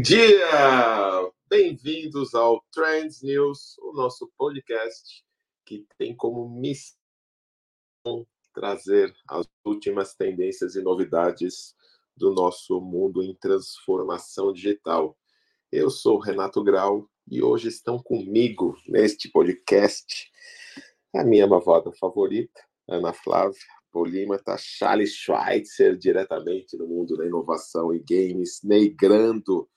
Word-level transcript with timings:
Bom 0.00 0.02
dia! 0.02 1.30
Bem-vindos 1.46 2.34
ao 2.34 2.64
Trends 2.72 3.20
News, 3.22 3.76
o 3.80 3.92
nosso 3.92 4.32
podcast 4.38 5.22
que 5.66 5.86
tem 5.98 6.16
como 6.16 6.48
missão 6.48 6.96
trazer 8.54 9.14
as 9.28 9.46
últimas 9.62 10.14
tendências 10.14 10.74
e 10.74 10.80
novidades 10.80 11.74
do 12.16 12.32
nosso 12.32 12.80
mundo 12.80 13.22
em 13.22 13.34
transformação 13.34 14.54
digital. 14.54 15.14
Eu 15.70 15.90
sou 15.90 16.18
Renato 16.18 16.64
Grau 16.64 17.06
e 17.30 17.42
hoje 17.42 17.68
estão 17.68 18.02
comigo 18.02 18.74
neste 18.88 19.28
podcast 19.28 20.30
a 21.14 21.22
minha 21.22 21.46
mavada 21.46 21.92
favorita, 21.92 22.58
Ana 22.88 23.12
Flávia, 23.12 23.60
polímata 23.92 24.56
Charles 24.56 25.14
Schweitzer, 25.14 25.94
diretamente 25.98 26.74
no 26.78 26.86
mundo 26.86 27.18
da 27.18 27.26
inovação 27.26 27.92
e 27.92 27.98
games, 27.98 28.60
negrando, 28.64 29.68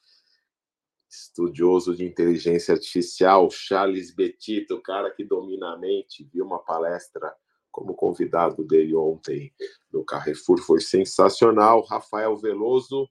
estudioso 1.13 1.96
de 1.96 2.03
inteligência 2.03 2.74
artificial, 2.74 3.50
Charles 3.51 4.13
Betito, 4.13 4.75
o 4.75 4.81
cara 4.81 5.12
que 5.12 5.24
domina 5.24 5.74
a 5.74 5.78
mente, 5.78 6.28
viu 6.34 6.44
uma 6.44 6.59
palestra 6.59 7.34
como 7.72 7.94
convidado 7.94 8.63
dele 8.63 8.96
ontem 8.96 9.53
no 9.91 10.03
Carrefour, 10.03 10.59
foi 10.59 10.81
sensacional, 10.81 11.81
Rafael 11.81 12.35
Veloso, 12.38 13.07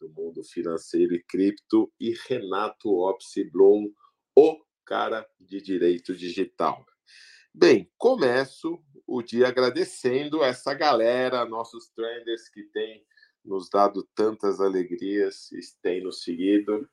do 0.00 0.08
mundo 0.08 0.42
financeiro 0.44 1.14
e 1.14 1.22
cripto, 1.22 1.92
e 1.98 2.14
Renato 2.28 2.90
Opsi 2.90 3.44
Blum, 3.44 3.92
o 4.36 4.60
cara 4.84 5.26
de 5.40 5.60
direito 5.60 6.14
digital. 6.14 6.84
Bem, 7.52 7.90
começo 7.96 8.82
o 9.06 9.22
dia 9.22 9.48
agradecendo 9.48 10.42
essa 10.42 10.74
galera, 10.74 11.44
nossos 11.44 11.88
trenders 11.90 12.48
que 12.48 12.64
têm 12.64 13.04
nos 13.44 13.68
dado 13.68 14.08
tantas 14.14 14.60
alegrias 14.60 15.50
têm 15.82 16.02
nos 16.02 16.22
seguido. 16.22 16.88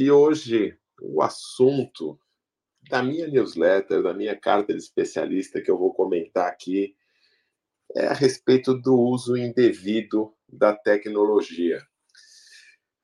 E 0.00 0.12
hoje 0.12 0.78
o 1.02 1.20
assunto 1.20 2.16
da 2.88 3.02
minha 3.02 3.26
newsletter, 3.26 4.00
da 4.00 4.14
minha 4.14 4.38
carta 4.38 4.72
de 4.72 4.78
especialista 4.78 5.60
que 5.60 5.68
eu 5.68 5.76
vou 5.76 5.92
comentar 5.92 6.46
aqui 6.46 6.94
é 7.96 8.06
a 8.06 8.12
respeito 8.12 8.74
do 8.74 8.96
uso 8.96 9.36
indevido 9.36 10.32
da 10.48 10.72
tecnologia. 10.72 11.84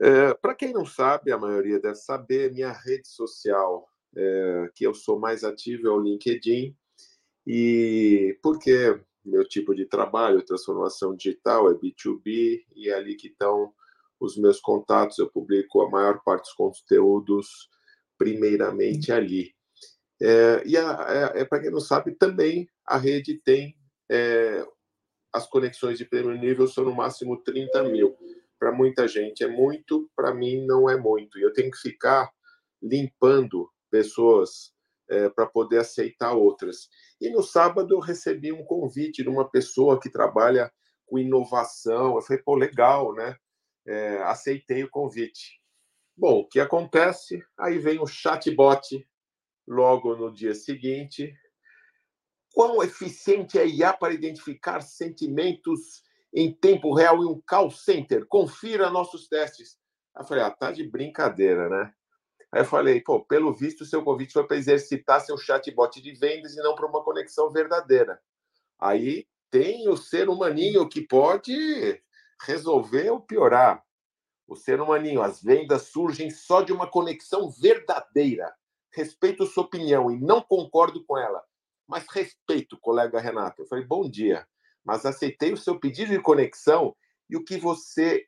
É, 0.01 0.35
Para 0.35 0.55
quem 0.55 0.73
não 0.73 0.87
sabe, 0.87 1.33
a 1.33 1.37
maioria 1.37 1.81
deve 1.81 1.97
saber, 1.97 2.53
minha 2.53 2.71
rede 2.71 3.09
social 3.09 3.89
é, 4.17 4.71
que 4.73 4.87
eu 4.87 4.95
sou 4.95 5.19
mais 5.19 5.43
ativo 5.43 5.89
é 5.89 5.91
o 5.91 5.99
LinkedIn, 6.01 6.77
e 7.45 8.39
porque 8.41 9.01
meu 9.25 9.45
tipo 9.49 9.75
de 9.75 9.85
trabalho, 9.85 10.45
transformação 10.45 11.17
digital, 11.17 11.69
é 11.73 11.75
B2B, 11.75 12.65
e 12.77 12.89
é 12.89 12.95
ali 12.95 13.17
que 13.17 13.27
estão 13.27 13.75
os 14.21 14.37
meus 14.37 14.61
contatos, 14.61 15.19
eu 15.19 15.31
publico 15.31 15.83
a 15.83 15.91
maior 15.91 16.21
parte 16.25 16.45
dos 16.45 16.53
conteúdos 16.53 17.69
primeiramente 18.17 19.13
ali. 19.13 19.55
É, 20.23 20.63
e 20.65 20.77
é, 20.77 21.41
é 21.41 21.45
para 21.45 21.61
quem 21.61 21.71
não 21.71 21.81
sabe, 21.81 22.15
também 22.15 22.69
a 22.87 22.97
rede 22.97 23.41
tem 23.45 23.77
é, 24.11 24.65
as 25.33 25.47
conexões 25.47 25.99
de 25.99 26.05
primeiro 26.05 26.39
nível 26.41 26.69
são 26.69 26.85
no 26.85 26.95
máximo 26.95 27.43
30 27.43 27.83
mil. 27.85 28.17
Para 28.59 28.71
muita 28.71 29.09
gente 29.09 29.43
é 29.43 29.49
muito, 29.49 30.09
para 30.15 30.33
mim 30.33 30.65
não 30.65 30.89
é 30.89 30.97
muito. 30.97 31.39
E 31.39 31.43
eu 31.43 31.53
tenho 31.53 31.71
que 31.71 31.79
ficar 31.79 32.31
limpando 32.81 33.69
pessoas 33.91 34.73
é, 35.11 35.29
para 35.29 35.47
poder 35.47 35.79
aceitar 35.79 36.33
outras. 36.33 36.89
E 37.21 37.29
no 37.31 37.43
sábado 37.43 37.95
eu 37.95 37.99
recebi 37.99 38.53
um 38.53 38.65
convite 38.65 39.23
de 39.23 39.29
uma 39.29 39.51
pessoa 39.51 40.01
que 40.01 40.09
trabalha 40.09 40.73
com 41.05 41.19
inovação. 41.19 42.15
Eu 42.15 42.23
falei, 42.23 42.43
pô, 42.43 42.55
legal, 42.55 43.13
né? 43.13 43.37
É, 43.87 44.19
aceitei 44.23 44.83
o 44.85 44.91
convite. 44.91 45.61
Bom, 46.17 46.41
o 46.41 46.49
que 46.49 46.61
acontece? 46.61 47.45
Aí 47.59 47.79
vem 47.79 47.99
o 48.01 48.07
chatbot 48.07 49.07
logo 49.67 50.15
no 50.15 50.33
dia 50.33 50.55
seguinte. 50.55 51.35
Quão 52.53 52.83
eficiente 52.83 53.59
é 53.59 53.63
a 53.63 53.65
IA 53.65 53.93
para 53.93 54.15
identificar 54.15 54.81
sentimentos 54.81 56.03
em 56.33 56.53
tempo 56.53 56.95
real 56.95 57.23
em 57.23 57.27
um 57.27 57.43
call 57.47 57.71
center? 57.71 58.27
Confira 58.27 58.91
nossos 58.91 59.27
testes. 59.29 59.77
Aí 60.15 60.23
eu 60.23 60.27
falei, 60.27 60.45
ah, 60.45 60.51
tá 60.51 60.71
de 60.71 60.89
brincadeira, 60.89 61.69
né? 61.69 61.93
Aí 62.53 62.61
eu 62.61 62.65
falei, 62.65 63.01
pô, 63.01 63.25
pelo 63.25 63.53
visto, 63.53 63.85
seu 63.85 64.05
convite 64.05 64.33
foi 64.33 64.47
para 64.47 64.57
exercitar 64.57 65.21
seu 65.21 65.37
chatbot 65.37 66.01
de 66.01 66.13
vendas 66.13 66.57
e 66.57 66.63
não 66.63 66.77
para 66.77 66.87
uma 66.87 67.03
conexão 67.03 67.51
verdadeira. 67.51 68.21
Aí 68.79 69.27
tem 69.51 69.89
o 69.89 69.97
ser 69.97 70.29
humaninho 70.29 70.89
que 70.89 71.01
pode 71.01 72.01
resolver 72.45 73.11
ou 73.11 73.21
piorar. 73.21 73.85
O 74.47 74.55
ser 74.55 74.81
humaninho, 74.81 75.23
as 75.23 75.43
vendas 75.43 75.89
surgem 75.89 76.31
só 76.31 76.63
de 76.63 76.73
uma 76.73 76.87
conexão 76.87 77.51
verdadeira. 77.51 78.55
Respeito 78.93 79.47
sua 79.47 79.65
opinião 79.65 80.11
e 80.11 80.21
não 80.21 80.43
concordo 80.43 81.05
com 81.05 81.17
ela. 81.19 81.43
Mas 81.87 82.07
respeito, 82.11 82.79
colega 82.79 83.21
Renato. 83.21 83.63
Eu 83.63 83.67
falei, 83.67 83.85
bom 83.85 84.09
dia. 84.09 84.47
Mas 84.85 85.07
aceitei 85.07 85.53
o 85.53 85.57
seu 85.57 85.79
pedido 85.79 86.11
de 86.11 86.21
conexão 86.21 86.95
e 87.29 87.37
o 87.37 87.45
que 87.45 87.57
você 87.57 88.27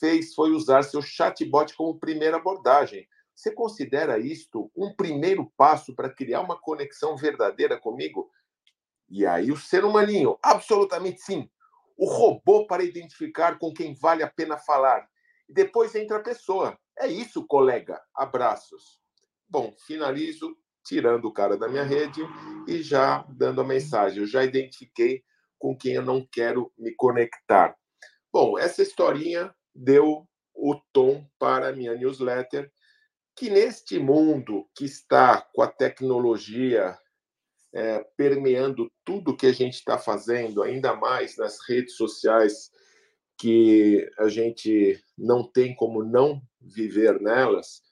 fez 0.00 0.34
foi 0.34 0.50
usar 0.50 0.82
seu 0.82 1.02
chatbot 1.02 1.74
como 1.76 1.98
primeira 1.98 2.38
abordagem. 2.38 3.06
Você 3.34 3.52
considera 3.52 4.18
isto 4.18 4.70
um 4.74 4.94
primeiro 4.94 5.52
passo 5.56 5.94
para 5.94 6.12
criar 6.12 6.40
uma 6.40 6.58
conexão 6.58 7.16
verdadeira 7.16 7.78
comigo? 7.78 8.30
E 9.08 9.24
aí 9.24 9.52
o 9.52 9.56
ser 9.56 9.84
humaninho, 9.84 10.38
absolutamente 10.42 11.20
sim. 11.20 11.48
O 11.98 12.06
robô 12.06 12.66
para 12.66 12.84
identificar 12.84 13.58
com 13.58 13.74
quem 13.74 13.92
vale 13.92 14.22
a 14.22 14.30
pena 14.30 14.56
falar. 14.56 15.06
E 15.48 15.52
depois 15.52 15.94
entra 15.94 16.18
a 16.18 16.22
pessoa. 16.22 16.78
É 16.96 17.08
isso, 17.08 17.44
colega. 17.46 18.00
Abraços. 18.14 19.00
Bom, 19.48 19.74
finalizo 19.86 20.56
tirando 20.86 21.26
o 21.26 21.32
cara 21.32 21.56
da 21.56 21.68
minha 21.68 21.82
rede 21.82 22.22
e 22.66 22.80
já 22.82 23.26
dando 23.28 23.60
a 23.60 23.64
mensagem. 23.64 24.20
Eu 24.20 24.26
já 24.26 24.44
identifiquei 24.44 25.22
com 25.58 25.76
quem 25.76 25.94
eu 25.94 26.02
não 26.02 26.26
quero 26.30 26.72
me 26.78 26.94
conectar. 26.94 27.76
Bom, 28.32 28.58
essa 28.58 28.80
historinha 28.80 29.52
deu 29.74 30.26
o 30.54 30.74
tom 30.92 31.26
para 31.38 31.68
a 31.68 31.72
minha 31.72 31.94
newsletter 31.94 32.70
que 33.36 33.50
neste 33.50 33.98
mundo 33.98 34.68
que 34.74 34.84
está 34.84 35.40
com 35.54 35.62
a 35.62 35.68
tecnologia 35.68 36.98
é, 37.74 38.04
permeando 38.16 38.90
tudo 39.04 39.36
que 39.36 39.46
a 39.46 39.52
gente 39.52 39.74
está 39.74 39.98
fazendo, 39.98 40.62
ainda 40.62 40.94
mais 40.94 41.36
nas 41.36 41.58
redes 41.68 41.96
sociais, 41.96 42.70
que 43.36 44.08
a 44.18 44.28
gente 44.28 45.00
não 45.16 45.42
tem 45.44 45.74
como 45.74 46.02
não 46.02 46.42
viver 46.60 47.20
nelas, 47.20 47.82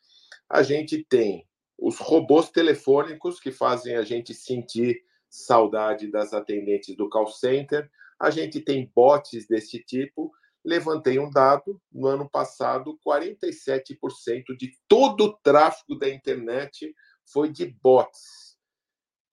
a 0.49 0.62
gente 0.62 1.05
tem 1.08 1.46
os 1.78 1.99
robôs 1.99 2.50
telefônicos 2.50 3.38
que 3.38 3.52
fazem 3.52 3.96
a 3.96 4.02
gente 4.02 4.34
sentir 4.34 5.02
saudade 5.28 6.11
das 6.11 6.32
atendentes 6.32 6.96
do 6.96 7.08
call 7.08 7.28
center, 7.28 7.88
a 8.19 8.31
gente 8.31 8.61
tem 8.61 8.90
bots 8.94 9.46
desse 9.46 9.78
tipo 9.81 10.32
levantei 10.67 11.17
um 11.19 11.31
dado, 11.31 11.81
no 11.93 12.08
ano 12.08 12.28
passado, 12.28 12.99
47% 13.06 14.56
de 14.58 14.76
todo 14.88 15.25
o 15.26 15.32
tráfego 15.38 15.96
da 15.96 16.08
internet 16.08 16.93
foi 17.25 17.52
de 17.52 17.67
bots. 17.81 18.45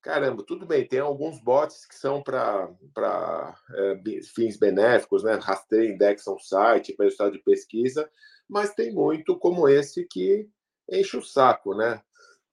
Caramba, 0.03 0.43
tudo 0.43 0.65
bem, 0.65 0.85
tem 0.85 0.99
alguns 0.99 1.41
bots 1.41 1.85
que 1.85 1.95
são 1.95 2.21
para 2.21 2.69
é, 3.73 4.21
fins 4.35 4.57
benéficos, 4.57 5.23
né? 5.23 5.35
Rastreio, 5.35 5.93
indexam 5.93 6.35
o 6.35 6.39
site 6.39 6.93
para 6.93 7.05
resultado 7.05 7.31
de 7.31 7.39
pesquisa, 7.39 8.09
mas 8.45 8.73
tem 8.73 8.93
muito 8.93 9.39
como 9.39 9.65
esse 9.65 10.05
que 10.05 10.45
enche 10.91 11.15
o 11.15 11.21
saco, 11.21 11.73
né? 11.73 12.01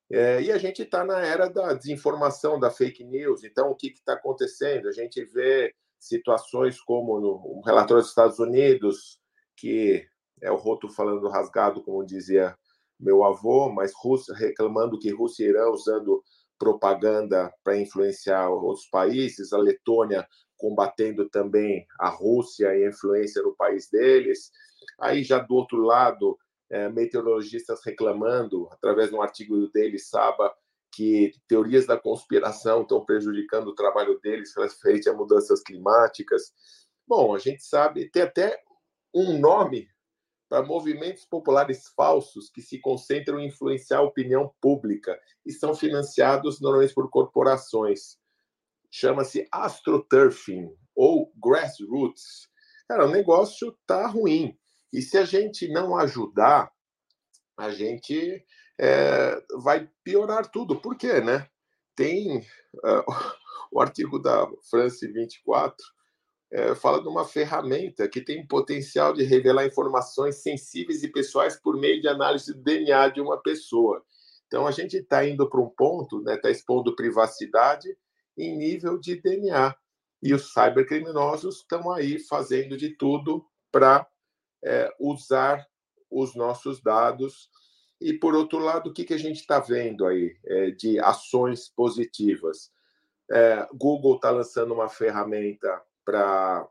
É, 0.09 0.41
e 0.41 0.53
a 0.53 0.59
gente 0.59 0.83
está 0.83 1.05
na 1.05 1.19
era 1.27 1.51
da 1.51 1.75
desinformação, 1.75 2.59
da 2.59 2.71
fake 2.71 3.03
news. 3.03 3.43
Então, 3.43 3.73
o 3.73 3.75
que 3.75 3.89
está 3.89 4.13
acontecendo? 4.13 4.89
A 4.89 4.93
gente 4.93 5.25
vê 5.25 5.75
situações 5.99 6.81
como 6.81 7.19
no 7.19 7.63
relatório 7.63 8.01
dos 8.01 8.11
Estados 8.11 8.39
Unidos, 8.39 9.19
que 9.57 10.07
é 10.41 10.53
o 10.53 10.57
roto 10.57 10.89
falando 10.89 11.29
rasgado, 11.29 11.83
como 11.83 12.07
dizia 12.07 12.57
meu 12.99 13.25
avô, 13.25 13.69
mas 13.71 13.93
Rússia 13.93 14.35
reclamando 14.35 15.01
que 15.01 15.11
Rússia 15.11 15.45
e 15.45 15.49
Irã 15.49 15.69
usando 15.71 16.23
propaganda 16.61 17.51
para 17.65 17.79
influenciar 17.79 18.51
outros 18.51 18.87
países, 18.91 19.55
a 19.55 19.59
Letônia 19.59 20.29
combatendo 20.59 21.27
também 21.31 21.87
a 21.99 22.11
Rússia 22.11 22.77
e 22.77 22.85
a 22.85 22.89
influência 22.89 23.43
no 23.43 23.57
país 23.57 23.89
deles. 23.89 24.53
Aí 25.01 25.25
já 25.25 25.39
do 25.39 25.55
outro 25.55 25.79
lado, 25.79 26.39
é, 26.69 26.91
meteorologistas 26.91 27.81
reclamando, 27.85 28.69
através 28.71 29.09
de 29.09 29.17
um 29.17 29.23
artigo 29.23 29.69
dele, 29.69 29.99
Saba, 29.99 30.55
que 30.93 31.33
teorias 31.49 31.87
da 31.87 31.97
conspiração 31.97 32.83
estão 32.83 33.05
prejudicando 33.05 33.69
o 33.69 33.75
trabalho 33.75 34.21
deles 34.21 34.53
frente 34.81 35.09
a 35.09 35.15
mudanças 35.15 35.63
climáticas. 35.63 36.53
Bom, 37.09 37.35
a 37.35 37.39
gente 37.39 37.65
sabe, 37.65 38.11
tem 38.11 38.23
até 38.23 38.61
um 39.15 39.39
nome 39.39 39.89
para 40.51 40.67
movimentos 40.67 41.25
populares 41.25 41.87
falsos 41.95 42.51
que 42.51 42.61
se 42.61 42.81
concentram 42.81 43.39
em 43.39 43.47
influenciar 43.47 43.99
a 43.99 44.03
opinião 44.03 44.53
pública 44.61 45.17
e 45.47 45.53
são 45.53 45.73
financiados 45.73 46.61
normalmente 46.61 46.93
por 46.93 47.09
corporações. 47.09 48.19
Chama-se 48.91 49.47
astroturfing 49.53 50.69
ou 50.93 51.33
grassroots. 51.41 52.49
Cara, 52.89 53.07
o 53.07 53.11
negócio 53.11 53.79
tá 53.87 54.09
ruim. 54.09 54.59
E 54.93 55.01
se 55.01 55.17
a 55.17 55.25
gente 55.25 55.69
não 55.69 55.97
ajudar, 55.97 56.73
a 57.57 57.71
gente 57.71 58.45
é, 58.77 59.41
vai 59.63 59.89
piorar 60.03 60.51
tudo. 60.51 60.81
Por 60.81 60.97
quê, 60.97 61.21
né? 61.21 61.49
Tem 61.95 62.39
uh, 62.39 63.05
o 63.71 63.81
artigo 63.81 64.19
da 64.19 64.49
France 64.69 65.07
24 65.07 65.77
é, 66.53 66.75
fala 66.75 67.01
de 67.01 67.09
uma 67.09 67.25
ferramenta 67.25 68.09
que 68.09 68.21
tem 68.21 68.47
potencial 68.47 69.13
de 69.13 69.23
revelar 69.23 69.67
informações 69.67 70.37
sensíveis 70.37 71.03
e 71.03 71.09
pessoais 71.09 71.57
por 71.57 71.77
meio 71.77 72.01
de 72.01 72.09
análise 72.09 72.53
do 72.53 72.63
DNA 72.63 73.09
de 73.09 73.21
uma 73.21 73.41
pessoa. 73.41 74.05
Então, 74.47 74.67
a 74.67 74.73
gente 74.73 74.97
está 74.97 75.25
indo 75.25 75.49
para 75.49 75.61
um 75.61 75.69
ponto, 75.69 76.19
está 76.19 76.31
né, 76.33 76.37
tá 76.37 76.51
expondo 76.51 76.97
privacidade 76.97 77.97
em 78.37 78.57
nível 78.57 78.99
de 78.99 79.21
DNA. 79.21 79.75
E 80.21 80.35
os 80.35 80.53
cybercriminosos 80.53 81.59
estão 81.59 81.91
aí 81.93 82.19
fazendo 82.19 82.77
de 82.77 82.97
tudo 82.97 83.47
para 83.71 84.07
é, 84.65 84.93
usar 84.99 85.65
os 86.11 86.35
nossos 86.35 86.83
dados. 86.83 87.49
E, 88.01 88.13
por 88.13 88.35
outro 88.35 88.59
lado, 88.59 88.91
o 88.91 88.93
que, 88.93 89.05
que 89.05 89.15
a 89.15 89.19
gente 89.19 89.37
está 89.37 89.61
vendo 89.61 90.05
aí 90.05 90.37
é, 90.45 90.71
de 90.73 90.99
ações 90.99 91.69
positivas? 91.69 92.73
É, 93.31 93.69
Google 93.73 94.17
está 94.17 94.31
lançando 94.31 94.75
uma 94.75 94.89
ferramenta 94.89 95.81
para 96.05 96.69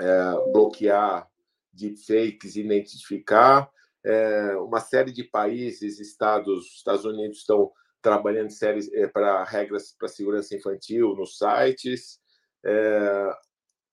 é, 0.00 0.32
bloquear 0.52 1.28
deepfakes, 1.72 2.56
identificar. 2.56 3.70
É, 4.04 4.56
uma 4.56 4.80
série 4.80 5.12
de 5.12 5.24
países, 5.24 6.00
estados, 6.00 6.66
Estados 6.76 7.04
Unidos 7.04 7.38
estão 7.38 7.70
trabalhando 8.00 8.50
séries 8.50 8.92
é, 8.92 9.06
para 9.06 9.44
regras 9.44 9.94
para 9.96 10.08
segurança 10.08 10.54
infantil 10.56 11.14
nos 11.14 11.38
sites. 11.38 12.20
É, 12.64 13.32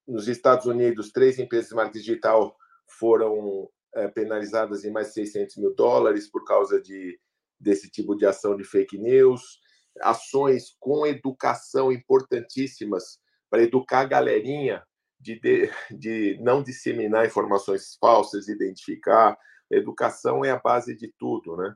nos 0.08 0.28
Estados 0.28 0.66
Unidos, 0.66 1.12
três 1.12 1.38
empresas 1.38 1.70
de 1.70 1.76
marketing 1.76 2.00
digital 2.00 2.58
foram 2.88 3.70
é, 3.94 4.08
penalizadas 4.08 4.84
em 4.84 4.92
mais 4.92 5.08
de 5.10 5.14
600 5.14 5.58
mil 5.58 5.76
dólares 5.76 6.30
por 6.30 6.44
causa 6.44 6.82
de, 6.82 7.20
desse 7.60 7.90
tipo 7.90 8.16
de 8.16 8.26
ação 8.26 8.58
de 8.58 8.64
fake 8.64 8.98
news. 8.98 9.60
Ações 10.02 10.76
com 10.80 11.06
educação 11.06 11.92
importantíssimas 11.92 13.20
para 13.50 13.64
educar 13.64 14.02
a 14.02 14.06
galerinha 14.06 14.84
de, 15.20 15.40
de, 15.40 15.70
de 15.92 16.38
não 16.42 16.64
disseminar 16.64 17.26
informações 17.26 17.96
falsas, 18.00 18.48
identificar. 18.48 19.38
Educação 19.72 20.44
é 20.44 20.52
a 20.52 20.60
base 20.60 20.96
de 20.96 21.14
tudo, 21.18 21.56
né? 21.56 21.76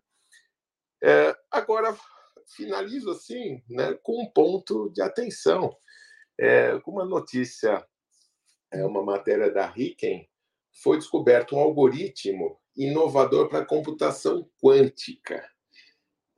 É, 1.03 1.35
agora, 1.51 1.95
finalizo 2.55 3.11
assim, 3.11 3.61
né, 3.69 3.93
com 4.01 4.23
um 4.23 4.31
ponto 4.31 4.89
de 4.89 5.01
atenção. 5.01 5.75
É, 6.39 6.73
uma 6.87 7.05
notícia, 7.05 7.85
é 8.71 8.83
uma 8.85 9.03
matéria 9.03 9.51
da 9.51 9.67
Riken, 9.67 10.27
foi 10.81 10.97
descoberto 10.97 11.55
um 11.55 11.59
algoritmo 11.59 12.59
inovador 12.75 13.49
para 13.49 13.65
computação 13.65 14.49
quântica. 14.61 15.47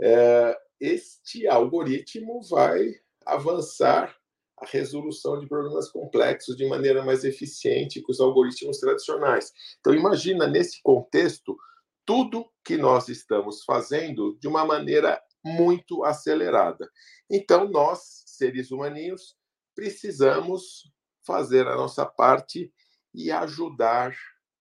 É, 0.01 0.59
este 0.79 1.47
algoritmo 1.47 2.41
vai 2.41 2.95
avançar 3.25 4.15
a 4.57 4.65
resolução 4.65 5.39
de 5.39 5.47
problemas 5.47 5.89
complexos 5.89 6.55
de 6.55 6.67
maneira 6.67 7.03
mais 7.03 7.23
eficiente 7.23 8.01
que 8.01 8.11
os 8.11 8.19
algoritmos 8.19 8.79
tradicionais. 8.79 9.51
Então, 9.79 9.93
imagina 9.93 10.47
nesse 10.47 10.81
contexto 10.81 11.57
tudo 12.05 12.49
que 12.63 12.77
nós 12.77 13.09
estamos 13.09 13.63
fazendo 13.63 14.37
de 14.39 14.47
uma 14.47 14.65
maneira 14.65 15.21
muito 15.43 16.03
acelerada. 16.03 16.89
Então, 17.29 17.67
nós, 17.69 18.23
seres 18.25 18.71
humaninhos, 18.71 19.35
precisamos 19.75 20.91
fazer 21.25 21.67
a 21.67 21.75
nossa 21.75 22.05
parte 22.05 22.71
e 23.13 23.31
ajudar 23.31 24.15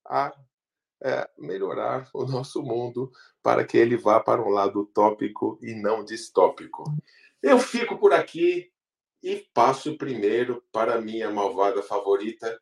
a 0.07 0.35
é, 1.03 1.29
melhorar 1.39 2.09
o 2.15 2.25
nosso 2.25 2.63
mundo 2.63 3.13
para 3.43 3.65
que 3.65 3.77
ele 3.77 3.97
vá 3.97 4.21
para 4.21 4.43
um 4.43 4.49
lado 4.49 4.81
utópico 4.81 5.59
e 5.61 5.75
não 5.75 6.03
distópico. 6.03 6.85
Eu 7.43 7.59
fico 7.59 7.99
por 7.99 8.13
aqui 8.13 8.73
e 9.25 9.43
passo 9.55 9.97
primeiro 9.97 10.63
para 10.71 11.01
minha 11.01 11.31
malvada 11.31 11.83
favorita, 11.83 12.61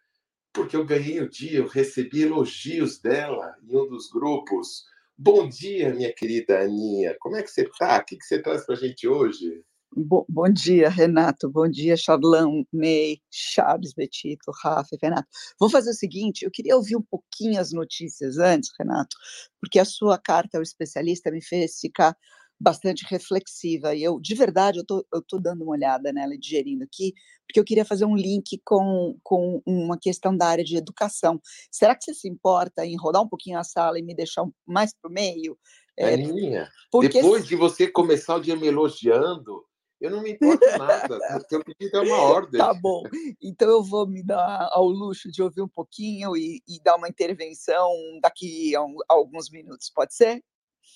porque 0.52 0.76
eu 0.76 0.86
ganhei 0.86 1.20
o 1.20 1.28
dia, 1.28 1.58
eu 1.58 1.66
recebi 1.66 2.22
elogios 2.22 3.00
dela 3.00 3.56
em 3.64 3.76
um 3.76 3.88
dos 3.88 4.08
grupos. 4.08 4.84
Bom 5.18 5.48
dia, 5.48 5.92
minha 5.92 6.14
querida 6.14 6.60
Aninha. 6.60 7.16
Como 7.18 7.34
é 7.34 7.42
que 7.42 7.50
você 7.50 7.62
está? 7.62 7.98
O 7.98 8.04
que, 8.04 8.16
que 8.16 8.24
você 8.24 8.40
traz 8.40 8.64
para 8.64 8.76
a 8.76 8.78
gente 8.78 9.08
hoje? 9.08 9.60
Bom, 9.94 10.24
bom, 10.28 10.48
dia, 10.48 10.88
Renato. 10.88 11.50
Bom 11.50 11.68
dia, 11.68 11.96
Charlão, 11.96 12.64
Ney, 12.72 13.20
Chaves, 13.28 13.92
Betito, 13.92 14.52
Rafa, 14.62 14.96
Renato. 15.02 15.28
Vou 15.58 15.68
fazer 15.68 15.90
o 15.90 15.94
seguinte: 15.94 16.44
eu 16.44 16.50
queria 16.50 16.76
ouvir 16.76 16.94
um 16.96 17.02
pouquinho 17.02 17.60
as 17.60 17.72
notícias 17.72 18.38
antes, 18.38 18.70
Renato, 18.78 19.16
porque 19.60 19.80
a 19.80 19.84
sua 19.84 20.16
carta 20.16 20.58
ao 20.58 20.62
especialista 20.62 21.30
me 21.30 21.42
fez 21.42 21.80
ficar 21.80 22.16
bastante 22.62 23.04
reflexiva. 23.08 23.94
E 23.94 24.02
eu, 24.02 24.20
de 24.20 24.34
verdade, 24.34 24.78
eu 24.78 24.86
tô, 24.86 25.04
eu 25.12 25.20
tô 25.20 25.38
dando 25.38 25.62
uma 25.62 25.72
olhada 25.72 26.12
nela 26.12 26.34
e 26.34 26.38
digerindo 26.38 26.84
aqui, 26.84 27.12
porque 27.46 27.58
eu 27.58 27.64
queria 27.64 27.84
fazer 27.84 28.04
um 28.04 28.16
link 28.16 28.60
com, 28.64 29.18
com 29.22 29.60
uma 29.66 29.98
questão 29.98 30.36
da 30.36 30.46
área 30.46 30.64
de 30.64 30.76
educação. 30.76 31.40
Será 31.70 31.94
que 31.94 32.04
você 32.04 32.14
se 32.14 32.28
importa 32.28 32.86
em 32.86 32.96
rodar 32.96 33.22
um 33.22 33.28
pouquinho 33.28 33.58
a 33.58 33.64
sala 33.64 33.98
e 33.98 34.02
me 34.02 34.14
deixar 34.14 34.44
mais 34.66 34.94
para 34.94 35.10
o 35.10 35.12
meio? 35.12 35.58
É, 35.98 36.14
Aninha, 36.14 36.70
porque... 36.90 37.20
depois 37.20 37.46
de 37.46 37.56
você 37.56 37.86
começar 37.86 38.36
o 38.36 38.40
dia 38.40 38.56
me 38.56 38.68
elogiando, 38.68 39.62
eu 40.00 40.10
não 40.10 40.22
me 40.22 40.32
importo 40.32 40.66
nada. 40.78 41.18
eu 41.50 41.64
pedi 41.64 41.90
é 41.94 42.00
uma 42.00 42.22
ordem. 42.22 42.58
Tá 42.58 42.72
bom. 42.72 43.02
Então 43.42 43.68
eu 43.68 43.82
vou 43.82 44.06
me 44.06 44.24
dar 44.24 44.68
ao 44.72 44.88
luxo 44.88 45.30
de 45.30 45.42
ouvir 45.42 45.62
um 45.62 45.68
pouquinho 45.68 46.36
e, 46.36 46.62
e 46.66 46.82
dar 46.82 46.96
uma 46.96 47.08
intervenção 47.08 47.90
daqui 48.22 48.74
a, 48.74 48.82
um, 48.82 48.96
a 49.08 49.14
alguns 49.14 49.50
minutos. 49.50 49.90
Pode 49.94 50.14
ser? 50.14 50.42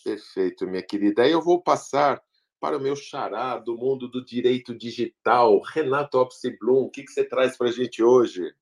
Perfeito, 0.05 0.67
minha 0.67 0.83
querida. 0.83 1.23
Aí 1.23 1.33
eu 1.33 1.43
vou 1.43 1.63
passar 1.63 2.23
para 2.61 2.77
o 2.77 2.81
meu 2.81 2.97
xará 2.97 3.59
do 3.59 3.77
mundo 3.77 4.09
do 4.09 4.25
direito 4.25 4.75
digital, 4.75 5.61
Renato 5.61 6.19
Opsi-Blum. 6.19 6.85
O 6.85 6.91
que, 6.91 7.03
que 7.03 7.13
você 7.13 7.25
traz 7.25 7.57
para 7.57 7.69
a 7.69 7.73
gente 7.73 8.03
hoje? 8.03 8.55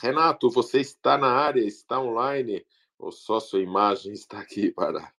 Renato, 0.00 0.50
você 0.50 0.80
está 0.80 1.16
na 1.16 1.28
área, 1.28 1.60
está 1.60 2.00
online, 2.00 2.64
ou 2.98 3.10
só 3.10 3.40
sua 3.40 3.60
imagem 3.60 4.12
está 4.12 4.40
aqui 4.40 4.70
para 4.72 5.12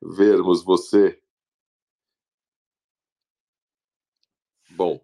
vermos 0.00 0.64
você? 0.64 1.20
Bom, 4.70 5.00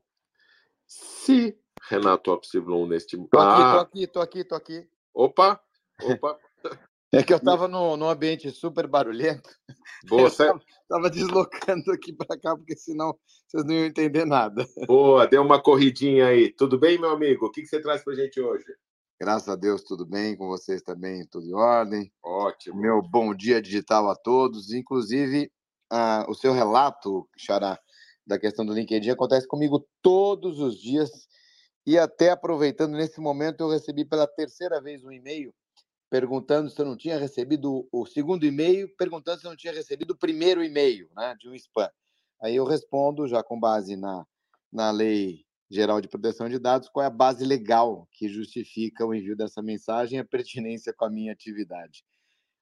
se 0.86 1.58
Renato 1.88 2.30
Opsi-Blum 2.30 2.86
neste... 2.86 3.16
Tô 3.16 3.38
aqui, 3.38 3.62
ah, 3.62 3.72
tô 3.72 3.80
aqui, 3.80 4.06
tô 4.06 4.20
aqui, 4.20 4.46
aqui. 4.54 4.90
Opa, 5.14 5.62
Opa! 6.04 6.38
É 7.14 7.22
que 7.22 7.30
eu 7.30 7.36
estava 7.36 7.68
num, 7.68 7.94
num 7.94 8.08
ambiente 8.08 8.50
super 8.50 8.86
barulhento. 8.86 9.50
Boa, 10.08 10.28
estava 10.28 11.10
deslocando 11.10 11.92
aqui 11.92 12.10
para 12.10 12.40
cá, 12.40 12.56
porque 12.56 12.74
senão 12.74 13.14
vocês 13.46 13.64
não 13.66 13.74
iam 13.74 13.84
entender 13.84 14.24
nada. 14.24 14.66
Boa, 14.86 15.26
deu 15.26 15.42
uma 15.42 15.62
corridinha 15.62 16.28
aí. 16.28 16.50
Tudo 16.50 16.78
bem, 16.78 16.98
meu 16.98 17.10
amigo? 17.10 17.46
O 17.46 17.50
que, 17.50 17.60
que 17.60 17.68
você 17.68 17.82
traz 17.82 18.02
para 18.02 18.14
gente 18.14 18.40
hoje? 18.40 18.64
Graças 19.20 19.46
a 19.50 19.56
Deus, 19.56 19.84
tudo 19.84 20.06
bem. 20.06 20.34
Com 20.34 20.48
vocês 20.48 20.80
também, 20.80 21.26
tudo 21.30 21.46
em 21.46 21.54
ordem. 21.54 22.10
Ótimo. 22.24 22.80
Meu 22.80 23.02
bom 23.02 23.34
dia 23.34 23.60
digital 23.60 24.08
a 24.08 24.16
todos. 24.16 24.72
Inclusive, 24.72 25.52
uh, 25.92 26.30
o 26.30 26.34
seu 26.34 26.54
relato, 26.54 27.28
Xará, 27.36 27.78
da 28.26 28.38
questão 28.38 28.64
do 28.64 28.72
LinkedIn 28.72 29.10
acontece 29.10 29.46
comigo 29.46 29.86
todos 30.00 30.58
os 30.60 30.80
dias. 30.80 31.10
E 31.86 31.98
até 31.98 32.30
aproveitando 32.30 32.92
nesse 32.92 33.20
momento, 33.20 33.60
eu 33.60 33.68
recebi 33.68 34.02
pela 34.02 34.26
terceira 34.26 34.80
vez 34.80 35.04
um 35.04 35.12
e-mail 35.12 35.52
perguntando 36.12 36.68
se 36.68 36.78
eu 36.78 36.84
não 36.84 36.94
tinha 36.94 37.16
recebido 37.16 37.88
o 37.90 38.04
segundo 38.04 38.44
e-mail, 38.44 38.86
perguntando 38.98 39.40
se 39.40 39.46
eu 39.46 39.48
não 39.48 39.56
tinha 39.56 39.72
recebido 39.72 40.10
o 40.10 40.18
primeiro 40.18 40.62
e-mail, 40.62 41.08
né, 41.16 41.34
de 41.40 41.48
um 41.48 41.54
spam. 41.54 41.88
Aí 42.42 42.54
eu 42.54 42.66
respondo, 42.66 43.26
já 43.26 43.42
com 43.42 43.58
base 43.58 43.96
na, 43.96 44.26
na 44.70 44.90
Lei 44.90 45.46
Geral 45.70 46.02
de 46.02 46.08
Proteção 46.08 46.50
de 46.50 46.58
Dados, 46.58 46.90
qual 46.90 47.02
é 47.02 47.06
a 47.06 47.10
base 47.10 47.46
legal 47.46 48.06
que 48.12 48.28
justifica 48.28 49.06
o 49.06 49.14
envio 49.14 49.34
dessa 49.34 49.62
mensagem 49.62 50.18
e 50.18 50.20
a 50.20 50.24
pertinência 50.28 50.92
com 50.92 51.06
a 51.06 51.10
minha 51.10 51.32
atividade. 51.32 52.04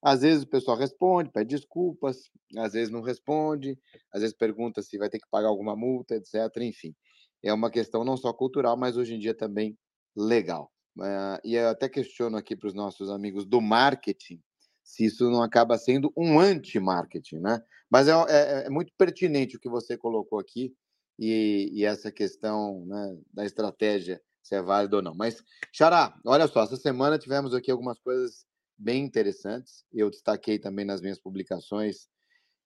Às 0.01 0.21
vezes 0.21 0.45
o 0.45 0.49
pessoal 0.49 0.77
responde, 0.77 1.33
pede 1.33 1.57
desculpas, 1.57 2.31
às 2.57 2.75
vezes 2.75 2.89
não 2.89 3.03
responde, 3.03 3.77
às 4.15 4.21
vezes 4.21 4.37
pergunta 4.37 4.81
se 4.81 4.97
vai 4.97 5.11
ter 5.11 5.19
que 5.19 5.29
pagar 5.29 5.49
alguma 5.49 5.75
multa, 5.75 6.15
etc. 6.15 6.57
Enfim, 6.59 6.95
é 7.43 7.53
uma 7.53 7.69
questão 7.69 8.05
não 8.05 8.17
só 8.17 8.33
cultural, 8.33 8.77
mas 8.77 8.97
hoje 8.97 9.17
em 9.17 9.19
dia 9.19 9.35
também 9.35 9.77
legal. 10.17 10.71
Uh, 10.97 11.41
e 11.45 11.55
eu 11.55 11.69
até 11.69 11.89
questiono 11.89 12.37
aqui 12.37 12.57
para 12.57 12.69
os 12.69 12.75
nossos 12.75 13.11
amigos 13.11 13.45
do 13.45 13.61
marketing 13.61 14.43
se 14.91 15.05
isso 15.05 15.31
não 15.31 15.41
acaba 15.41 15.79
sendo 15.79 16.13
um 16.17 16.41
anti-marketing, 16.41 17.39
né? 17.39 17.63
Mas 17.89 18.09
é, 18.09 18.13
é, 18.13 18.67
é, 18.67 18.71
muito 18.71 18.93
pertinente 18.99 19.57
o 19.57 19.61
que 19.61 19.69
você 19.69 19.97
colocou 19.97 20.39
aqui 20.39 20.75
e, 21.17 21.71
e 21.73 21.85
essa 21.85 22.11
questão 22.11 22.85
né, 22.87 23.19
da 23.33 23.45
estratégia, 23.45 24.21
se 24.43 24.57
é 24.57 24.63
válida 24.63 24.97
ou 24.97 25.03
não. 25.03 25.15
Mas, 25.15 25.43
Xará, 25.73 26.19
olha 26.27 26.49
só, 26.49 26.65
essa 26.65 26.77
semana 26.77 27.19
tivemos 27.19 27.55
aqui 27.55 27.71
algumas 27.71 28.01
coisas 28.01 28.45
bem 28.77 29.05
interessantes. 29.05 29.85
Eu 29.93 30.11
destaquei 30.11 30.59
também 30.59 30.85
nas 30.85 31.01
minhas 31.01 31.21
publicações 31.21 32.09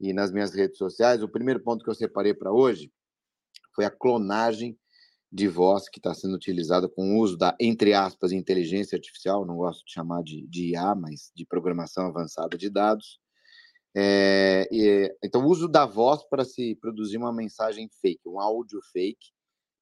e 0.00 0.14
nas 0.14 0.32
minhas 0.32 0.54
redes 0.54 0.78
sociais. 0.78 1.22
O 1.22 1.28
primeiro 1.28 1.60
ponto 1.60 1.84
que 1.84 1.90
eu 1.90 1.94
separei 1.94 2.32
para 2.32 2.52
hoje 2.52 2.90
foi 3.74 3.84
a 3.84 3.90
clonagem 3.90 4.78
de 5.34 5.48
voz 5.48 5.88
que 5.88 5.98
está 5.98 6.14
sendo 6.14 6.36
utilizada 6.36 6.88
com 6.88 7.16
o 7.16 7.18
uso 7.18 7.36
da, 7.36 7.56
entre 7.58 7.92
aspas, 7.92 8.30
inteligência 8.30 8.94
artificial, 8.94 9.44
não 9.44 9.56
gosto 9.56 9.84
de 9.84 9.92
chamar 9.92 10.22
de, 10.22 10.46
de 10.46 10.70
IA, 10.70 10.94
mas 10.94 11.32
de 11.34 11.44
programação 11.44 12.06
avançada 12.06 12.56
de 12.56 12.70
dados. 12.70 13.18
É, 13.96 14.68
então, 15.24 15.44
o 15.44 15.48
uso 15.48 15.66
da 15.66 15.84
voz 15.86 16.22
para 16.22 16.44
se 16.44 16.76
produzir 16.76 17.16
uma 17.16 17.32
mensagem 17.32 17.90
fake, 18.00 18.28
um 18.28 18.38
áudio 18.38 18.80
fake, 18.92 19.32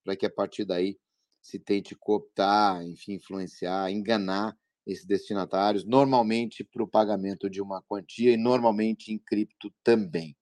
para 0.02 0.16
que 0.16 0.24
a 0.24 0.30
partir 0.30 0.64
daí 0.64 0.96
se 1.42 1.58
tente 1.58 1.94
cooptar, 1.94 2.82
enfim, 2.86 3.14
influenciar, 3.14 3.90
enganar 3.90 4.56
esses 4.86 5.04
destinatários, 5.04 5.84
normalmente 5.84 6.64
para 6.64 6.82
o 6.82 6.88
pagamento 6.88 7.50
de 7.50 7.60
uma 7.60 7.82
quantia 7.82 8.32
e 8.32 8.38
normalmente 8.38 9.12
em 9.12 9.18
cripto 9.18 9.70
também. 9.84 10.34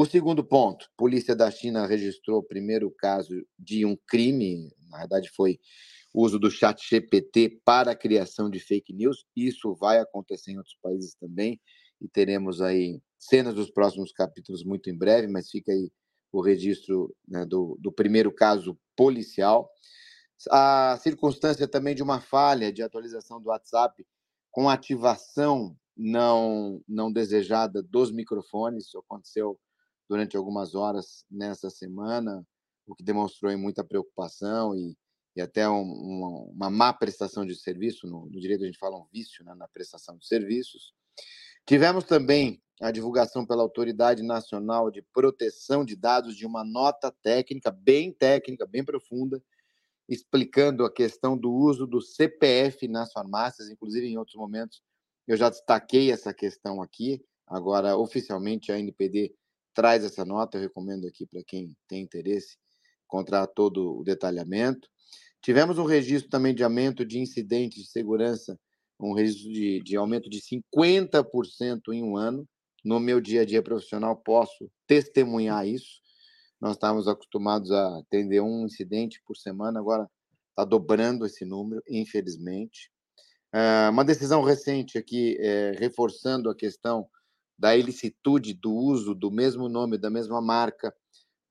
O 0.00 0.06
segundo 0.06 0.42
ponto, 0.42 0.86
a 0.86 0.96
polícia 0.96 1.36
da 1.36 1.50
China 1.50 1.86
registrou 1.86 2.38
o 2.38 2.42
primeiro 2.42 2.90
caso 2.90 3.34
de 3.58 3.84
um 3.84 3.94
crime, 4.08 4.74
na 4.88 5.00
verdade 5.00 5.28
foi 5.28 5.60
o 6.14 6.24
uso 6.24 6.38
do 6.38 6.50
chat 6.50 6.88
GPT 6.88 7.60
para 7.66 7.90
a 7.90 7.94
criação 7.94 8.48
de 8.48 8.58
fake 8.58 8.94
news. 8.94 9.26
Isso 9.36 9.74
vai 9.74 9.98
acontecer 9.98 10.52
em 10.52 10.56
outros 10.56 10.74
países 10.82 11.14
também 11.16 11.60
e 12.00 12.08
teremos 12.08 12.62
aí 12.62 12.98
cenas 13.18 13.52
dos 13.52 13.70
próximos 13.70 14.10
capítulos 14.10 14.64
muito 14.64 14.88
em 14.88 14.96
breve, 14.96 15.26
mas 15.26 15.50
fica 15.50 15.70
aí 15.70 15.92
o 16.32 16.40
registro 16.40 17.14
né, 17.28 17.44
do, 17.44 17.76
do 17.78 17.92
primeiro 17.92 18.34
caso 18.34 18.78
policial. 18.96 19.70
A 20.50 20.98
circunstância 21.02 21.68
também 21.68 21.94
de 21.94 22.02
uma 22.02 22.22
falha 22.22 22.72
de 22.72 22.82
atualização 22.82 23.38
do 23.38 23.50
WhatsApp 23.50 24.02
com 24.50 24.66
ativação 24.66 25.76
não, 25.94 26.82
não 26.88 27.12
desejada 27.12 27.82
dos 27.82 28.10
microfones, 28.10 28.86
isso 28.86 28.98
aconteceu 28.98 29.60
durante 30.10 30.36
algumas 30.36 30.74
horas 30.74 31.24
nessa 31.30 31.70
semana, 31.70 32.44
o 32.84 32.96
que 32.96 33.04
demonstrou 33.04 33.56
muita 33.56 33.84
preocupação 33.84 34.74
e, 34.74 34.96
e 35.36 35.40
até 35.40 35.68
um, 35.68 35.82
uma, 35.82 36.28
uma, 36.50 36.70
má 36.70 36.92
prestação 36.92 37.46
de 37.46 37.54
serviço. 37.54 38.08
No, 38.08 38.26
no, 38.26 38.40
direito 38.40 38.64
a 38.64 38.66
gente 38.66 38.78
fala 38.78 38.98
um 38.98 39.06
vício 39.12 39.44
né, 39.44 39.54
na 39.54 39.68
prestação 39.68 40.18
de 40.18 40.26
serviços. 40.26 40.92
Tivemos 41.64 42.02
também 42.02 42.60
a 42.82 42.90
divulgação 42.90 43.46
pela 43.46 43.62
Autoridade 43.62 44.24
Nacional 44.24 44.90
de 44.90 45.00
Proteção 45.14 45.84
de 45.84 45.94
Dados 45.94 46.34
de 46.34 46.44
uma 46.44 46.64
nota 46.64 47.14
técnica, 47.22 47.70
bem 47.70 48.12
técnica, 48.12 48.66
bem 48.66 48.84
profunda, 48.84 49.40
explicando 50.08 50.84
a 50.84 50.92
questão 50.92 51.38
do 51.38 51.52
uso 51.52 51.86
do 51.86 52.00
CPF 52.00 52.88
nas 52.88 53.12
farmácias, 53.12 53.68
inclusive 53.68 54.08
em 54.08 54.18
outros 54.18 54.34
momentos 54.34 54.82
eu 55.28 55.36
já 55.36 55.48
destaquei 55.48 56.10
essa 56.10 56.34
questão 56.34 56.82
aqui. 56.82 57.24
Agora, 57.46 57.96
oficialmente, 57.96 58.72
a 58.72 58.78
NPD 58.80 59.32
traz 59.74 60.04
essa 60.04 60.24
nota, 60.24 60.56
eu 60.56 60.62
recomendo 60.62 61.06
aqui 61.06 61.26
para 61.26 61.42
quem 61.44 61.76
tem 61.88 62.02
interesse 62.02 62.56
encontrar 63.10 63.46
todo 63.48 63.98
o 63.98 64.04
detalhamento. 64.04 64.88
Tivemos 65.42 65.78
um 65.78 65.84
registro 65.84 66.30
também 66.30 66.54
de 66.54 66.62
aumento 66.62 67.04
de 67.04 67.18
incidentes 67.18 67.82
de 67.82 67.90
segurança, 67.90 68.58
um 69.00 69.12
registro 69.12 69.50
de, 69.52 69.80
de 69.80 69.96
aumento 69.96 70.30
de 70.30 70.40
50% 70.40 71.92
em 71.92 72.02
um 72.02 72.16
ano. 72.16 72.46
No 72.84 73.00
meu 73.00 73.20
dia 73.20 73.42
a 73.42 73.44
dia 73.44 73.62
profissional, 73.62 74.16
posso 74.16 74.70
testemunhar 74.86 75.66
isso. 75.66 76.00
Nós 76.60 76.72
estávamos 76.72 77.08
acostumados 77.08 77.70
a 77.72 77.98
atender 77.98 78.40
um 78.40 78.64
incidente 78.64 79.20
por 79.26 79.36
semana, 79.36 79.80
agora 79.80 80.08
está 80.50 80.64
dobrando 80.64 81.26
esse 81.26 81.44
número, 81.44 81.82
infelizmente. 81.88 82.90
Uh, 83.52 83.90
uma 83.90 84.04
decisão 84.04 84.42
recente 84.42 84.96
aqui, 84.96 85.36
é, 85.40 85.72
reforçando 85.78 86.48
a 86.48 86.54
questão 86.54 87.08
da 87.60 87.76
ilicitude 87.76 88.54
do 88.54 88.72
uso 88.72 89.14
do 89.14 89.30
mesmo 89.30 89.68
nome, 89.68 89.98
da 89.98 90.08
mesma 90.08 90.40
marca, 90.40 90.96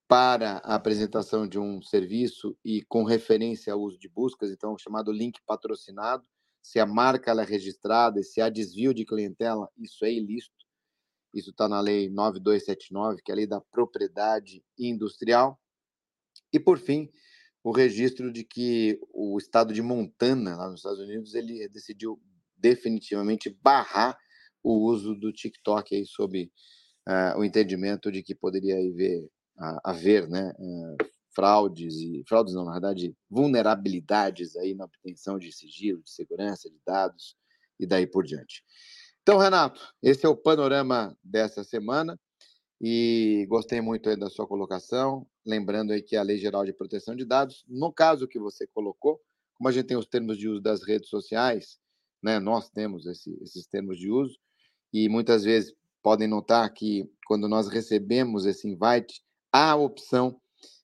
para 0.08 0.54
a 0.64 0.74
apresentação 0.74 1.48
de 1.48 1.60
um 1.60 1.84
serviço 1.84 2.58
e 2.66 2.82
com 2.90 3.04
referência 3.04 3.72
ao 3.72 3.80
uso 3.80 4.00
de 4.00 4.10
buscas, 4.10 4.50
então 4.50 4.76
chamado 4.76 5.12
link 5.12 5.40
patrocinado. 5.46 6.26
Se 6.64 6.80
a 6.80 6.86
marca 6.86 7.32
é 7.32 7.44
registrada 7.46 8.20
e 8.20 8.24
se 8.24 8.42
há 8.42 8.50
desvio 8.50 8.92
de 8.92 9.06
clientela, 9.06 9.70
isso 9.78 10.04
é 10.04 10.12
ilícito. 10.12 10.66
Isso 11.32 11.52
está 11.52 11.70
na 11.70 11.80
Lei 11.80 12.10
9279, 12.10 13.22
que 13.24 13.32
é 13.32 13.34
a 13.34 13.36
Lei 13.36 13.46
da 13.46 13.62
Propriedade 13.62 14.64
Industrial. 14.80 15.60
E, 16.52 16.60
por 16.60 16.80
fim, 16.80 17.08
o 17.64 17.72
registro 17.72 18.34
de 18.34 18.44
que 18.44 19.00
o 19.14 19.38
estado 19.38 19.72
de 19.72 19.82
Montana, 19.84 20.56
lá 20.56 20.70
nos 20.72 20.80
Estados 20.80 21.00
Unidos, 21.00 21.36
ele 21.36 21.70
decidiu 21.70 22.20
definitivamente 22.58 23.56
barrar 23.62 24.18
o 24.64 24.86
uso 24.86 25.16
do 25.16 25.32
TikTok 25.32 25.96
aí 25.96 26.06
sob 26.06 26.52
uh, 27.08 27.40
o 27.40 27.44
entendimento 27.44 28.12
de 28.12 28.22
que 28.22 28.36
poderia 28.36 28.76
haver, 28.76 29.24
uh, 29.58 29.80
haver 29.84 30.28
né, 30.28 30.54
uh, 30.58 30.98
fraudes 31.34 31.96
e 31.96 32.24
fraudes 32.28 32.54
não, 32.54 32.66
na 32.66 32.74
verdade, 32.74 33.16
vulnerabilidades 33.30 34.56
aí 34.56 34.74
na 34.74 34.86
obtenção 34.86 35.38
de 35.38 35.52
sigilo, 35.52 36.02
de 36.04 36.12
segurança 36.12 36.70
de 36.70 36.80
dados 36.86 37.36
e 37.80 37.86
daí 37.86 38.06
por 38.06 38.26
diante. 38.26 38.64
Então, 39.22 39.38
Renato, 39.38 39.80
esse 40.02 40.26
é 40.26 40.30
o 40.30 40.36
panorama 40.36 41.16
dessa 41.24 41.64
semana 41.64 42.20
e 42.82 43.46
gostei 43.50 43.82
muito 43.82 44.16
da 44.18 44.30
sua 44.30 44.48
colocação, 44.48 45.28
lembrando 45.46 45.92
aí 45.92 46.02
que 46.02 46.16
a 46.16 46.24
Lei 46.24 46.38
Geral 46.38 46.66
de 46.66 46.74
Proteção 46.74 47.16
de 47.16 47.26
Dados, 47.26 47.64
no 47.68 47.92
caso 47.92 48.28
que 48.28 48.40
você 48.40 48.66
colocou, 48.68 49.22
como 49.54 49.68
a 49.68 49.72
gente 49.72 49.88
tem 49.88 49.98
os 49.98 50.08
termos 50.08 50.38
de 50.38 50.48
uso 50.48 50.62
das 50.62 50.82
redes 50.84 51.10
sociais, 51.10 51.78
né, 52.24 52.40
nós 52.40 52.70
temos 52.70 53.06
esse, 53.06 53.38
esses 53.42 53.68
termos 53.68 53.98
de 53.98 54.10
uso, 54.10 54.38
e 54.94 55.08
muitas 55.10 55.44
vezes 55.44 55.74
podem 56.02 56.28
notar 56.28 56.72
que 56.74 57.10
quando 57.26 57.48
nós 57.48 57.68
recebemos 57.68 58.46
esse 58.46 58.68
invite, 58.68 59.22
há 59.52 59.72
a 59.72 59.76
opção, 59.76 60.40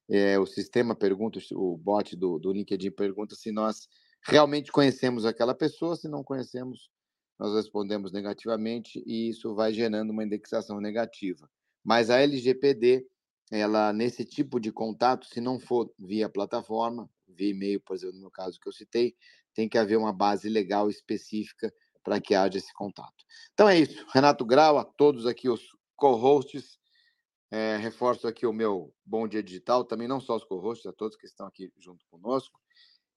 é, 0.10 0.38
o 0.38 0.46
sistema 0.46 0.96
pergunta, 0.96 1.40
o 1.54 1.78
bot 1.78 2.16
do, 2.16 2.38
do 2.38 2.52
LinkedIn 2.52 2.92
pergunta 2.92 3.36
se 3.36 3.52
nós 3.52 3.88
realmente 4.24 4.72
conhecemos 4.72 5.26
aquela 5.26 5.56
pessoa, 5.56 5.96
se 5.96 6.08
não 6.08 6.24
conhecemos, 6.24 6.90
nós 7.40 7.56
respondemos 7.56 8.12
negativamente 8.12 9.04
e 9.06 9.30
isso 9.30 9.54
vai 9.56 9.74
gerando 9.74 10.12
uma 10.12 10.24
indexação 10.24 10.80
negativa. 10.80 11.50
Mas 11.84 12.10
a 12.10 12.20
LGPD, 12.20 13.06
ela 13.52 13.92
nesse 13.94 14.24
tipo 14.26 14.60
de 14.60 14.72
contato, 14.72 15.28
se 15.28 15.42
não 15.42 15.60
for 15.60 15.92
via 16.00 16.30
plataforma, 16.30 17.10
via 17.28 17.52
e-mail, 17.52 17.82
por 17.82 17.96
exemplo, 17.96 18.16
no 18.16 18.22
meu 18.22 18.32
caso 18.32 18.60
que 18.60 18.68
eu 18.68 18.74
citei, 18.74 19.16
tem 19.54 19.70
que 19.70 19.78
haver 19.78 19.98
uma 19.98 20.14
base 20.14 20.50
legal 20.50 20.90
específica 20.90 21.74
para 22.06 22.22
que 22.22 22.36
haja 22.36 22.60
esse 22.60 22.72
contato. 22.74 23.26
Então 23.54 23.68
é 23.68 23.80
isso. 23.80 24.06
Renato 24.14 24.46
Grau, 24.46 24.78
a 24.78 24.86
todos 24.86 25.26
aqui 25.26 25.50
os 25.50 25.62
co-hosts. 25.98 26.78
É, 27.52 27.78
reforço 27.78 28.28
aqui 28.28 28.46
o 28.46 28.54
meu 28.54 28.94
bom 29.06 29.28
dia 29.28 29.42
digital, 29.42 29.84
também 29.84 30.08
não 30.08 30.20
só 30.20 30.36
os 30.36 30.44
co-hosts, 30.44 30.86
a 30.86 30.94
todos 30.94 31.16
que 31.18 31.26
estão 31.26 31.48
aqui 31.48 31.72
junto 31.78 32.06
conosco. 32.10 32.60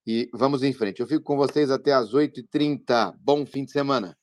E 0.07 0.31
vamos 0.33 0.63
em 0.63 0.73
frente. 0.73 1.01
Eu 1.01 1.07
fico 1.07 1.23
com 1.23 1.37
vocês 1.37 1.71
até 1.71 1.93
às 1.93 2.13
8h30. 2.15 3.15
Bom 3.19 3.45
fim 3.45 3.65
de 3.65 3.73
semana. 3.73 4.17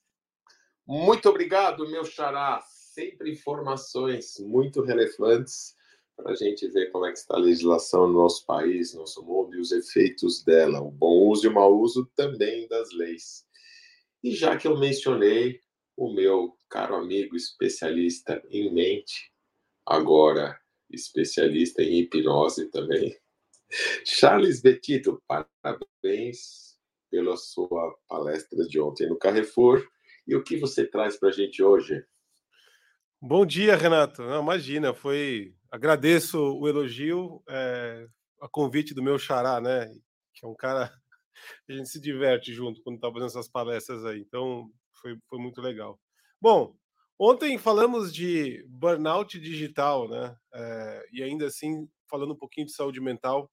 Muito 0.87 1.29
obrigado, 1.29 1.87
meu 1.87 2.03
xará. 2.03 2.59
Sempre 2.67 3.31
informações 3.31 4.39
muito 4.39 4.81
relevantes 4.81 5.75
para 6.15 6.31
a 6.31 6.35
gente 6.35 6.67
ver 6.69 6.91
como 6.91 7.05
é 7.05 7.11
que 7.11 7.19
está 7.19 7.35
a 7.35 7.39
legislação 7.39 8.07
no 8.07 8.13
nosso 8.13 8.45
país, 8.45 8.93
no 8.93 9.01
nosso 9.01 9.21
mundo 9.23 9.55
e 9.55 9.59
os 9.59 9.71
efeitos 9.71 10.43
dela, 10.43 10.81
o 10.81 10.89
bom 10.89 11.27
uso 11.27 11.45
e 11.45 11.49
o 11.49 11.53
mau 11.53 11.77
uso 11.77 12.09
também 12.15 12.67
das 12.67 12.91
leis. 12.93 13.44
E 14.25 14.31
já 14.31 14.57
que 14.57 14.67
eu 14.67 14.75
mencionei 14.75 15.61
o 15.95 16.11
meu 16.11 16.57
caro 16.67 16.95
amigo 16.95 17.35
especialista 17.35 18.41
em 18.49 18.73
mente, 18.73 19.31
agora 19.85 20.59
especialista 20.89 21.83
em 21.83 21.99
hipnose 21.99 22.71
também, 22.71 23.15
Charles 24.03 24.63
Betito, 24.63 25.21
parabéns 25.27 26.75
pela 27.11 27.37
sua 27.37 27.95
palestra 28.07 28.67
de 28.67 28.79
ontem 28.79 29.07
no 29.07 29.15
Carrefour. 29.15 29.87
E 30.27 30.35
o 30.35 30.43
que 30.43 30.57
você 30.57 30.87
traz 30.87 31.17
para 31.17 31.29
a 31.29 31.31
gente 31.31 31.61
hoje? 31.61 32.03
Bom 33.21 33.45
dia, 33.45 33.75
Renato. 33.75 34.23
Não, 34.23 34.41
imagina, 34.41 34.91
foi. 34.91 35.53
Agradeço 35.69 36.39
o 36.39 36.67
elogio, 36.67 37.43
é, 37.47 38.07
a 38.41 38.49
convite 38.49 38.91
do 38.91 39.03
meu 39.03 39.19
xará, 39.19 39.61
né? 39.61 39.85
Que 40.33 40.47
é 40.47 40.49
um 40.49 40.55
cara 40.55 40.91
a 41.69 41.73
gente 41.73 41.89
se 41.89 41.99
diverte 41.99 42.53
junto 42.53 42.81
quando 42.81 42.95
está 42.95 43.11
fazendo 43.11 43.27
essas 43.27 43.49
palestras 43.49 44.05
aí. 44.05 44.19
Então, 44.19 44.69
foi, 45.01 45.17
foi 45.27 45.39
muito 45.39 45.61
legal. 45.61 45.99
Bom, 46.41 46.75
ontem 47.19 47.57
falamos 47.57 48.13
de 48.13 48.65
burnout 48.67 49.39
digital, 49.39 50.07
né? 50.09 50.35
É, 50.53 51.05
e 51.11 51.23
ainda 51.23 51.47
assim, 51.47 51.87
falando 52.09 52.33
um 52.33 52.37
pouquinho 52.37 52.67
de 52.67 52.73
saúde 52.73 53.01
mental. 53.01 53.51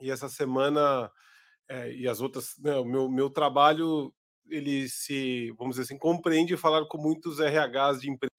E 0.00 0.10
essa 0.10 0.28
semana, 0.28 1.10
é, 1.68 1.92
e 1.92 2.08
as 2.08 2.20
outras, 2.20 2.54
né, 2.58 2.76
o 2.76 2.84
meu, 2.84 3.10
meu 3.10 3.30
trabalho, 3.30 4.14
ele 4.48 4.88
se, 4.88 5.50
vamos 5.58 5.76
dizer 5.76 5.82
assim, 5.82 5.98
compreende 5.98 6.56
falar 6.56 6.86
com 6.86 6.98
muitos 6.98 7.38
RHs 7.40 8.00
de 8.00 8.10
empresas. 8.10 8.38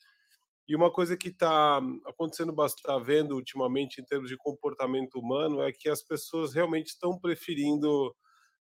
E 0.67 0.75
uma 0.75 0.91
coisa 0.91 1.17
que 1.17 1.29
está 1.29 1.81
acontecendo 2.05 2.53
bastante, 2.53 2.81
está 2.81 2.99
vendo 2.99 3.35
ultimamente 3.35 3.99
em 3.99 4.05
termos 4.05 4.29
de 4.29 4.37
comportamento 4.37 5.15
humano, 5.15 5.61
é 5.61 5.71
que 5.71 5.89
as 5.89 6.03
pessoas 6.03 6.53
realmente 6.53 6.89
estão 6.89 7.19
preferindo 7.19 8.15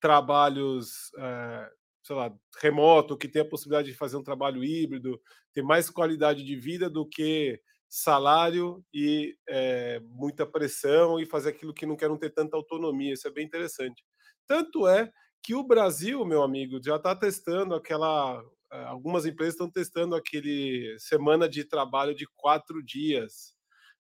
trabalhos, 0.01 1.11
é, 1.19 1.71
sei 2.03 2.17
lá, 2.17 2.33
remoto, 2.61 3.17
que 3.17 3.29
tem 3.29 3.43
a 3.43 3.49
possibilidade 3.49 3.91
de 3.91 3.97
fazer 3.97 4.17
um 4.17 4.23
trabalho 4.23 4.65
híbrido, 4.65 5.21
ter 5.53 5.63
mais 5.63 5.91
qualidade 5.91 6.45
de 6.45 6.57
vida 6.57 6.89
do 6.91 7.07
que 7.07 7.61
salário 7.89 8.85
e 8.93 9.37
é, 9.49 10.01
muita 10.05 10.47
pressão 10.47 11.21
e 11.21 11.27
fazer 11.27 11.51
aquilo 11.51 11.75
que 11.75 11.87
não 11.87 11.97
quer 11.97 12.09
não 12.09 12.19
ter 12.19 12.31
tanta 12.31 12.57
autonomia. 12.57 13.13
Isso 13.15 13.27
é 13.29 13.31
bem 13.31 13.45
interessante. 13.47 14.05
Tanto 14.47 14.87
é 14.87 15.11
que 15.43 15.55
o 15.55 15.63
Brasil, 15.63 16.25
meu 16.25 16.43
amigo, 16.43 16.81
já 16.85 16.97
está 16.97 17.15
testando 17.15 17.75
aquela. 17.75 18.43
Eh, 18.73 18.85
algumas 18.85 19.25
empresas 19.27 19.55
estão 19.55 19.71
testando 19.71 20.15
aquele 20.17 20.97
semana 20.99 21.49
de 21.49 21.65
trabalho 21.65 22.15
de 22.15 22.27
quatro 22.37 22.83
dias. 22.85 23.56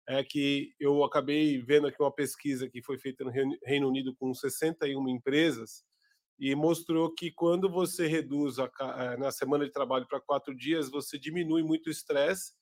É 0.08 0.22
que 0.22 0.72
eu 0.78 1.02
acabei 1.02 1.60
vendo 1.60 1.88
aqui 1.88 2.00
uma 2.00 2.12
pesquisa 2.12 2.68
que 2.68 2.82
foi 2.82 2.98
feita 2.98 3.24
no 3.24 3.30
Reino 3.64 3.88
Unido 3.88 4.14
com 4.16 4.32
61 4.32 5.08
empresas 5.08 5.84
e 6.38 6.54
mostrou 6.54 7.12
que 7.12 7.32
quando 7.32 7.70
você 7.70 8.06
reduz 8.06 8.58
a, 8.58 8.70
eh, 8.78 9.16
na 9.16 9.32
semana 9.32 9.64
de 9.64 9.72
trabalho 9.72 10.06
para 10.06 10.20
quatro 10.20 10.54
dias, 10.54 10.90
você 10.90 11.18
diminui 11.18 11.62
muito 11.62 11.86
o 11.86 11.90
estresse, 11.90 12.52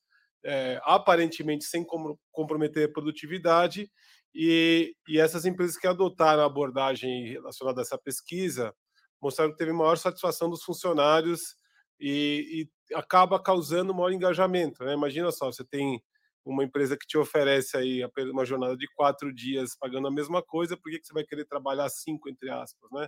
é, 0.43 0.79
aparentemente 0.83 1.65
sem 1.65 1.85
comprometer 2.31 2.87
a 2.87 2.91
produtividade. 2.91 3.91
E, 4.33 4.95
e 5.07 5.19
essas 5.19 5.45
empresas 5.45 5.77
que 5.77 5.87
adotaram 5.87 6.43
a 6.43 6.45
abordagem 6.45 7.31
relacionada 7.31 7.81
a 7.81 7.83
essa 7.83 7.97
pesquisa 7.97 8.73
mostraram 9.21 9.51
que 9.51 9.57
teve 9.57 9.71
maior 9.71 9.97
satisfação 9.97 10.49
dos 10.49 10.63
funcionários 10.63 11.55
e, 11.99 12.69
e 12.91 12.95
acaba 12.95 13.41
causando 13.41 13.93
maior 13.93 14.11
engajamento. 14.11 14.83
Né? 14.83 14.93
Imagina 14.93 15.31
só, 15.31 15.51
você 15.51 15.63
tem 15.63 16.01
uma 16.45 16.63
empresa 16.63 16.95
que 16.95 17.07
te 17.07 17.17
oferece 17.17 17.75
aí 17.75 18.01
uma 18.31 18.45
jornada 18.45 18.77
de 18.77 18.87
quatro 18.93 19.33
dias 19.33 19.75
pagando 19.77 20.07
a 20.07 20.11
mesma 20.11 20.43
coisa, 20.43 20.77
por 20.77 20.91
que, 20.91 20.99
que 20.99 21.07
você 21.07 21.13
vai 21.13 21.23
querer 21.23 21.45
trabalhar 21.45 21.89
cinco, 21.89 22.29
entre 22.29 22.49
aspas, 22.49 22.89
né? 22.91 23.07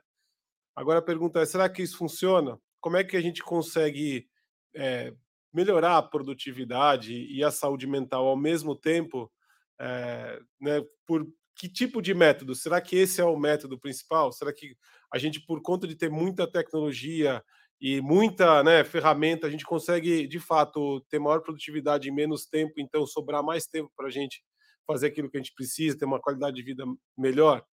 Agora 0.75 0.99
a 0.99 1.03
pergunta 1.03 1.39
é: 1.39 1.45
será 1.45 1.69
que 1.69 1.81
isso 1.81 1.97
funciona? 1.97 2.59
Como 2.79 2.97
é 2.97 3.03
que 3.03 3.15
a 3.15 3.21
gente 3.21 3.43
consegue 3.43 4.27
é, 4.75 5.13
melhorar 5.53 5.97
a 5.97 6.03
produtividade 6.03 7.13
e 7.13 7.43
a 7.43 7.51
saúde 7.51 7.87
mental 7.87 8.27
ao 8.27 8.37
mesmo 8.37 8.75
tempo? 8.75 9.31
É, 9.79 10.39
né, 10.59 10.83
por 11.05 11.27
que 11.55 11.67
tipo 11.67 12.01
de 12.01 12.13
método? 12.13 12.55
Será 12.55 12.79
que 12.79 12.95
esse 12.95 13.19
é 13.19 13.25
o 13.25 13.37
método 13.37 13.79
principal? 13.79 14.31
Será 14.31 14.53
que 14.53 14.75
a 15.11 15.17
gente, 15.17 15.39
por 15.39 15.61
conta 15.61 15.87
de 15.87 15.95
ter 15.95 16.09
muita 16.09 16.49
tecnologia 16.49 17.43
e 17.79 18.01
muita 18.01 18.63
né, 18.63 18.83
ferramenta, 18.83 19.47
a 19.47 19.49
gente 19.49 19.65
consegue 19.65 20.27
de 20.27 20.39
fato 20.39 21.01
ter 21.09 21.19
maior 21.19 21.41
produtividade 21.41 22.09
em 22.09 22.13
menos 22.13 22.45
tempo, 22.45 22.73
então 22.77 23.05
sobrar 23.05 23.43
mais 23.43 23.67
tempo 23.67 23.91
para 23.95 24.07
a 24.07 24.11
gente 24.11 24.43
fazer 24.85 25.07
aquilo 25.07 25.29
que 25.29 25.37
a 25.37 25.41
gente 25.41 25.53
precisa, 25.53 25.97
ter 25.97 26.05
uma 26.05 26.19
qualidade 26.19 26.55
de 26.55 26.63
vida 26.63 26.83
melhor? 27.17 27.63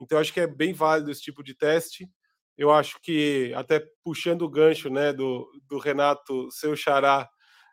Então, 0.00 0.18
acho 0.18 0.32
que 0.32 0.40
é 0.40 0.46
bem 0.46 0.72
válido 0.72 1.10
esse 1.10 1.22
tipo 1.22 1.42
de 1.42 1.54
teste 1.54 2.08
eu 2.56 2.70
acho 2.70 2.98
que, 3.02 3.52
até 3.54 3.84
puxando 4.02 4.42
o 4.42 4.48
gancho 4.48 4.88
né, 4.88 5.12
do, 5.12 5.50
do 5.68 5.78
Renato, 5.78 6.50
seu 6.50 6.74
xará, 6.74 7.28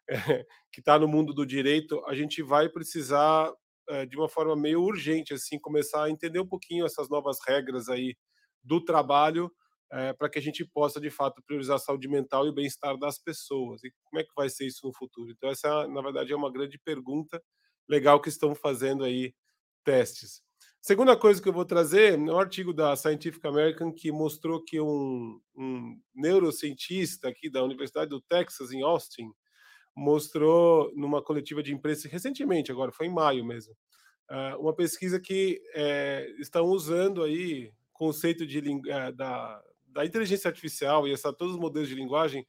é, 0.10 0.15
que 0.72 0.82
está 0.82 1.00
no 1.00 1.08
mundo 1.08 1.34
do 1.34 1.46
direito, 1.46 2.04
a 2.06 2.13
gente 2.13 2.41
vai 2.41 2.67
precisar, 2.67 3.52
é, 3.89 4.06
de 4.06 4.17
uma 4.17 4.28
forma 4.28 4.56
meio 4.56 4.82
urgente, 4.82 5.34
assim, 5.34 5.58
começar 5.60 6.04
a 6.04 6.10
entender 6.10 6.39
um 6.39 6.48
pouquinho 6.48 6.86
essas 6.86 7.10
novas 7.10 7.38
regras 7.48 7.88
aí 7.88 8.15
do 8.62 8.84
trabalho, 8.84 9.52
é, 9.93 10.12
para 10.12 10.27
que 10.27 10.39
a 10.39 10.41
gente 10.41 10.65
possa, 10.65 10.99
de 10.99 11.12
fato, 11.12 11.41
priorizar 11.45 11.75
a 11.75 11.79
saúde 11.79 12.08
mental 12.08 12.47
e 12.47 12.49
o 12.49 12.53
bem-estar 12.53 12.97
das 12.97 13.19
pessoas. 13.19 13.84
E 13.84 13.91
como 14.06 14.19
é 14.19 14.23
que 14.23 14.34
vai 14.36 14.49
ser 14.49 14.65
isso 14.65 14.88
no 14.88 14.93
futuro? 14.93 15.29
Então, 15.29 15.49
essa, 15.49 15.88
na 15.88 16.01
verdade, 16.01 16.34
é 16.34 16.36
uma 16.36 16.51
grande 16.51 16.79
pergunta. 16.79 17.41
Legal 17.88 18.19
que 18.19 18.29
estão 18.29 18.56
fazendo 18.56 19.03
aí 19.03 19.36
testes. 19.84 20.41
Segunda 20.82 21.15
coisa 21.15 21.41
que 21.41 21.47
eu 21.47 21.53
vou 21.53 21.63
trazer 21.63 22.15
é 22.15 22.17
um 22.17 22.39
artigo 22.39 22.73
da 22.73 22.95
Scientific 22.95 23.45
American 23.45 23.93
que 23.93 24.12
mostrou 24.12 24.63
que 24.63 24.82
um, 24.82 25.39
um 25.56 26.01
neurocientista 26.13 27.29
aqui 27.29 27.47
da 27.49 27.63
Universidade 27.63 28.10
do 28.10 28.19
Texas, 28.19 28.71
em 28.71 28.82
Austin, 28.82 29.32
mostrou 29.95 30.91
numa 30.95 31.21
coletiva 31.21 31.62
de 31.62 31.71
imprensa 31.71 32.08
recentemente, 32.08 32.71
agora 32.71 32.91
foi 32.91 33.06
em 33.06 33.13
maio 33.13 33.45
mesmo, 33.45 33.73
uh, 34.32 34.60
uma 34.60 34.75
pesquisa 34.75 35.19
que 35.19 35.62
é, 35.75 36.27
estão 36.39 36.65
usando 36.65 37.23
aí 37.23 37.71
conceito 37.93 38.45
de 38.45 38.60
uh, 38.60 39.13
da, 39.15 39.62
da 39.93 40.06
inteligência 40.06 40.49
artificial 40.49 41.08
e 41.08 41.13
essa, 41.13 41.32
todos 41.32 41.53
os 41.53 41.60
modelos 41.60 41.89
de 41.89 41.95
linguagem 41.95 42.45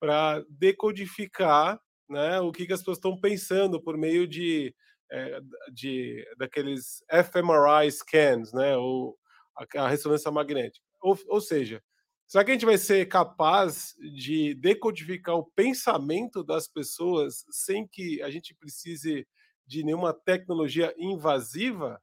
para 0.00 0.44
decodificar 0.48 1.80
né, 2.08 2.40
o 2.40 2.52
que, 2.52 2.66
que 2.66 2.72
as 2.72 2.80
pessoas 2.80 2.98
estão 2.98 3.18
pensando 3.18 3.80
por 3.80 3.96
meio 3.96 4.26
de 4.26 4.74
é, 5.10 5.40
de, 5.72 6.26
daqueles 6.38 7.04
fMRI 7.08 7.90
scans, 7.90 8.52
né, 8.52 8.76
ou 8.76 9.16
a, 9.56 9.84
a 9.84 9.88
ressonância 9.88 10.30
magnética. 10.30 10.84
Ou, 11.00 11.18
ou 11.28 11.40
seja, 11.40 11.82
será 12.26 12.44
que 12.44 12.50
a 12.50 12.54
gente 12.54 12.66
vai 12.66 12.78
ser 12.78 13.06
capaz 13.06 13.94
de 14.16 14.54
decodificar 14.54 15.36
o 15.36 15.50
pensamento 15.54 16.42
das 16.42 16.66
pessoas 16.66 17.44
sem 17.50 17.86
que 17.86 18.22
a 18.22 18.30
gente 18.30 18.54
precise 18.54 19.26
de 19.66 19.84
nenhuma 19.84 20.12
tecnologia 20.12 20.92
invasiva? 20.98 22.00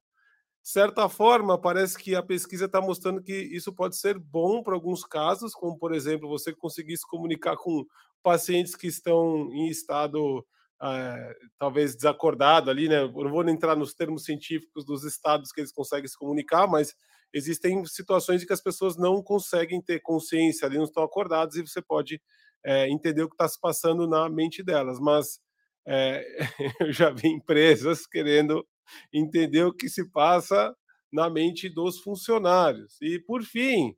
De 0.63 0.69
certa 0.69 1.09
forma, 1.09 1.59
parece 1.59 1.97
que 1.97 2.15
a 2.15 2.21
pesquisa 2.21 2.65
está 2.65 2.79
mostrando 2.79 3.21
que 3.21 3.33
isso 3.33 3.73
pode 3.73 3.95
ser 3.97 4.19
bom 4.19 4.61
para 4.61 4.75
alguns 4.75 5.03
casos, 5.03 5.53
como, 5.53 5.77
por 5.77 5.93
exemplo, 5.93 6.29
você 6.29 6.53
conseguir 6.53 6.97
se 6.97 7.07
comunicar 7.07 7.55
com 7.57 7.83
pacientes 8.21 8.75
que 8.75 8.87
estão 8.87 9.51
em 9.53 9.67
estado 9.69 10.45
é, 10.83 11.35
talvez 11.59 11.95
desacordado 11.95 12.69
ali, 12.69 12.87
né? 12.89 13.01
Eu 13.03 13.11
não 13.11 13.31
vou 13.31 13.47
entrar 13.47 13.75
nos 13.75 13.93
termos 13.93 14.23
científicos 14.23 14.83
dos 14.85 15.03
estados 15.03 15.51
que 15.51 15.61
eles 15.61 15.71
conseguem 15.71 16.07
se 16.07 16.17
comunicar, 16.17 16.67
mas 16.67 16.95
existem 17.33 17.83
situações 17.85 18.43
em 18.43 18.45
que 18.47 18.53
as 18.53 18.61
pessoas 18.61 18.97
não 18.97 19.21
conseguem 19.21 19.81
ter 19.81 19.99
consciência 20.01 20.67
ali, 20.67 20.77
não 20.77 20.85
estão 20.85 21.03
acordadas 21.03 21.55
e 21.55 21.61
você 21.61 21.81
pode 21.81 22.21
é, 22.63 22.87
entender 22.89 23.23
o 23.23 23.29
que 23.29 23.35
está 23.35 23.47
se 23.47 23.59
passando 23.59 24.07
na 24.07 24.27
mente 24.29 24.63
delas. 24.63 24.99
Mas 24.99 25.39
é, 25.87 26.23
eu 26.81 26.91
já 26.91 27.09
vi 27.11 27.27
empresas 27.29 28.07
querendo 28.07 28.65
entender 29.13 29.63
o 29.63 29.73
que 29.73 29.89
se 29.89 30.09
passa 30.09 30.75
na 31.11 31.29
mente 31.29 31.69
dos 31.69 31.99
funcionários. 31.99 32.97
E 33.01 33.19
por 33.19 33.43
fim, 33.43 33.95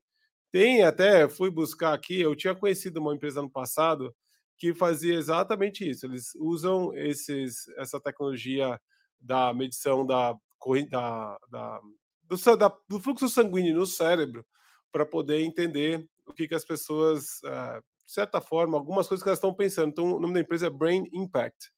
tem 0.52 0.84
até 0.84 1.28
fui 1.28 1.50
buscar 1.50 1.94
aqui, 1.94 2.22
eu 2.22 2.36
tinha 2.36 2.56
conhecido 2.56 3.00
uma 3.00 3.16
empresa 3.16 3.42
no 3.42 3.50
passado 3.50 4.16
que 4.58 4.74
fazia 4.74 5.16
exatamente 5.16 5.90
isso. 5.90 6.06
Eles 6.06 6.34
usam 6.36 6.96
esses, 6.96 7.68
essa 7.78 8.00
tecnologia 8.00 8.80
da 9.20 9.54
medição 9.54 10.06
da, 10.06 10.34
da, 10.90 11.38
da, 11.50 11.82
do, 12.24 12.58
da, 12.58 12.78
do 12.88 13.00
fluxo 13.00 13.28
sanguíneo 13.28 13.76
no 13.76 13.86
cérebro 13.86 14.46
para 14.92 15.06
poder 15.06 15.42
entender 15.42 16.08
o 16.26 16.34
que, 16.34 16.48
que 16.48 16.56
as 16.56 16.64
pessoas, 16.64 17.42
uh, 17.44 17.82
de 18.06 18.14
certa 18.14 18.40
forma, 18.40 18.78
algumas 18.78 19.08
coisas 19.08 19.24
que 19.24 19.30
elas 19.30 19.40
estão 19.40 19.54
pensando. 19.54 19.90
Então, 19.90 20.16
o 20.16 20.20
nome 20.20 20.36
da 20.36 20.40
empresa 20.40 20.68
é 20.68 20.70
Brain 20.70 21.10
Impact, 21.12 21.73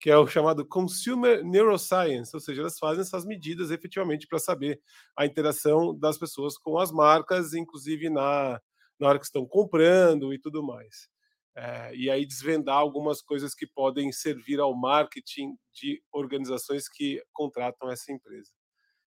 que 0.00 0.10
é 0.10 0.16
o 0.16 0.26
chamado 0.26 0.66
Consumer 0.66 1.44
Neuroscience, 1.44 2.30
ou 2.34 2.40
seja, 2.40 2.62
elas 2.62 2.78
fazem 2.78 3.02
essas 3.02 3.24
medidas 3.24 3.70
efetivamente 3.70 4.26
para 4.26 4.38
saber 4.38 4.80
a 5.16 5.26
interação 5.26 5.96
das 5.96 6.18
pessoas 6.18 6.56
com 6.56 6.78
as 6.78 6.90
marcas, 6.90 7.52
inclusive 7.52 8.08
na, 8.08 8.60
na 8.98 9.08
hora 9.08 9.18
que 9.18 9.26
estão 9.26 9.46
comprando 9.46 10.32
e 10.32 10.38
tudo 10.38 10.62
mais 10.62 11.10
é, 11.56 11.94
e 11.94 12.10
aí 12.10 12.24
desvendar 12.24 12.76
algumas 12.76 13.20
coisas 13.20 13.54
que 13.54 13.66
podem 13.66 14.12
servir 14.12 14.60
ao 14.60 14.74
marketing 14.74 15.56
de 15.74 16.02
organizações 16.12 16.88
que 16.88 17.22
contratam 17.32 17.90
essa 17.90 18.12
empresa. 18.12 18.50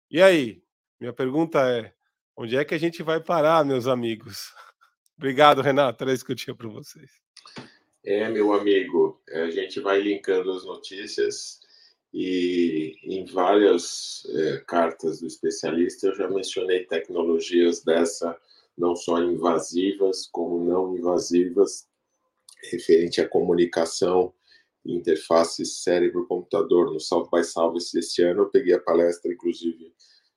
E 0.09 0.21
aí, 0.21 0.63
minha 0.99 1.13
pergunta 1.13 1.59
é: 1.69 1.93
onde 2.35 2.57
é 2.57 2.65
que 2.65 2.73
a 2.73 2.77
gente 2.77 3.03
vai 3.03 3.21
parar, 3.21 3.65
meus 3.65 3.87
amigos? 3.87 4.51
Obrigado, 5.17 5.61
Renato. 5.61 6.03
Era 6.03 6.13
isso 6.13 6.25
que 6.25 6.31
eu 6.31 6.35
tinha 6.35 6.55
para 6.55 6.69
vocês. 6.69 7.11
É, 8.03 8.29
meu 8.29 8.53
amigo, 8.53 9.21
é, 9.29 9.41
a 9.41 9.51
gente 9.51 9.79
vai 9.81 9.99
linkando 9.99 10.51
as 10.51 10.65
notícias 10.65 11.59
e 12.13 12.95
em 13.03 13.25
várias 13.25 14.25
é, 14.29 14.63
cartas 14.65 15.19
do 15.19 15.27
especialista 15.27 16.07
eu 16.07 16.15
já 16.15 16.27
mencionei 16.29 16.85
tecnologias 16.85 17.83
dessa, 17.83 18.39
não 18.77 18.95
só 18.95 19.21
invasivas, 19.21 20.27
como 20.31 20.63
não 20.63 20.97
invasivas, 20.97 21.87
referente 22.71 23.19
à 23.19 23.27
comunicação, 23.27 24.33
interface 24.85 25.65
cérebro-computador. 25.65 26.91
No 26.93 26.99
South 26.99 27.29
by 27.31 27.43
Southwest 27.43 27.93
deste 27.93 28.23
ano, 28.23 28.43
eu 28.43 28.49
peguei 28.49 28.73
a 28.73 28.79
palestra, 28.79 29.31
inclusive, 29.31 29.93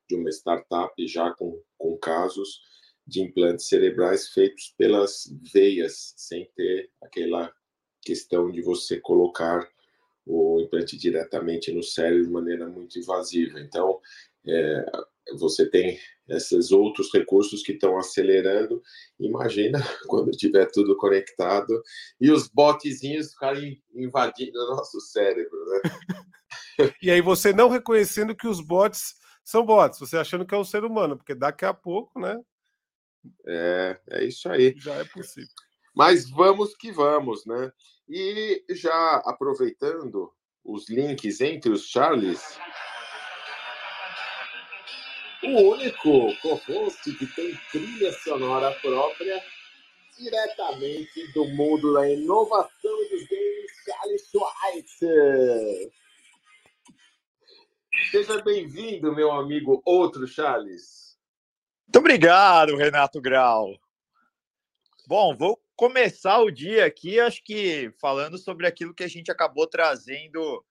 de 0.09 0.17
uma 0.17 0.31
startup 0.31 0.93
já 1.07 1.31
com, 1.31 1.63
com 1.79 1.97
casos 1.97 2.61
de 3.07 3.21
implantes 3.23 3.69
cerebrais 3.69 4.29
feitos 4.29 4.75
pelas 4.79 5.25
veias, 5.53 6.15
sem 6.17 6.49
ter 6.57 6.91
aquela 7.03 7.53
questão 8.01 8.51
de 8.51 8.63
você 8.63 9.01
colocar 9.01 9.69
o 10.27 10.61
implante 10.61 10.97
diretamente 10.97 11.73
no 11.73 11.83
cérebro 11.83 12.25
de 12.25 12.31
maneira 12.31 12.69
muito 12.69 12.99
invasiva. 12.99 13.61
Então, 13.61 14.01
é, 14.47 14.85
você 15.39 15.69
tem 15.69 15.99
esses 16.29 16.71
outros 16.71 17.13
recursos 17.13 17.63
que 17.63 17.73
estão 17.73 17.99
acelerando. 17.99 18.83
Imagina 19.19 19.79
quando 20.07 20.31
tiver 20.33 20.67
tudo 20.71 20.97
conectado 20.97 21.83
e 22.21 22.31
os 22.31 22.49
botzinhos 22.49 23.33
ficarem 23.33 23.83
invadindo 23.95 24.59
o 24.59 24.77
nosso 24.77 25.01
cérebro, 25.01 25.59
né? 25.67 25.81
e 27.03 27.11
aí 27.11 27.21
você 27.21 27.53
não 27.53 27.69
reconhecendo 27.69 28.35
que 28.35 28.49
os 28.49 28.61
bots 28.61 29.15
são 29.45 29.65
bots, 29.65 29.99
você 29.99 30.17
achando 30.17 30.47
que 30.47 30.55
é 30.55 30.59
um 30.59 30.65
ser 30.65 30.85
humano, 30.85 31.17
porque 31.17 31.35
daqui 31.35 31.65
a 31.65 31.75
pouco, 31.75 32.21
né? 32.21 32.39
É, 33.47 34.01
é 34.11 34.25
isso 34.25 34.49
aí. 34.49 34.75
Já 34.77 34.95
é 34.95 35.05
possível. 35.05 35.51
Mas 35.95 36.29
vamos 36.31 36.75
que 36.75 36.91
vamos, 36.91 37.45
né? 37.47 37.73
E 38.09 38.65
já 38.71 39.17
aproveitando 39.25 40.33
os 40.65 40.89
links 40.89 41.41
entre 41.41 41.71
os 41.71 41.89
Charles. 41.89 42.59
O 45.43 45.73
único 45.73 46.35
co-host 46.41 47.13
que 47.15 47.27
tem 47.35 47.59
trilha 47.71 48.13
sonora 48.13 48.71
própria 48.81 49.43
diretamente 50.17 51.33
do 51.33 51.45
mundo 51.49 51.95
da 51.95 52.09
inovação 52.09 52.97
dos 53.11 53.27
games, 53.29 53.73
Charles 53.85 54.31
Schweitzer. 54.31 55.93
Seja 58.11 58.43
bem-vindo, 58.43 59.15
meu 59.15 59.33
amigo 59.33 59.83
outro 59.85 60.27
Charles. 60.27 61.12
Muito 61.93 62.07
obrigado, 62.07 62.75
Renato 62.75 63.21
Grau. 63.21 63.79
Bom, 65.07 65.37
vou 65.37 65.63
começar 65.77 66.39
o 66.39 66.51
dia 66.51 66.87
aqui, 66.87 67.21
acho 67.21 67.45
que 67.45 67.93
falando 68.01 68.39
sobre 68.39 68.67
aquilo 68.67 68.95
que 68.95 69.05
a 69.05 69.09
gente 69.09 69.31
acabou 69.31 69.67
trazendo 69.67 70.65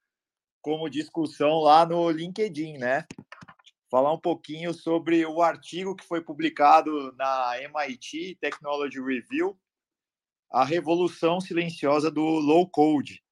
como 0.64 0.90
discussão 0.90 1.60
lá 1.60 1.86
no 1.86 2.10
LinkedIn, 2.10 2.80
né? 2.80 3.06
Falar 3.88 4.12
um 4.12 4.20
pouquinho 4.20 4.74
sobre 4.74 5.24
o 5.24 5.44
artigo 5.44 5.96
que 5.96 6.08
foi 6.08 6.24
publicado 6.24 7.14
na 7.16 7.54
MIT 7.62 8.40
Technology 8.42 9.00
Review, 9.00 9.56
a 10.52 10.66
revolução 10.66 11.40
silenciosa 11.40 12.10
do 12.10 12.24
low 12.24 12.68
code. 12.68 13.24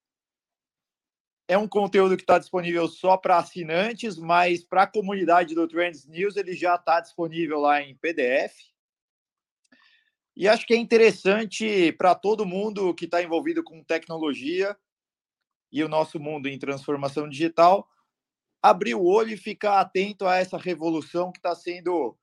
É 1.50 1.58
um 1.58 1.68
conteúdo 1.68 2.16
que 2.16 2.22
está 2.22 2.38
disponível 2.38 2.88
só 2.88 3.18
para 3.18 3.40
assinantes, 3.40 4.18
mas 4.18 4.64
para 4.64 4.84
a 4.84 4.88
comunidade 4.88 5.56
do 5.56 5.68
Trends 5.68 6.06
News 6.06 6.38
ele 6.38 6.54
já 6.54 6.76
está 6.76 7.02
disponível 7.02 7.60
lá 7.60 7.82
em 7.82 7.96
PDF. 7.96 8.54
E 10.36 10.48
acho 10.48 10.68
que 10.68 10.76
é 10.76 10.78
interessante 10.78 11.92
para 11.94 12.14
todo 12.14 12.46
mundo 12.46 12.94
que 12.94 13.06
está 13.06 13.24
envolvido 13.24 13.64
com 13.64 13.84
tecnologia 13.84 14.78
e 15.72 15.84
o 15.84 15.90
nosso 15.90 16.20
mundo 16.20 16.48
em 16.48 16.60
transformação 16.60 17.28
digital 17.28 17.90
abrir 18.62 18.94
o 18.94 19.04
olho 19.04 19.34
e 19.34 19.38
ficar 19.38 19.80
atento 19.80 20.28
a 20.28 20.38
essa 20.38 20.56
revolução 20.56 21.32
que 21.32 21.40
está 21.40 21.56
sendo 21.56 22.16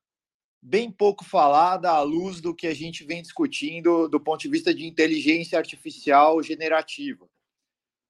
bem 0.62 0.88
pouco 0.88 1.24
falada 1.24 1.90
à 1.90 2.00
luz 2.00 2.40
do 2.40 2.54
que 2.54 2.68
a 2.68 2.74
gente 2.74 3.02
vem 3.02 3.22
discutindo 3.22 4.08
do 4.08 4.20
ponto 4.20 4.42
de 4.42 4.48
vista 4.48 4.72
de 4.72 4.86
inteligência 4.86 5.58
artificial 5.58 6.40
generativa. 6.44 7.28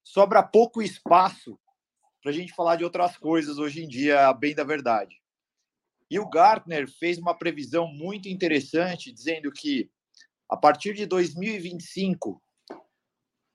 Sobra 0.07 0.40
pouco 0.40 0.81
espaço 0.81 1.59
para 2.23 2.31
a 2.31 2.33
gente 2.33 2.55
falar 2.55 2.77
de 2.77 2.85
outras 2.85 3.16
coisas 3.16 3.59
hoje 3.59 3.83
em 3.83 3.88
dia, 3.88 4.33
bem 4.33 4.55
da 4.55 4.62
verdade. 4.62 5.21
E 6.09 6.16
o 6.21 6.31
Gartner 6.31 6.88
fez 6.88 7.19
uma 7.19 7.37
previsão 7.37 7.88
muito 7.88 8.29
interessante, 8.29 9.11
dizendo 9.11 9.51
que 9.51 9.90
a 10.49 10.57
partir 10.57 10.95
de 10.95 11.07
2025, 11.07 12.40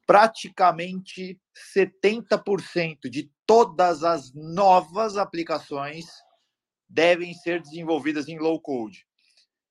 praticamente 0.05 1.39
70% 1.73 3.09
de 3.09 3.31
todas 3.45 4.03
as 4.03 4.33
novas 4.33 5.15
aplicações 5.15 6.05
devem 6.87 7.33
ser 7.33 7.61
desenvolvidas 7.61 8.27
em 8.27 8.37
low 8.37 8.59
code. 8.59 9.07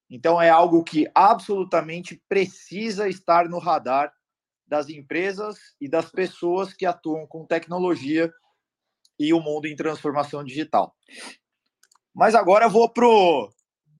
Então, 0.09 0.41
é 0.41 0.49
algo 0.49 0.83
que 0.83 1.07
absolutamente 1.15 2.21
precisa 2.27 3.07
estar 3.07 3.51
no 3.51 3.59
radar 3.59 4.11
das 4.71 4.89
empresas 4.89 5.75
e 5.81 5.89
das 5.89 6.13
pessoas 6.13 6.73
que 6.73 6.87
atuam 6.87 7.27
com 7.27 7.45
tecnologia 7.45 8.33
e 9.19 9.35
o 9.35 9.41
mundo 9.41 9.67
em 9.67 9.75
transformação 9.75 10.45
digital. 10.45 10.97
Mas 12.15 12.37
agora 12.37 12.67
eu 12.67 12.71
vou 12.71 12.89
para 12.89 13.07
o 13.07 13.51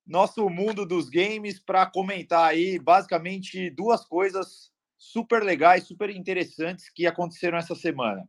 nosso 0.07 0.49
mundo 0.49 0.87
dos 0.87 1.09
games 1.09 1.59
para 1.59 1.85
comentar 1.87 2.49
aí 2.49 2.79
basicamente 2.79 3.69
duas 3.71 4.07
coisas 4.07 4.71
super 4.97 5.43
legais, 5.43 5.87
super 5.87 6.09
interessantes 6.09 6.89
que 6.89 7.05
aconteceram 7.05 7.59
essa 7.59 7.75
semana. 7.75 8.29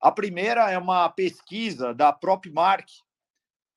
A 0.00 0.12
primeira 0.12 0.70
é 0.70 0.76
uma 0.78 1.08
pesquisa 1.08 1.94
da 1.94 2.12
PropMark, 2.12 2.92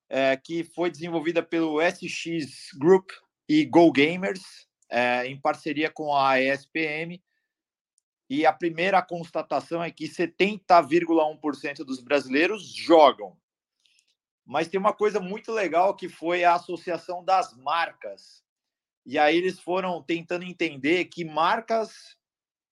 é, 0.09 0.35
que 0.35 0.63
foi 0.63 0.91
desenvolvida 0.91 1.41
pelo 1.41 1.79
SX 1.81 2.77
Group 2.77 3.09
e 3.47 3.65
Go 3.65 3.91
Gamers, 3.91 4.41
é, 4.89 5.25
em 5.25 5.39
parceria 5.39 5.89
com 5.89 6.13
a 6.13 6.39
ESPM. 6.39 7.21
E 8.31 8.45
a 8.45 8.53
primeira 8.53 9.01
constatação 9.01 9.83
é 9.83 9.91
que 9.91 10.05
70,1% 10.05 11.83
dos 11.83 11.99
brasileiros 11.99 12.63
jogam 12.63 13.35
mas 14.51 14.67
tem 14.67 14.77
uma 14.77 14.91
coisa 14.91 15.19
muito 15.19 15.49
legal 15.51 15.95
que 15.95 16.09
foi 16.09 16.43
a 16.43 16.55
associação 16.55 17.23
das 17.23 17.55
marcas. 17.55 18.43
E 19.05 19.17
aí 19.17 19.37
eles 19.37 19.59
foram 19.59 20.03
tentando 20.03 20.43
entender 20.43 21.05
que 21.05 21.23
marcas 21.23 22.17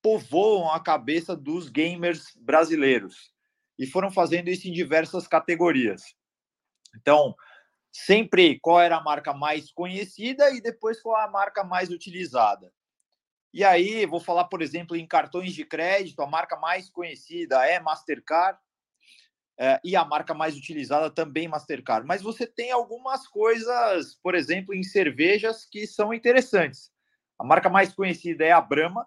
povoam 0.02 0.72
a 0.72 0.80
cabeça 0.80 1.38
dos 1.38 1.70
gamers 1.70 2.36
brasileiros. 2.36 3.34
E 3.78 3.88
foram 3.88 4.12
fazendo 4.12 4.50
isso 4.50 4.68
em 4.68 4.74
diversas 4.74 5.26
categorias. 5.26 6.04
Então, 6.98 7.34
sempre 7.94 8.60
qual 8.60 8.82
era 8.82 8.98
a 8.98 9.04
marca 9.04 9.34
mais 9.34 9.72
conhecida 9.72 10.52
e 10.52 10.60
depois 10.60 11.02
qual 11.02 11.16
a 11.16 11.32
marca 11.32 11.64
mais 11.64 11.90
utilizada. 11.90 12.74
E 13.54 13.64
aí, 13.64 14.06
vou 14.06 14.20
falar, 14.20 14.46
por 14.46 14.62
exemplo, 14.62 14.96
em 14.96 15.08
cartões 15.08 15.54
de 15.54 15.66
crédito, 15.66 16.22
a 16.22 16.28
marca 16.28 16.56
mais 16.56 16.90
conhecida 16.90 17.66
é 17.66 17.80
Mastercard, 17.80 18.60
é, 19.58 19.80
e 19.84 19.96
a 19.96 20.06
marca 20.06 20.34
mais 20.34 20.56
utilizada 20.56 21.10
também 21.10 21.48
Mastercard. 21.48 22.08
Mas 22.08 22.22
você 22.22 22.48
tem 22.48 22.72
algumas 22.72 23.28
coisas, 23.28 24.16
por 24.24 24.34
exemplo, 24.34 24.74
em 24.74 24.84
cervejas 24.84 25.66
que 25.66 25.86
são 25.86 26.14
interessantes. 26.14 26.92
A 27.38 27.44
marca 27.44 27.70
mais 27.70 27.94
conhecida 27.94 28.46
é 28.46 28.52
a 28.52 28.62
Brahma, 28.62 29.06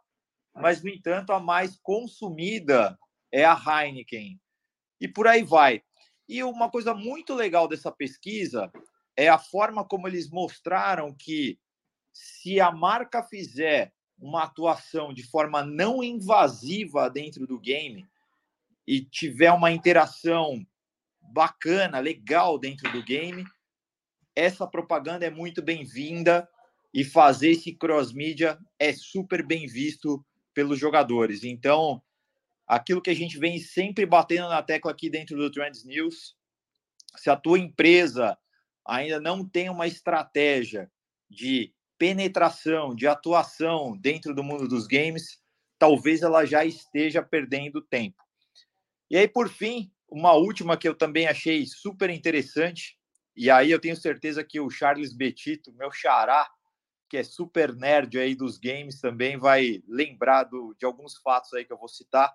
mas, 0.55 0.83
no 0.83 0.90
entanto, 0.90 1.33
a 1.33 1.40
mais 1.40 1.78
consumida 1.83 2.98
é 3.33 3.44
a 3.44 3.55
Heineken. 3.55 4.38
E 5.00 5.09
por 5.09 5.26
aí 5.26 5.42
vai. 5.42 5.83
E 6.28 6.44
uma 6.44 6.70
coisa 6.70 6.92
muito 6.92 7.35
legal 7.35 7.66
dessa 7.66 7.90
pesquisa 7.90 8.70
é 9.16 9.28
a 9.28 9.38
forma 9.38 9.87
como 9.87 10.07
eles 10.07 10.31
mostraram 10.31 11.14
que 11.18 11.59
se 12.12 12.61
a 12.61 12.70
marca 12.70 13.22
fizer 13.22 13.92
uma 14.22 14.44
atuação 14.44 15.12
de 15.12 15.24
forma 15.24 15.64
não 15.64 16.02
invasiva 16.02 17.11
dentro 17.11 17.44
do 17.44 17.58
game, 17.58 18.06
e 18.87 19.04
tiver 19.04 19.50
uma 19.50 19.72
interação 19.72 20.64
bacana, 21.20 21.98
legal 21.98 22.56
dentro 22.56 22.90
do 22.92 23.02
game, 23.02 23.44
essa 24.35 24.66
propaganda 24.66 25.26
é 25.26 25.30
muito 25.30 25.61
bem-vinda 25.61 26.48
e 26.94 27.04
fazer 27.04 27.50
esse 27.50 27.72
cross-mídia 27.72 28.58
é 28.78 28.92
super 28.92 29.44
bem 29.44 29.66
visto 29.66 30.24
pelos 30.54 30.78
jogadores. 30.78 31.42
Então, 31.42 32.00
aquilo 32.66 33.02
que 33.02 33.11
a 33.11 33.14
gente 33.14 33.38
vem 33.38 33.58
sempre 33.58 34.06
batendo 34.06 34.48
na 34.48 34.62
tecla 34.62 34.92
aqui 34.92 35.11
dentro 35.11 35.37
do 35.37 35.50
Trends 35.50 35.85
News, 35.85 36.37
se 37.16 37.28
a 37.28 37.37
tua 37.37 37.58
empresa 37.58 38.38
ainda 38.87 39.20
não 39.20 39.46
tem 39.46 39.68
uma 39.68 39.87
estratégia 39.87 40.90
de 41.28 41.74
penetração, 42.02 42.96
de 42.96 43.06
atuação 43.06 43.96
dentro 43.96 44.34
do 44.34 44.42
mundo 44.42 44.66
dos 44.66 44.88
games, 44.88 45.40
talvez 45.78 46.22
ela 46.22 46.44
já 46.44 46.64
esteja 46.64 47.22
perdendo 47.22 47.80
tempo. 47.80 48.20
E 49.08 49.16
aí, 49.16 49.28
por 49.28 49.48
fim, 49.48 49.88
uma 50.10 50.32
última 50.32 50.76
que 50.76 50.88
eu 50.88 50.96
também 50.96 51.28
achei 51.28 51.64
super 51.64 52.10
interessante, 52.10 52.98
e 53.36 53.48
aí 53.48 53.70
eu 53.70 53.80
tenho 53.80 53.94
certeza 53.94 54.42
que 54.42 54.58
o 54.58 54.68
Charles 54.68 55.12
Betito, 55.12 55.72
meu 55.74 55.92
xará, 55.92 56.50
que 57.08 57.18
é 57.18 57.22
super 57.22 57.72
nerd 57.72 58.18
aí 58.18 58.34
dos 58.34 58.58
games, 58.58 59.00
também 59.00 59.38
vai 59.38 59.80
lembrar 59.86 60.42
do, 60.42 60.74
de 60.76 60.84
alguns 60.84 61.16
fatos 61.18 61.54
aí 61.54 61.64
que 61.64 61.72
eu 61.72 61.78
vou 61.78 61.86
citar, 61.86 62.34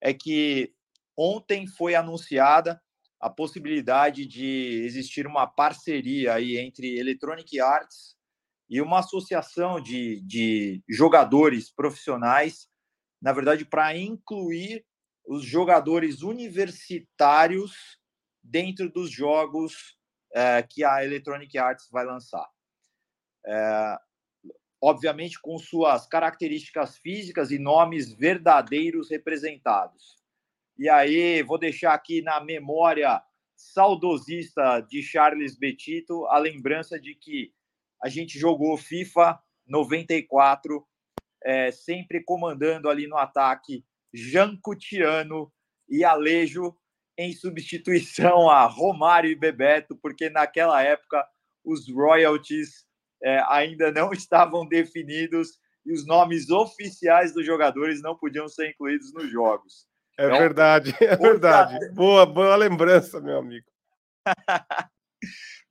é 0.00 0.14
que 0.14 0.72
ontem 1.16 1.66
foi 1.66 1.96
anunciada 1.96 2.80
a 3.18 3.28
possibilidade 3.28 4.24
de 4.24 4.84
existir 4.84 5.26
uma 5.26 5.48
parceria 5.48 6.34
aí 6.34 6.58
entre 6.58 6.96
Electronic 6.96 7.58
Arts 7.58 8.13
e 8.68 8.80
uma 8.80 9.00
associação 9.00 9.80
de, 9.80 10.20
de 10.22 10.82
jogadores 10.88 11.70
profissionais, 11.70 12.68
na 13.20 13.32
verdade, 13.32 13.64
para 13.64 13.96
incluir 13.96 14.84
os 15.26 15.42
jogadores 15.42 16.22
universitários 16.22 17.98
dentro 18.42 18.90
dos 18.90 19.10
jogos 19.10 19.96
é, 20.34 20.62
que 20.62 20.84
a 20.84 21.04
Electronic 21.04 21.56
Arts 21.56 21.88
vai 21.90 22.04
lançar. 22.04 22.46
É, 23.46 23.96
obviamente, 24.82 25.40
com 25.40 25.56
suas 25.58 26.06
características 26.06 26.98
físicas 26.98 27.50
e 27.50 27.58
nomes 27.58 28.12
verdadeiros 28.12 29.10
representados. 29.10 30.16
E 30.76 30.88
aí, 30.88 31.42
vou 31.42 31.58
deixar 31.58 31.94
aqui 31.94 32.20
na 32.20 32.40
memória 32.40 33.22
saudosista 33.54 34.80
de 34.80 35.02
Charles 35.02 35.56
Betito 35.56 36.26
a 36.26 36.38
lembrança 36.38 36.98
de 36.98 37.14
que 37.14 37.52
a 38.04 38.08
gente 38.10 38.38
jogou 38.38 38.76
FIFA 38.76 39.40
94, 39.66 40.86
é, 41.42 41.72
sempre 41.72 42.22
comandando 42.22 42.90
ali 42.90 43.06
no 43.06 43.16
ataque 43.16 43.82
Jancutiano 44.12 45.50
e 45.88 46.04
Alejo 46.04 46.76
em 47.16 47.32
substituição 47.32 48.50
a 48.50 48.66
Romário 48.66 49.30
e 49.30 49.34
Bebeto, 49.34 49.96
porque 49.96 50.28
naquela 50.28 50.82
época 50.82 51.26
os 51.64 51.90
royalties 51.90 52.84
é, 53.22 53.42
ainda 53.48 53.90
não 53.90 54.12
estavam 54.12 54.68
definidos 54.68 55.58
e 55.86 55.90
os 55.90 56.06
nomes 56.06 56.50
oficiais 56.50 57.32
dos 57.32 57.46
jogadores 57.46 58.02
não 58.02 58.14
podiam 58.14 58.48
ser 58.48 58.68
incluídos 58.68 59.14
nos 59.14 59.30
jogos. 59.30 59.86
É 60.18 60.26
então, 60.26 60.38
verdade, 60.38 60.94
é 61.00 61.16
verdade. 61.16 61.78
Boa, 61.92 62.26
boa 62.26 62.54
lembrança, 62.54 63.18
meu 63.18 63.38
amigo. 63.38 63.66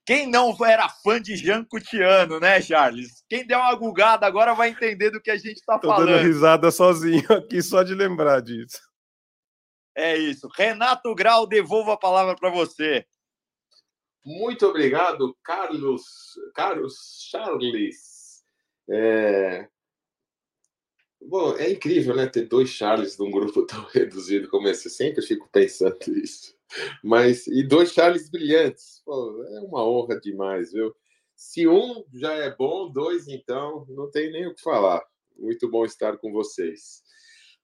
Quem 0.05 0.27
não 0.29 0.53
era 0.65 0.89
fã 0.89 1.21
de 1.21 1.35
Jean 1.37 1.63
Cutiano, 1.63 2.39
né, 2.39 2.61
Charles? 2.61 3.23
Quem 3.29 3.47
der 3.47 3.57
uma 3.57 3.73
gugada 3.75 4.25
agora 4.25 4.53
vai 4.53 4.69
entender 4.69 5.09
do 5.11 5.21
que 5.21 5.31
a 5.31 5.37
gente 5.37 5.57
está 5.57 5.79
falando. 5.79 5.99
Tô 5.99 6.05
dando 6.05 6.23
risada 6.23 6.71
sozinho 6.71 7.31
aqui, 7.31 7.61
só 7.61 7.83
de 7.83 7.95
lembrar 7.95 8.41
disso. 8.41 8.79
É 9.95 10.17
isso. 10.17 10.49
Renato 10.55 11.13
Grau, 11.15 11.47
devolvo 11.47 11.91
a 11.91 11.97
palavra 11.97 12.35
para 12.35 12.49
você. 12.49 13.05
Muito 14.25 14.65
obrigado, 14.65 15.37
Carlos, 15.43 16.03
Carlos 16.53 17.27
Charles. 17.29 18.43
É... 18.89 19.67
Bom, 21.21 21.55
é 21.57 21.71
incrível, 21.71 22.15
né? 22.15 22.27
Ter 22.27 22.47
dois 22.47 22.69
Charles 22.69 23.17
num 23.17 23.31
grupo 23.31 23.65
tão 23.65 23.85
reduzido 23.91 24.49
como 24.49 24.67
esse. 24.67 24.87
Eu 24.87 24.91
sempre 24.91 25.21
fico 25.21 25.47
pensando 25.49 25.97
isso. 26.17 26.57
Mas, 27.03 27.47
e 27.47 27.63
dois 27.63 27.91
Charles 27.91 28.29
brilhantes. 28.29 29.01
Pô, 29.05 29.43
é 29.43 29.59
uma 29.61 29.85
honra 29.85 30.19
demais, 30.19 30.71
viu? 30.71 30.95
Se 31.35 31.67
um 31.67 32.03
já 32.13 32.33
é 32.33 32.55
bom, 32.55 32.91
dois, 32.91 33.27
então, 33.27 33.85
não 33.89 34.09
tem 34.09 34.31
nem 34.31 34.47
o 34.47 34.55
que 34.55 34.61
falar. 34.61 35.03
Muito 35.37 35.69
bom 35.69 35.85
estar 35.85 36.17
com 36.17 36.31
vocês. 36.31 37.03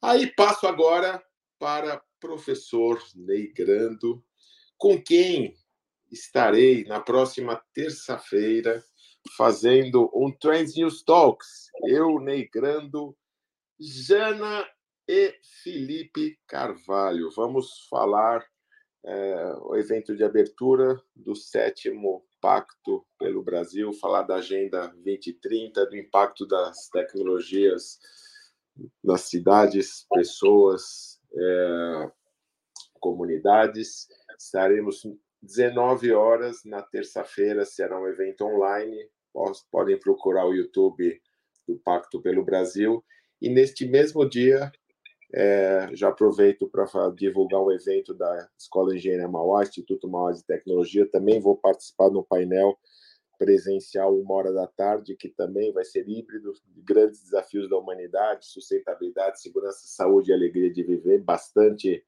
Aí 0.01 0.27
passo 0.33 0.67
agora 0.67 1.23
para 1.57 2.01
professor 2.19 3.01
Ney 3.15 3.51
Grando, 3.53 4.23
com 4.77 5.01
quem 5.01 5.55
estarei 6.11 6.83
na 6.85 6.99
próxima 6.99 7.61
terça-feira 7.73 8.83
fazendo 9.37 10.09
um 10.13 10.31
Trends 10.31 10.75
News 10.75 11.03
Talks. 11.03 11.69
Eu, 11.83 12.19
Ney 12.19 12.49
Grando, 12.51 13.15
Jana 13.79 14.65
e 15.07 15.35
Felipe 15.63 16.39
Carvalho. 16.47 17.29
Vamos 17.31 17.87
falar 17.89 18.45
é, 19.05 19.53
o 19.61 19.75
evento 19.75 20.15
de 20.15 20.23
abertura 20.23 21.01
do 21.15 21.35
sétimo 21.35 22.25
Pacto 22.41 23.05
pelo 23.17 23.43
Brasil, 23.43 23.91
falar 23.93 24.23
da 24.23 24.35
Agenda 24.35 24.87
2030, 24.87 25.85
do 25.87 25.97
impacto 25.97 26.45
das 26.45 26.89
tecnologias 26.89 27.99
nas 29.03 29.21
cidades, 29.21 30.05
pessoas, 30.13 31.19
é, 31.33 32.11
comunidades. 32.99 34.07
Estaremos 34.37 35.03
19 35.41 36.13
horas 36.13 36.63
na 36.63 36.81
terça-feira, 36.81 37.65
será 37.65 37.99
um 37.99 38.07
evento 38.07 38.45
online. 38.45 39.09
Podem 39.71 39.99
procurar 39.99 40.45
o 40.45 40.53
YouTube 40.53 41.21
do 41.67 41.77
Pacto 41.79 42.21
pelo 42.21 42.43
Brasil. 42.43 43.03
E 43.41 43.49
neste 43.49 43.85
mesmo 43.85 44.27
dia, 44.27 44.71
é, 45.33 45.89
já 45.93 46.09
aproveito 46.09 46.67
para 46.67 46.85
divulgar 47.15 47.61
um 47.61 47.71
evento 47.71 48.13
da 48.13 48.49
Escola 48.57 48.95
Engenharia 48.95 49.27
Mauá, 49.27 49.63
Instituto 49.63 50.07
Mauá 50.07 50.31
de 50.31 50.43
Tecnologia. 50.43 51.09
Também 51.09 51.39
vou 51.39 51.55
participar 51.55 52.09
no 52.09 52.23
painel 52.23 52.77
presencial 53.37 54.13
uma 54.19 54.35
hora 54.35 54.51
da 54.51 54.67
tarde, 54.67 55.15
que 55.15 55.29
também 55.29 55.71
vai 55.71 55.85
ser 55.85 56.07
híbrido, 56.09 56.51
de 56.67 56.81
grandes 56.81 57.23
desafios 57.23 57.69
da 57.69 57.77
humanidade, 57.77 58.45
sustentabilidade, 58.45 59.41
segurança, 59.41 59.79
saúde 59.85 60.29
e 60.29 60.33
alegria 60.33 60.71
de 60.71 60.83
viver, 60.83 61.19
bastante 61.19 62.05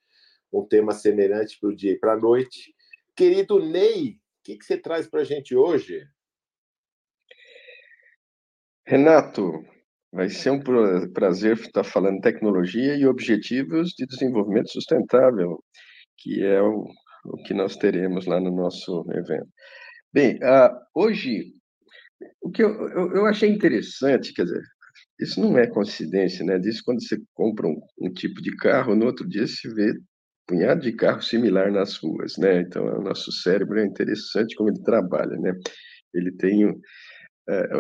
um 0.51 0.65
tema 0.65 0.91
semelhante 0.91 1.57
para 1.57 1.69
o 1.69 1.75
dia 1.75 1.93
e 1.93 1.97
para 1.97 2.13
a 2.13 2.17
noite. 2.17 2.75
Querido 3.15 3.59
Ney, 3.59 4.09
o 4.09 4.43
que, 4.43 4.57
que 4.57 4.65
você 4.65 4.77
traz 4.77 5.07
para 5.07 5.21
a 5.21 5.23
gente 5.23 5.55
hoje? 5.55 6.05
Renato, 8.85 9.63
vai 10.11 10.29
ser 10.29 10.49
um 10.51 10.61
prazer 11.13 11.57
estar 11.57 11.83
falando 11.83 12.21
tecnologia 12.21 12.95
e 12.95 13.05
objetivos 13.05 13.91
de 13.91 14.05
desenvolvimento 14.05 14.71
sustentável, 14.71 15.63
que 16.17 16.43
é 16.43 16.61
o, 16.61 16.85
o 17.25 17.37
que 17.43 17.53
nós 17.53 17.77
teremos 17.77 18.25
lá 18.25 18.39
no 18.39 18.51
nosso 18.51 19.05
evento. 19.11 19.47
Bem, 20.13 20.35
uh, 20.37 20.75
hoje, 20.93 21.53
o 22.41 22.51
que 22.51 22.61
eu, 22.61 22.69
eu, 22.89 23.15
eu, 23.15 23.25
achei 23.25 23.49
interessante, 23.49 24.33
quer 24.33 24.43
dizer, 24.43 24.61
isso 25.19 25.39
não 25.39 25.57
é 25.57 25.65
coincidência, 25.67 26.43
né? 26.45 26.59
Diz 26.59 26.81
quando 26.81 27.01
você 27.01 27.17
compra 27.33 27.67
um, 27.67 27.79
um 28.01 28.11
tipo 28.11 28.41
de 28.41 28.55
carro, 28.57 28.95
no 28.95 29.05
outro 29.05 29.27
dia 29.27 29.47
se 29.47 29.73
vê 29.73 29.93
punhado 30.45 30.81
de 30.81 30.91
carro 30.91 31.21
similar 31.21 31.71
nas 31.71 31.95
ruas, 31.97 32.37
né? 32.37 32.61
Então, 32.61 32.83
o 32.85 33.01
nosso 33.01 33.31
cérebro 33.31 33.79
é 33.79 33.85
interessante 33.85 34.55
como 34.55 34.69
ele 34.69 34.83
trabalha, 34.83 35.37
né? 35.37 35.53
Ele 36.13 36.31
tem 36.33 36.65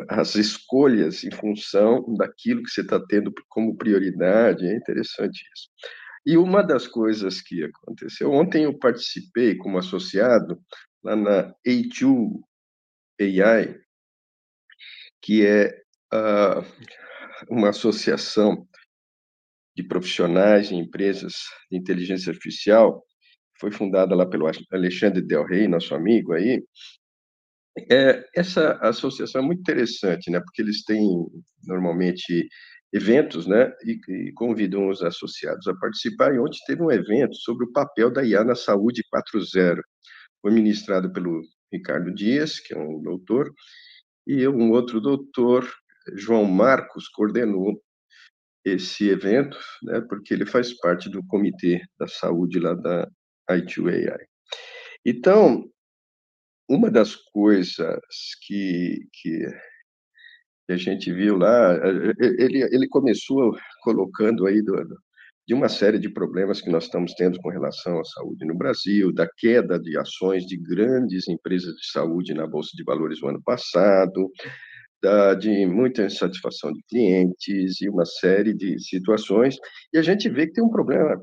as 0.09 0.35
escolhas 0.35 1.23
em 1.23 1.31
função 1.31 2.03
daquilo 2.15 2.63
que 2.63 2.69
você 2.69 2.81
está 2.81 2.99
tendo 2.99 3.33
como 3.47 3.77
prioridade, 3.77 4.65
é 4.65 4.75
interessante 4.75 5.43
isso. 5.55 5.69
E 6.25 6.37
uma 6.37 6.61
das 6.61 6.87
coisas 6.87 7.41
que 7.41 7.63
aconteceu, 7.63 8.31
ontem 8.31 8.63
eu 8.65 8.77
participei 8.77 9.55
como 9.55 9.77
associado 9.77 10.61
lá 11.03 11.15
na 11.15 11.53
A2 11.67 12.41
AI, 13.19 13.79
que 15.21 15.45
é 15.45 15.81
uh, 16.13 16.63
uma 17.49 17.69
associação 17.69 18.67
de 19.75 19.83
profissionais 19.83 20.69
e 20.69 20.75
empresas 20.75 21.33
de 21.71 21.77
inteligência 21.77 22.31
artificial, 22.31 23.03
foi 23.59 23.71
fundada 23.71 24.15
lá 24.15 24.25
pelo 24.25 24.47
Alexandre 24.71 25.21
Del 25.21 25.45
Rey, 25.45 25.67
nosso 25.67 25.93
amigo 25.93 26.33
aí. 26.33 26.63
É, 27.89 28.25
essa 28.35 28.73
associação 28.81 29.41
é 29.41 29.45
muito 29.45 29.59
interessante, 29.59 30.29
né? 30.29 30.39
Porque 30.39 30.61
eles 30.61 30.83
têm 30.83 31.07
normalmente 31.65 32.47
eventos, 32.93 33.47
né? 33.47 33.71
E, 33.85 33.99
e, 34.09 34.33
convidam 34.33 34.89
os 34.89 35.01
associados 35.01 35.67
a 35.67 35.75
participar. 35.75 36.33
E 36.33 36.39
ontem 36.39 36.59
teve 36.67 36.81
um 36.81 36.91
evento 36.91 37.35
sobre 37.35 37.65
o 37.65 37.71
papel 37.71 38.11
da 38.11 38.23
IA 38.23 38.43
na 38.43 38.55
saúde 38.55 39.03
4.0. 39.13 39.81
Foi 40.41 40.51
ministrado 40.51 41.11
pelo 41.11 41.41
Ricardo 41.71 42.13
Dias, 42.13 42.59
que 42.59 42.73
é 42.73 42.77
um 42.77 43.01
doutor, 43.01 43.53
e 44.27 44.47
um 44.47 44.71
outro 44.71 44.99
doutor, 44.99 45.71
João 46.15 46.45
Marcos, 46.45 47.07
coordenou 47.07 47.81
esse 48.63 49.09
evento, 49.09 49.57
né, 49.83 50.01
porque 50.01 50.33
ele 50.33 50.45
faz 50.45 50.73
parte 50.79 51.09
do 51.09 51.25
comitê 51.25 51.81
da 51.99 52.07
saúde 52.07 52.59
lá 52.59 52.75
da 52.75 53.07
I2AI. 53.49 54.19
Então, 55.05 55.67
uma 56.71 56.89
das 56.89 57.15
coisas 57.15 57.99
que, 58.47 58.99
que 59.11 59.45
a 60.69 60.77
gente 60.77 61.11
viu 61.11 61.35
lá, 61.37 61.77
ele, 62.39 62.63
ele 62.63 62.87
começou 62.87 63.53
colocando 63.83 64.47
aí 64.47 64.61
do, 64.61 64.73
de 65.45 65.53
uma 65.53 65.67
série 65.67 65.99
de 65.99 66.09
problemas 66.09 66.61
que 66.61 66.69
nós 66.69 66.85
estamos 66.85 67.13
tendo 67.13 67.37
com 67.41 67.49
relação 67.49 67.99
à 67.99 68.03
saúde 68.05 68.45
no 68.45 68.57
Brasil, 68.57 69.11
da 69.11 69.27
queda 69.37 69.77
de 69.77 69.97
ações 69.97 70.45
de 70.45 70.55
grandes 70.55 71.27
empresas 71.27 71.73
de 71.75 71.91
saúde 71.91 72.33
na 72.33 72.47
Bolsa 72.47 72.71
de 72.73 72.85
Valores 72.85 73.19
no 73.21 73.27
ano 73.27 73.41
passado, 73.43 74.31
da, 75.03 75.33
de 75.33 75.65
muita 75.65 76.05
insatisfação 76.05 76.71
de 76.71 76.81
clientes 76.87 77.81
e 77.81 77.89
uma 77.89 78.05
série 78.05 78.53
de 78.53 78.79
situações. 78.79 79.57
E 79.93 79.97
a 79.97 80.01
gente 80.01 80.29
vê 80.29 80.47
que 80.47 80.53
tem 80.53 80.63
um 80.63 80.69
problema 80.69 81.21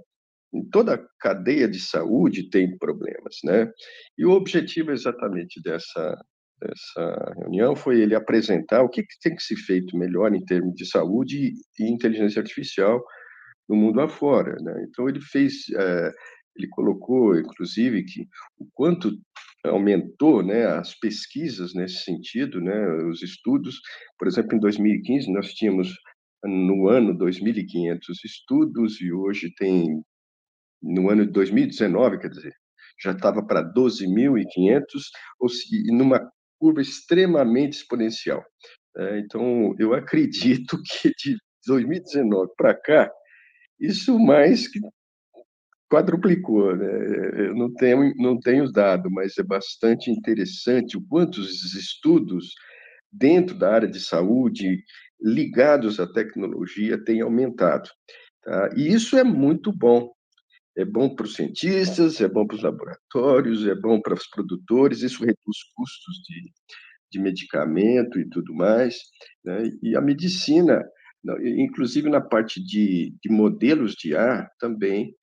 em 0.52 0.64
toda 0.70 0.94
a 0.94 1.06
cadeia 1.20 1.68
de 1.68 1.80
saúde 1.80 2.48
tem 2.50 2.76
problemas, 2.78 3.36
né? 3.44 3.70
E 4.16 4.24
o 4.24 4.32
objetivo 4.32 4.92
exatamente 4.92 5.60
dessa 5.62 6.20
dessa 6.60 7.34
reunião 7.38 7.76
foi 7.76 8.00
ele 8.00 8.16
apresentar 8.16 8.82
o 8.82 8.88
que, 8.88 9.04
que 9.04 9.20
tem 9.22 9.36
que 9.36 9.42
ser 9.44 9.54
feito 9.54 9.96
melhor 9.96 10.34
em 10.34 10.44
termos 10.44 10.74
de 10.74 10.86
saúde 10.86 11.52
e 11.78 11.84
inteligência 11.84 12.40
artificial 12.40 13.00
no 13.68 13.76
mundo 13.76 14.00
afora, 14.00 14.56
né? 14.60 14.84
Então 14.88 15.08
ele 15.08 15.20
fez 15.20 15.66
é, 15.76 16.12
ele 16.58 16.68
colocou, 16.68 17.38
inclusive, 17.38 18.04
que 18.04 18.22
o 18.58 18.66
quanto 18.74 19.16
aumentou 19.64 20.42
né, 20.42 20.66
as 20.66 20.94
pesquisas 20.98 21.72
nesse 21.74 22.02
sentido, 22.02 22.60
né, 22.60 22.88
os 23.04 23.22
estudos. 23.22 23.80
Por 24.18 24.26
exemplo, 24.26 24.56
em 24.56 24.60
2015, 24.60 25.32
nós 25.32 25.54
tínhamos, 25.54 25.94
no 26.44 26.88
ano, 26.88 27.16
2.500 27.16 27.98
estudos, 28.24 29.00
e 29.00 29.12
hoje 29.12 29.52
tem, 29.56 30.02
no 30.82 31.10
ano 31.10 31.26
de 31.26 31.32
2019, 31.32 32.18
quer 32.18 32.30
dizer, 32.30 32.52
já 33.02 33.12
estava 33.12 33.44
para 33.44 33.62
12.500, 33.62 34.84
ou 35.40 35.48
se, 35.48 35.92
numa 35.92 36.30
curva 36.58 36.80
extremamente 36.80 37.78
exponencial. 37.78 38.44
É, 38.96 39.18
então, 39.20 39.74
eu 39.78 39.94
acredito 39.94 40.80
que 41.00 41.10
de 41.10 41.36
2019 41.66 42.50
para 42.56 42.74
cá, 42.74 43.10
isso 43.78 44.18
mais 44.18 44.66
que 44.66 44.80
quadruplicou, 45.90 46.76
né? 46.76 47.46
Eu 47.46 47.54
não 47.54 47.72
tenho, 47.72 48.12
não 48.16 48.38
tenho 48.38 48.64
os 48.64 48.72
dados, 48.72 49.10
mas 49.10 49.38
é 49.38 49.42
bastante 49.42 50.10
interessante 50.10 50.96
o 50.96 51.06
quanto 51.08 51.40
os 51.40 51.74
estudos 51.74 52.52
dentro 53.10 53.56
da 53.56 53.72
área 53.72 53.88
de 53.88 54.00
saúde 54.00 54.84
ligados 55.20 55.98
à 55.98 56.06
tecnologia 56.06 57.02
têm 57.02 57.22
aumentado. 57.22 57.88
Tá? 58.42 58.70
E 58.76 58.92
isso 58.92 59.16
é 59.16 59.24
muito 59.24 59.72
bom. 59.72 60.12
É 60.78 60.84
bom 60.84 61.12
para 61.12 61.26
os 61.26 61.34
cientistas, 61.34 62.20
é 62.20 62.28
bom 62.28 62.46
para 62.46 62.54
os 62.54 62.62
laboratórios, 62.62 63.66
é 63.66 63.74
bom 63.74 64.00
para 64.00 64.14
os 64.14 64.28
produtores, 64.28 65.02
isso 65.02 65.24
reduz 65.24 65.56
custos 65.74 66.22
de, 66.24 66.52
de 67.10 67.18
medicamento 67.18 68.20
e 68.20 68.28
tudo 68.28 68.54
mais. 68.54 68.96
Né? 69.44 69.70
E 69.82 69.96
a 69.96 70.00
medicina, 70.00 70.88
inclusive 71.42 72.08
na 72.08 72.20
parte 72.20 72.62
de, 72.64 73.12
de 73.20 73.28
modelos 73.28 73.94
de 73.94 74.14
ar, 74.14 74.48
também 74.60 75.16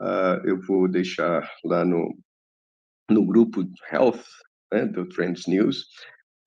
uh, 0.00 0.46
eu 0.46 0.58
vou 0.62 0.88
deixar 0.88 1.46
lá 1.62 1.84
no, 1.84 2.18
no 3.10 3.26
grupo 3.26 3.70
Health 3.92 4.24
né, 4.72 4.86
do 4.86 5.06
Trends 5.06 5.46
News 5.46 5.84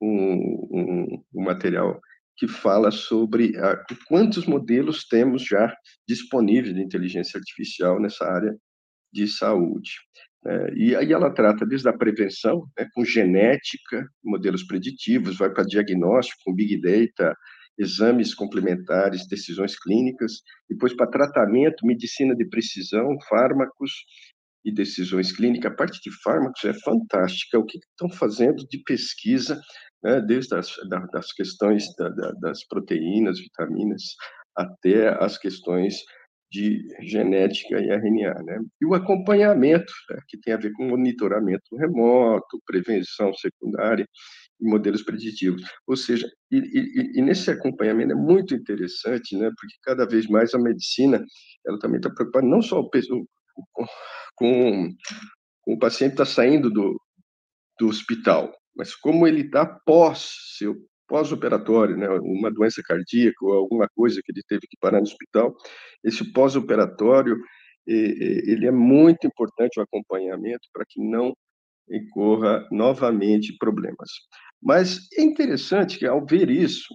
um, 0.02 0.68
um, 0.72 1.24
um 1.36 1.44
material 1.44 2.02
que 2.38 2.48
fala 2.48 2.92
sobre 2.92 3.52
uh, 3.58 3.96
quantos 4.08 4.46
modelos 4.46 5.06
temos 5.08 5.44
já 5.44 5.76
disponíveis 6.08 6.74
de 6.74 6.82
inteligência 6.82 7.38
artificial 7.38 8.00
nessa 8.00 8.26
área 8.26 8.56
de 9.12 9.28
saúde. 9.28 9.92
É, 10.46 10.74
e 10.76 10.96
aí 10.96 11.12
ela 11.12 11.34
trata 11.34 11.66
desde 11.66 11.90
a 11.90 11.98
prevenção, 11.98 12.68
né, 12.78 12.88
com 12.94 13.04
genética, 13.04 14.08
modelos 14.24 14.64
preditivos, 14.64 15.38
vai 15.38 15.50
para 15.50 15.64
diagnóstico, 15.64 16.40
com 16.46 16.54
big 16.54 16.80
data, 16.80 17.36
exames 17.78 18.34
complementares, 18.34 19.28
decisões 19.28 19.78
clínicas, 19.78 20.42
depois 20.70 20.96
para 20.96 21.10
tratamento, 21.10 21.86
medicina 21.86 22.36
de 22.36 22.46
precisão, 22.46 23.18
fármacos 23.28 23.92
e 24.66 24.74
decisões 24.74 25.32
clínicas. 25.32 25.72
A 25.72 25.76
parte 25.76 26.00
de 26.02 26.12
fármacos 26.24 26.64
é 26.66 26.74
fantástica. 26.74 27.60
O 27.60 27.66
que 27.66 27.78
estão 27.78 28.10
fazendo 28.10 28.66
de 28.68 28.80
pesquisa, 28.84 29.62
né, 30.04 30.20
desde 30.20 30.56
as 30.56 30.76
das 31.14 31.32
questões 31.32 31.86
da, 31.98 32.10
da, 32.10 32.32
das 32.42 32.66
proteínas, 32.68 33.40
vitaminas, 33.40 34.04
até 34.56 35.10
as 35.24 35.38
questões 35.38 35.98
de 36.52 36.88
genética 37.02 37.80
e 37.80 37.90
RNA, 37.90 38.34
né? 38.44 38.60
E 38.82 38.86
o 38.86 38.94
acompanhamento, 38.94 39.92
né, 40.10 40.20
que 40.28 40.40
tem 40.40 40.54
a 40.54 40.58
ver 40.58 40.72
com 40.74 40.88
monitoramento 40.88 41.76
remoto, 41.76 42.62
prevenção 42.66 43.34
secundária 43.34 44.08
e 44.62 44.70
modelos 44.70 45.04
preditivos. 45.04 45.62
Ou 45.88 45.98
seja, 45.98 46.28
e, 46.52 46.58
e, 46.58 47.20
e, 47.20 47.22
nesse 47.22 47.52
acompanhamento 47.52 48.14
é 48.14 48.16
muito 48.16 48.56
interessante, 48.56 49.36
né? 49.36 49.50
Porque 49.58 49.76
cada 49.84 50.08
vez 50.08 50.28
mais 50.28 50.54
a 50.54 50.60
medicina, 50.60 51.22
ela 51.68 51.80
também 51.80 51.98
está 51.98 52.10
preocupada 52.10 52.48
não 52.48 52.62
só 52.62 52.80
com, 52.80 53.26
com, 54.36 54.90
com 55.62 55.74
o 55.74 55.80
paciente 55.80 56.12
está 56.12 56.26
saindo 56.26 56.70
do, 56.70 57.00
do 57.80 57.88
hospital, 57.88 58.54
mas 58.76 58.96
como 58.96 59.28
ele 59.28 59.42
está 59.42 59.66
pós 59.66 60.56
seu 60.58 60.76
pós-operatório, 61.08 61.96
né, 61.98 62.10
uma 62.10 62.52
doença 62.52 62.82
cardíaca 62.84 63.38
ou 63.42 63.54
alguma 63.54 63.88
coisa 63.96 64.22
que 64.24 64.32
ele 64.32 64.42
teve 64.48 64.62
que 64.62 64.78
parar 64.80 64.98
no 64.98 65.04
hospital, 65.04 65.56
esse 66.04 66.32
pós-operatório, 66.32 67.38
ele 67.88 68.66
é 68.66 68.72
muito 68.72 69.28
importante 69.28 69.80
o 69.80 69.84
acompanhamento 69.84 70.68
para 70.74 70.86
que 70.88 71.00
não 71.00 71.36
incorra 71.90 72.68
novamente 72.72 73.56
problemas. 73.58 74.10
Mas 74.62 75.08
é 75.18 75.22
interessante 75.22 76.00
que, 76.00 76.08
ao 76.08 76.26
ver 76.26 76.50
isso, 76.50 76.88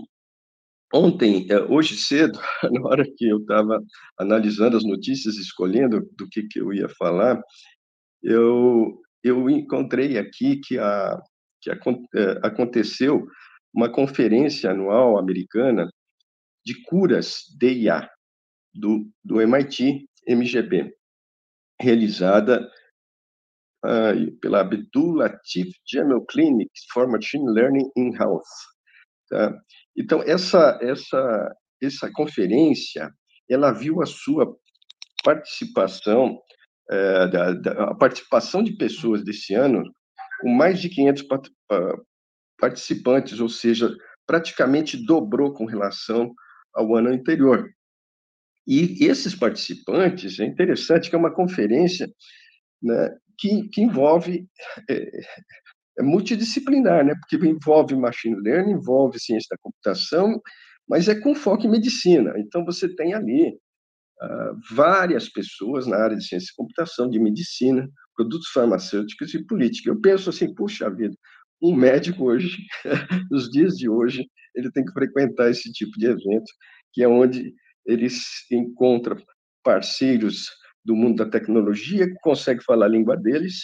ontem, 0.93 1.47
é, 1.51 1.61
hoje 1.63 1.97
cedo, 1.97 2.39
na 2.71 2.89
hora 2.89 3.05
que 3.17 3.29
eu 3.29 3.39
estava 3.39 3.83
analisando 4.19 4.77
as 4.77 4.85
notícias, 4.85 5.37
escolhendo 5.37 6.01
do 6.17 6.29
que, 6.29 6.43
que 6.45 6.61
eu 6.61 6.73
ia 6.73 6.89
falar, 6.89 7.41
eu, 8.23 9.01
eu 9.23 9.49
encontrei 9.49 10.19
aqui 10.19 10.61
que, 10.65 10.79
a, 10.79 11.19
que 11.61 11.71
a, 11.71 11.75
é, 11.75 12.41
aconteceu 12.43 13.27
uma 13.73 13.91
conferência 13.91 14.71
anual 14.71 15.19
americana 15.19 15.89
de 16.65 16.83
curas 16.85 17.45
de 17.59 17.73
IA, 17.73 18.11
do, 18.75 19.09
do 19.25 19.41
MIT 19.41 20.07
MGB, 20.29 20.93
realizada 21.81 22.71
uh, 23.85 24.39
pela 24.41 24.61
Abdul 24.61 25.15
Latif 25.17 25.73
Jamel 25.87 26.25
Clinic 26.27 26.71
for 26.93 27.09
Machine 27.09 27.51
Learning 27.51 27.91
in 27.97 28.15
Health. 28.15 28.47
Tá? 29.29 29.59
Então, 30.01 30.23
essa, 30.23 30.79
essa, 30.81 31.57
essa 31.83 32.11
conferência, 32.13 33.13
ela 33.49 33.71
viu 33.73 34.01
a 34.03 34.07
sua 34.07 34.57
participação, 35.23 36.39
uh, 36.91 37.31
da, 37.31 37.53
da, 37.53 37.85
a 37.85 37.95
participação 37.95 38.63
de 38.63 38.77
pessoas 38.77 39.23
desse 39.23 39.55
ano, 39.55 39.83
com 40.41 40.49
mais 40.49 40.81
de 40.81 40.89
500 40.89 41.25
participantes, 42.59 43.41
ou 43.41 43.49
seja, 43.49 43.95
praticamente 44.27 44.97
dobrou 44.97 45.53
com 45.53 45.67
relação 45.67 46.33
ao 46.75 46.95
ano 46.97 47.11
anterior. 47.11 47.69
E 48.67 49.05
esses 49.05 49.35
participantes, 49.35 50.39
é 50.39 50.45
interessante 50.45 51.11
que 51.11 51.17
é 51.17 51.19
uma 51.19 51.35
conferência 51.35 52.09
né, 52.83 53.11
que, 53.39 53.69
que 53.69 53.83
envolve, 53.83 54.47
é, 54.89 55.11
é 55.99 56.03
multidisciplinar, 56.03 57.05
né, 57.05 57.15
porque 57.15 57.37
envolve 57.47 57.95
machine 57.95 58.37
learning, 58.37 58.73
envolve 58.73 59.19
ciência 59.19 59.49
da 59.51 59.59
computação, 59.61 60.41
mas 60.89 61.09
é 61.09 61.15
com 61.15 61.35
foco 61.35 61.67
em 61.67 61.71
medicina. 61.71 62.33
Então, 62.37 62.65
você 62.65 62.89
tem 62.95 63.15
ali 63.15 63.49
uh, 63.49 64.75
várias 64.75 65.29
pessoas 65.29 65.87
na 65.87 65.97
área 65.97 66.17
de 66.17 66.27
ciência 66.27 66.49
da 66.53 66.63
computação, 66.63 67.09
de 67.09 67.19
medicina, 67.19 67.89
produtos 68.17 68.49
farmacêuticos 68.49 69.33
e 69.35 69.47
política. 69.47 69.91
Eu 69.91 70.01
penso 70.01 70.31
assim, 70.31 70.55
puxa 70.55 70.91
vida, 70.91 71.15
um 71.63 71.75
médico 71.75 72.25
hoje, 72.25 72.57
nos 73.31 73.51
dias 73.51 73.75
de 73.77 73.89
hoje, 73.89 74.27
ele 74.55 74.71
tem 74.73 74.85
que 74.85 74.93
frequentar 74.93 75.51
esse 75.51 75.71
tipo 75.73 75.93
de 75.99 76.07
evento, 76.07 76.51
que 76.93 77.03
é 77.03 77.09
onde 77.09 77.55
ele 77.87 78.09
encontra 78.51 79.17
parceiros 79.63 80.47
do 80.85 80.97
mundo 80.97 81.25
da 81.25 81.31
tecnologia 81.31 82.07
que 82.07 82.19
conseguem 82.23 82.63
falar 82.63 82.87
a 82.87 82.89
língua 82.89 83.17
deles, 83.17 83.63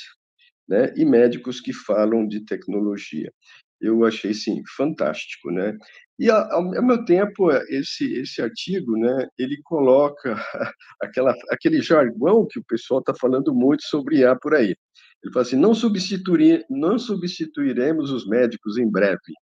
né, 0.68 0.92
e 0.96 1.04
médicos 1.04 1.60
que 1.60 1.72
falam 1.72 2.26
de 2.26 2.44
tecnologia. 2.44 3.32
Eu 3.80 4.04
achei 4.04 4.32
sim 4.32 4.62
fantástico, 4.76 5.50
né? 5.50 5.76
E 6.18 6.30
ao, 6.30 6.70
mesmo 6.70 7.04
tempo 7.04 7.50
esse 7.68 8.20
esse 8.20 8.40
artigo, 8.40 8.96
né, 8.96 9.28
ele 9.38 9.60
coloca 9.62 10.34
aquela 11.02 11.34
aquele 11.50 11.82
jargão 11.82 12.46
que 12.46 12.58
o 12.58 12.64
pessoal 12.64 13.00
está 13.00 13.14
falando 13.14 13.54
muito 13.54 13.82
sobre 13.84 14.20
IA 14.20 14.34
por 14.34 14.54
aí. 14.54 14.74
Ele 15.22 15.32
fala 15.32 15.44
assim: 15.44 15.56
não, 15.56 15.74
substituir, 15.74 16.64
não 16.70 16.98
substituiremos 16.98 18.10
os 18.10 18.26
médicos 18.26 18.78
em 18.78 18.90
breve, 18.90 19.34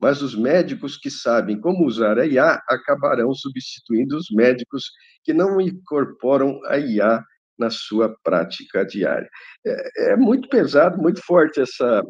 mas 0.00 0.20
os 0.20 0.34
médicos 0.34 0.96
que 0.98 1.10
sabem 1.10 1.60
como 1.60 1.86
usar 1.86 2.18
a 2.18 2.26
IA 2.26 2.60
acabarão 2.68 3.32
substituindo 3.34 4.16
os 4.16 4.26
médicos 4.30 4.84
que 5.24 5.32
não 5.32 5.60
incorporam 5.60 6.60
a 6.66 6.78
IA 6.78 7.24
na 7.58 7.70
sua 7.70 8.14
prática 8.22 8.84
diária. 8.84 9.28
É, 9.66 10.12
é 10.12 10.16
muito 10.16 10.48
pesado, 10.48 10.98
muito 10.98 11.20
forte 11.22 11.60
essa, 11.60 12.02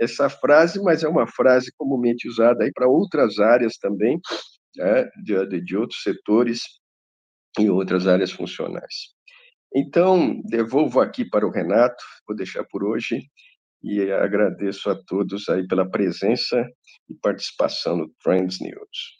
essa 0.00 0.28
frase, 0.28 0.80
mas 0.82 1.02
é 1.02 1.08
uma 1.08 1.26
frase 1.26 1.72
comumente 1.76 2.28
usada 2.28 2.64
aí 2.64 2.72
para 2.72 2.88
outras 2.88 3.38
áreas 3.38 3.76
também, 3.76 4.20
né, 4.76 5.08
de, 5.22 5.60
de 5.62 5.76
outros 5.76 6.02
setores 6.02 6.62
e 7.58 7.68
outras 7.68 8.06
áreas 8.06 8.30
funcionais. 8.30 9.14
Então, 9.74 10.40
devolvo 10.44 11.00
aqui 11.00 11.24
para 11.24 11.46
o 11.46 11.50
Renato, 11.50 12.02
vou 12.26 12.36
deixar 12.36 12.64
por 12.64 12.82
hoje, 12.82 13.20
e 13.82 14.10
agradeço 14.12 14.90
a 14.90 14.94
todos 14.94 15.48
aí 15.48 15.66
pela 15.66 15.88
presença 15.88 16.68
e 17.08 17.14
participação 17.14 17.96
no 17.96 18.08
Trends 18.22 18.60
News. 18.60 19.18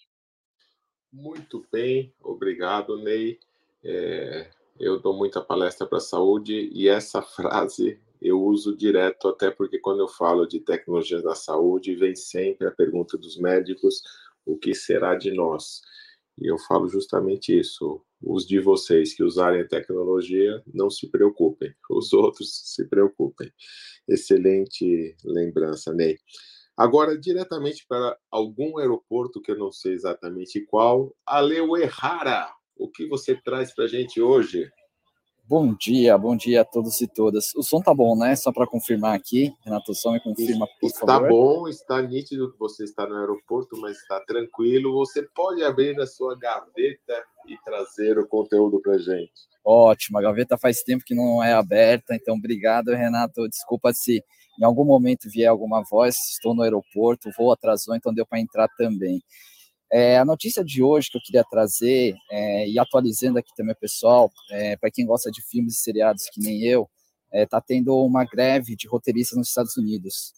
Muito 1.13 1.67
bem, 1.73 2.15
obrigado, 2.21 3.03
Ney. 3.03 3.39
É, 3.83 4.51
eu 4.81 4.99
dou 4.99 5.17
muita 5.17 5.41
palestra 5.41 5.87
para 5.87 5.99
a 5.99 6.01
saúde 6.01 6.71
e 6.73 6.89
essa 6.89 7.21
frase 7.23 8.01
eu 8.21 8.43
uso 8.43 8.77
direto, 8.77 9.29
até 9.29 9.51
porque 9.51 9.79
quando 9.79 10.01
eu 10.01 10.09
falo 10.09 10.47
de 10.47 10.61
tecnologias 10.61 11.23
da 11.23 11.35
saúde, 11.35 11.95
vem 11.95 12.15
sempre 12.15 12.67
a 12.67 12.71
pergunta 12.71 13.17
dos 13.17 13.39
médicos: 13.39 14.03
o 14.45 14.59
que 14.59 14.75
será 14.75 15.15
de 15.15 15.33
nós? 15.33 15.81
E 16.39 16.47
eu 16.51 16.59
falo 16.59 16.89
justamente 16.89 17.59
isso. 17.59 18.03
Os 18.23 18.47
de 18.47 18.61
vocês 18.61 19.15
que 19.15 19.23
usarem 19.23 19.63
a 19.63 19.69
tecnologia, 19.69 20.63
não 20.67 20.91
se 20.91 21.11
preocupem. 21.11 21.73
Os 21.91 22.13
outros 22.13 22.75
se 22.75 22.87
preocupem. 22.87 23.51
Excelente 24.07 25.17
lembrança, 25.25 25.95
Ney. 25.95 26.19
Agora, 26.77 27.19
diretamente 27.19 27.87
para 27.89 28.17
algum 28.31 28.79
aeroporto 28.79 29.41
que 29.41 29.51
eu 29.51 29.59
não 29.59 29.73
sei 29.73 29.93
exatamente 29.93 30.61
qual, 30.63 31.15
Aleu 31.27 31.77
Errara, 31.77 32.51
o 32.81 32.89
que 32.89 33.07
você 33.07 33.37
traz 33.37 33.73
para 33.75 33.85
a 33.85 33.89
gente 33.89 34.21
hoje? 34.21 34.71
Bom 35.45 35.75
dia, 35.75 36.17
bom 36.17 36.37
dia 36.37 36.61
a 36.63 36.65
todos 36.65 37.01
e 37.01 37.09
todas. 37.09 37.53
O 37.57 37.63
som 37.63 37.81
tá 37.81 37.93
bom, 37.93 38.17
né? 38.17 38.37
Só 38.37 38.53
para 38.53 38.69
confirmar 38.69 39.17
aqui, 39.17 39.53
Renato, 39.65 39.93
só 39.95 40.13
me 40.13 40.21
confirma, 40.21 40.67
por 40.81 40.87
está 40.87 41.07
favor. 41.07 41.27
Está 41.27 41.29
bom, 41.29 41.69
está 41.69 42.03
nítido 42.03 42.53
que 42.53 42.59
você 42.59 42.85
está 42.85 43.07
no 43.07 43.17
aeroporto, 43.17 43.77
mas 43.81 43.99
está 43.99 44.21
tranquilo. 44.21 44.95
Você 44.95 45.27
pode 45.35 45.63
abrir 45.65 46.01
a 46.01 46.07
sua 46.07 46.39
gaveta 46.39 47.25
e 47.49 47.59
trazer 47.65 48.17
o 48.17 48.29
conteúdo 48.29 48.81
para 48.81 48.97
gente. 48.97 49.33
Ótimo, 49.65 50.19
a 50.19 50.23
gaveta 50.23 50.57
faz 50.57 50.83
tempo 50.83 51.05
que 51.05 51.15
não 51.15 51.43
é 51.43 51.53
aberta, 51.53 52.15
então 52.15 52.37
obrigado, 52.37 52.93
Renato. 52.93 53.49
Desculpa 53.49 53.93
se 53.93 54.23
em 54.59 54.65
algum 54.65 54.85
momento 54.85 55.29
vier 55.29 55.49
alguma 55.49 55.83
voz, 55.83 56.17
estou 56.31 56.55
no 56.55 56.63
aeroporto, 56.63 57.31
voo 57.37 57.53
atrasou, 57.53 57.97
então 57.97 58.15
deu 58.15 58.25
para 58.25 58.41
entrar 58.41 58.69
também. 58.77 59.21
É, 59.93 60.19
a 60.19 60.25
notícia 60.25 60.65
de 60.65 60.83
hoje 60.83 61.11
que 61.11 61.19
eu 61.19 61.23
queria 61.23 61.45
trazer, 61.45 62.15
é, 62.31 62.69
e 62.69 62.79
atualizando 62.79 63.39
aqui 63.39 63.51
também 63.57 63.73
o 63.73 63.79
pessoal, 63.79 64.31
é, 64.51 64.77
para 64.77 64.91
quem 64.91 65.05
gosta 65.05 65.31
de 65.31 65.43
filmes 65.43 65.75
e 65.75 65.83
seriados 65.83 66.25
que 66.33 66.41
nem 66.41 66.63
eu, 66.63 66.89
está 67.33 67.59
é, 67.59 67.63
tendo 67.67 67.97
uma 67.97 68.25
greve 68.25 68.77
de 68.77 68.87
roteiristas 68.87 69.37
nos 69.37 69.49
Estados 69.49 69.77
Unidos. 69.77 70.33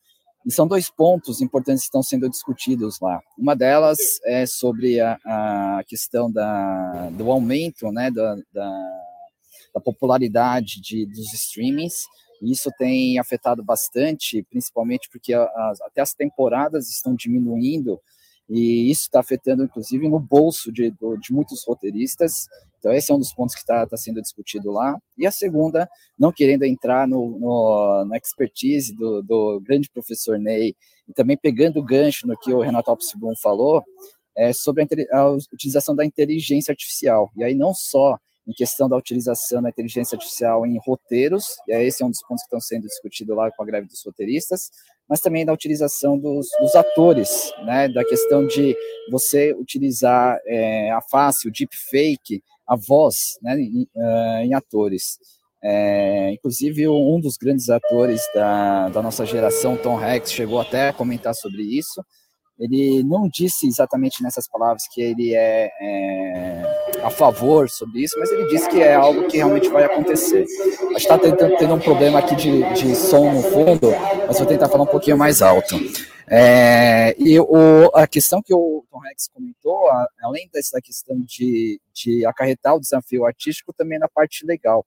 E 0.44 0.50
são 0.50 0.66
dois 0.66 0.90
pontos 0.90 1.40
importantes 1.40 1.82
que 1.82 1.88
estão 1.88 2.02
sendo 2.02 2.28
discutidos 2.28 2.98
lá. 3.00 3.20
Uma 3.38 3.54
delas 3.54 3.98
é 4.24 4.44
sobre 4.46 5.00
a, 5.00 5.18
a 5.24 5.82
questão 5.86 6.30
da, 6.30 7.10
do 7.10 7.30
aumento 7.30 7.92
né, 7.92 8.10
da, 8.10 8.34
da, 8.52 9.00
da 9.74 9.80
popularidade 9.80 10.80
de, 10.80 11.06
dos 11.06 11.32
streamings, 11.32 11.94
e 12.42 12.50
isso 12.50 12.70
tem 12.76 13.18
afetado 13.20 13.62
bastante, 13.62 14.42
principalmente 14.50 15.08
porque 15.10 15.32
até 15.32 16.00
as 16.00 16.12
temporadas 16.12 16.88
estão 16.88 17.14
diminuindo, 17.14 18.00
e 18.54 18.90
isso 18.90 19.04
está 19.04 19.20
afetando, 19.20 19.64
inclusive, 19.64 20.06
no 20.10 20.20
bolso 20.20 20.70
de, 20.70 20.90
de 20.90 21.32
muitos 21.32 21.64
roteiristas. 21.66 22.48
Então, 22.78 22.92
esse 22.92 23.10
é 23.10 23.14
um 23.14 23.18
dos 23.18 23.32
pontos 23.32 23.54
que 23.54 23.62
está 23.62 23.86
tá 23.86 23.96
sendo 23.96 24.20
discutido 24.20 24.70
lá. 24.70 24.98
E 25.16 25.26
a 25.26 25.30
segunda, 25.30 25.88
não 26.18 26.30
querendo 26.30 26.64
entrar 26.64 27.08
no, 27.08 27.38
no, 27.38 28.04
na 28.04 28.18
expertise 28.18 28.94
do, 28.94 29.22
do, 29.22 29.58
grande 29.60 29.88
professor 29.88 30.38
Ney, 30.38 30.76
e 31.08 31.14
também 31.14 31.34
pegando 31.34 31.80
o 31.80 31.82
gancho 31.82 32.26
no 32.26 32.36
que 32.36 32.52
o 32.52 32.60
Renato 32.60 32.90
Alves 32.90 33.10
falou, 33.40 33.82
é 34.36 34.52
sobre 34.52 34.82
a, 35.10 35.18
a 35.18 35.30
utilização 35.30 35.96
da 35.96 36.04
inteligência 36.04 36.72
artificial. 36.72 37.30
E 37.34 37.42
aí, 37.42 37.54
não 37.54 37.72
só 37.72 38.18
em 38.46 38.52
questão 38.52 38.86
da 38.86 38.98
utilização 38.98 39.62
da 39.62 39.70
inteligência 39.70 40.14
artificial 40.14 40.66
em 40.66 40.78
roteiros, 40.84 41.46
e 41.66 41.72
esse 41.72 42.02
é 42.02 42.06
um 42.06 42.10
dos 42.10 42.20
pontos 42.22 42.42
que 42.42 42.48
estão 42.48 42.60
sendo 42.60 42.86
discutidos 42.86 43.34
lá 43.34 43.50
com 43.50 43.62
a 43.62 43.66
greve 43.66 43.86
dos 43.86 44.04
roteiristas, 44.04 44.70
mas 45.08 45.20
também 45.20 45.44
da 45.44 45.52
utilização 45.52 46.18
dos, 46.18 46.46
dos 46.60 46.74
atores, 46.74 47.52
né, 47.64 47.88
da 47.88 48.04
questão 48.04 48.46
de 48.46 48.76
você 49.10 49.52
utilizar 49.52 50.38
é, 50.46 50.90
a 50.90 51.00
face, 51.02 51.48
o 51.48 51.52
deepfake, 51.52 52.42
a 52.66 52.76
voz, 52.76 53.38
né, 53.42 53.58
em, 53.60 53.82
uh, 53.94 54.38
em 54.44 54.54
atores. 54.54 55.18
É, 55.64 56.32
inclusive, 56.32 56.88
um 56.88 57.20
dos 57.20 57.36
grandes 57.36 57.68
atores 57.68 58.20
da, 58.34 58.88
da 58.88 59.02
nossa 59.02 59.24
geração, 59.24 59.76
Tom 59.76 59.96
Hanks, 59.96 60.32
chegou 60.32 60.60
até 60.60 60.88
a 60.88 60.92
comentar 60.92 61.34
sobre 61.34 61.62
isso, 61.62 62.04
ele 62.62 63.02
não 63.02 63.28
disse 63.28 63.66
exatamente 63.66 64.22
nessas 64.22 64.46
palavras 64.46 64.84
que 64.86 65.02
ele 65.02 65.34
é, 65.34 65.68
é, 65.80 67.00
a 67.02 67.10
favor 67.10 67.68
sobre 67.68 68.02
isso, 68.04 68.16
mas 68.20 68.30
ele 68.30 68.46
disse 68.46 68.68
que 68.68 68.80
é 68.80 68.94
algo 68.94 69.26
que 69.26 69.36
realmente 69.36 69.68
vai 69.68 69.82
acontecer. 69.82 70.46
A 70.80 70.98
gente 70.98 70.98
está 70.98 71.18
tendo 71.18 71.74
um 71.74 71.80
problema 71.80 72.20
aqui 72.20 72.36
de, 72.36 72.62
de 72.74 72.94
som 72.94 73.32
no 73.32 73.42
fundo, 73.42 73.90
mas 74.28 74.38
vou 74.38 74.46
tentar 74.46 74.68
falar 74.68 74.84
um 74.84 74.86
pouquinho 74.86 75.18
mais 75.18 75.42
alto. 75.42 75.74
É, 76.30 77.16
e 77.18 77.38
o, 77.40 77.90
a 77.94 78.06
questão 78.06 78.40
que 78.40 78.54
o 78.54 78.84
Tom 78.88 79.00
Rex 79.00 79.28
comentou, 79.34 79.88
a, 79.90 80.06
além 80.22 80.48
dessa 80.52 80.80
questão 80.80 81.20
de, 81.20 81.80
de 81.92 82.24
acarretar 82.24 82.76
o 82.76 82.80
desafio 82.80 83.26
artístico, 83.26 83.74
também 83.76 83.98
na 83.98 84.08
parte 84.08 84.46
legal. 84.46 84.86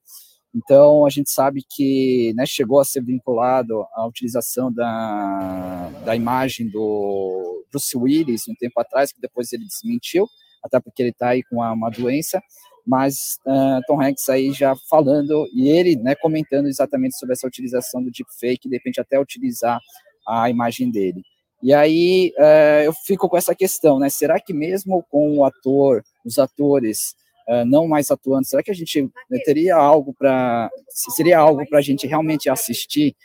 Então, 0.55 1.05
a 1.05 1.09
gente 1.09 1.29
sabe 1.29 1.61
que 1.69 2.33
né, 2.37 2.45
chegou 2.45 2.79
a 2.79 2.85
ser 2.85 3.03
vinculado 3.03 3.85
à 3.93 4.07
utilização 4.07 4.71
da, 4.71 5.89
da 6.05 6.15
imagem 6.15 6.69
do 6.69 7.54
Bruce 7.75 7.97
Willis 7.97 8.47
um 8.47 8.55
tempo 8.55 8.79
atrás, 8.79 9.11
que 9.11 9.19
depois 9.19 9.51
ele 9.51 9.65
desmentiu, 9.65 10.27
até 10.63 10.79
porque 10.79 11.03
ele 11.03 11.09
está 11.09 11.29
aí 11.29 11.43
com 11.43 11.57
uma, 11.57 11.89
doença, 11.89 12.41
mas 12.87 13.37
uh, 13.45 13.81
Tom 13.85 14.01
Hanks 14.01 14.29
aí 14.29 14.53
já 14.53 14.73
falando, 14.89 15.45
e 15.53 15.67
ele 15.67 15.95
né, 15.97 16.15
comentando 16.15 16.67
exatamente 16.67 17.17
sobre 17.17 17.33
essa 17.33 17.47
utilização 17.47 18.01
do 18.01 18.09
deepfake, 18.09 18.69
de 18.69 18.75
repente 18.75 19.01
até 19.01 19.19
utilizar 19.19 19.79
a 20.27 20.49
imagem 20.49 20.89
dele. 20.89 21.21
E 21.61 21.73
aí 21.73 22.31
uh, 22.37 22.83
eu 22.83 22.93
fico 23.05 23.27
com 23.27 23.37
essa 23.37 23.55
questão, 23.55 23.99
né? 23.99 24.09
Será 24.09 24.39
que 24.39 24.53
mesmo 24.53 25.03
com 25.09 25.37
o 25.37 25.45
ator, 25.45 26.03
os 26.23 26.37
atores 26.37 27.15
uh, 27.49 27.65
não 27.65 27.87
mais 27.87 28.11
atuando, 28.11 28.45
será 28.45 28.61
que 28.61 28.71
a 28.71 28.75
gente 28.75 29.09
teria 29.45 29.75
algo 29.75 30.13
para 30.13 30.69
seria 31.15 31.39
algo 31.39 31.67
para 31.67 31.79
a 31.79 31.81
gente 31.81 32.07
realmente 32.07 32.49
assistir? 32.49 33.15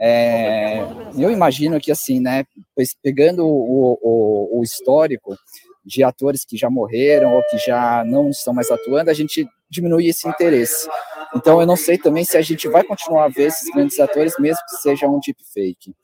É, 0.00 0.78
eu 1.16 1.30
imagino 1.30 1.80
que 1.80 1.90
assim, 1.90 2.20
né, 2.20 2.44
pegando 3.02 3.44
o, 3.44 3.98
o, 4.00 4.60
o, 4.60 4.62
histórico 4.62 5.36
de 5.84 6.04
atores 6.04 6.44
que 6.44 6.56
já 6.56 6.70
morreram 6.70 7.34
ou 7.34 7.42
que 7.50 7.58
já 7.58 8.04
não 8.04 8.30
estão 8.30 8.54
mais 8.54 8.70
atuando, 8.70 9.10
a 9.10 9.14
gente 9.14 9.48
diminui 9.68 10.06
esse 10.06 10.28
interesse. 10.28 10.88
Então 11.34 11.60
eu 11.60 11.66
não 11.66 11.76
sei 11.76 11.98
também 11.98 12.24
se 12.24 12.36
a 12.36 12.42
gente 12.42 12.68
vai 12.68 12.84
continuar 12.84 13.24
a 13.24 13.28
ver 13.28 13.48
esses 13.48 13.68
grandes 13.70 13.98
atores, 13.98 14.34
mesmo 14.38 14.62
que 14.68 14.76
seja 14.76 15.08
um 15.08 15.18
deepfake. 15.18 15.94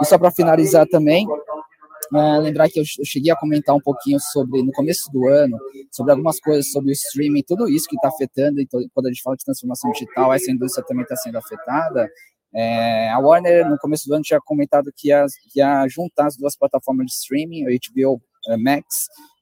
E 0.00 0.04
só 0.04 0.18
para 0.18 0.30
finalizar 0.30 0.86
também, 0.86 1.26
Uh, 2.12 2.40
lembrar 2.40 2.68
que 2.68 2.78
eu, 2.78 2.84
eu, 3.00 3.04
cheguei 3.04 3.32
a 3.32 3.36
comentar 3.36 3.74
um 3.74 3.80
pouquinho 3.80 4.20
sobre, 4.20 4.62
no 4.62 4.70
começo 4.70 5.10
do 5.10 5.26
ano, 5.26 5.58
sobre 5.90 6.12
algumas 6.12 6.38
coisas 6.38 6.70
sobre 6.70 6.90
o 6.90 6.92
streaming, 6.92 7.42
tudo 7.42 7.68
isso 7.68 7.88
que 7.88 7.96
está 7.96 8.08
afetando, 8.08 8.60
então, 8.60 8.80
quando 8.94 9.06
a 9.06 9.08
gente 9.08 9.22
fala 9.22 9.36
de 9.36 9.44
transformação 9.44 9.90
digital, 9.90 10.32
essa 10.32 10.52
indústria 10.52 10.86
também 10.86 11.02
está 11.02 11.16
sendo 11.16 11.36
afetada. 11.36 12.08
É, 12.54 13.10
a 13.10 13.18
Warner, 13.18 13.68
no 13.68 13.78
começo 13.78 14.08
do 14.08 14.14
ano, 14.14 14.22
tinha 14.22 14.40
comentado 14.40 14.92
que 14.96 15.08
ia, 15.08 15.26
ia 15.54 15.86
juntar 15.88 16.26
as 16.26 16.36
duas 16.36 16.56
plataformas 16.56 17.06
de 17.06 17.12
streaming, 17.12 17.64
o 17.64 17.68
HBO 17.68 18.22
eh, 18.48 18.56
Max 18.56 18.84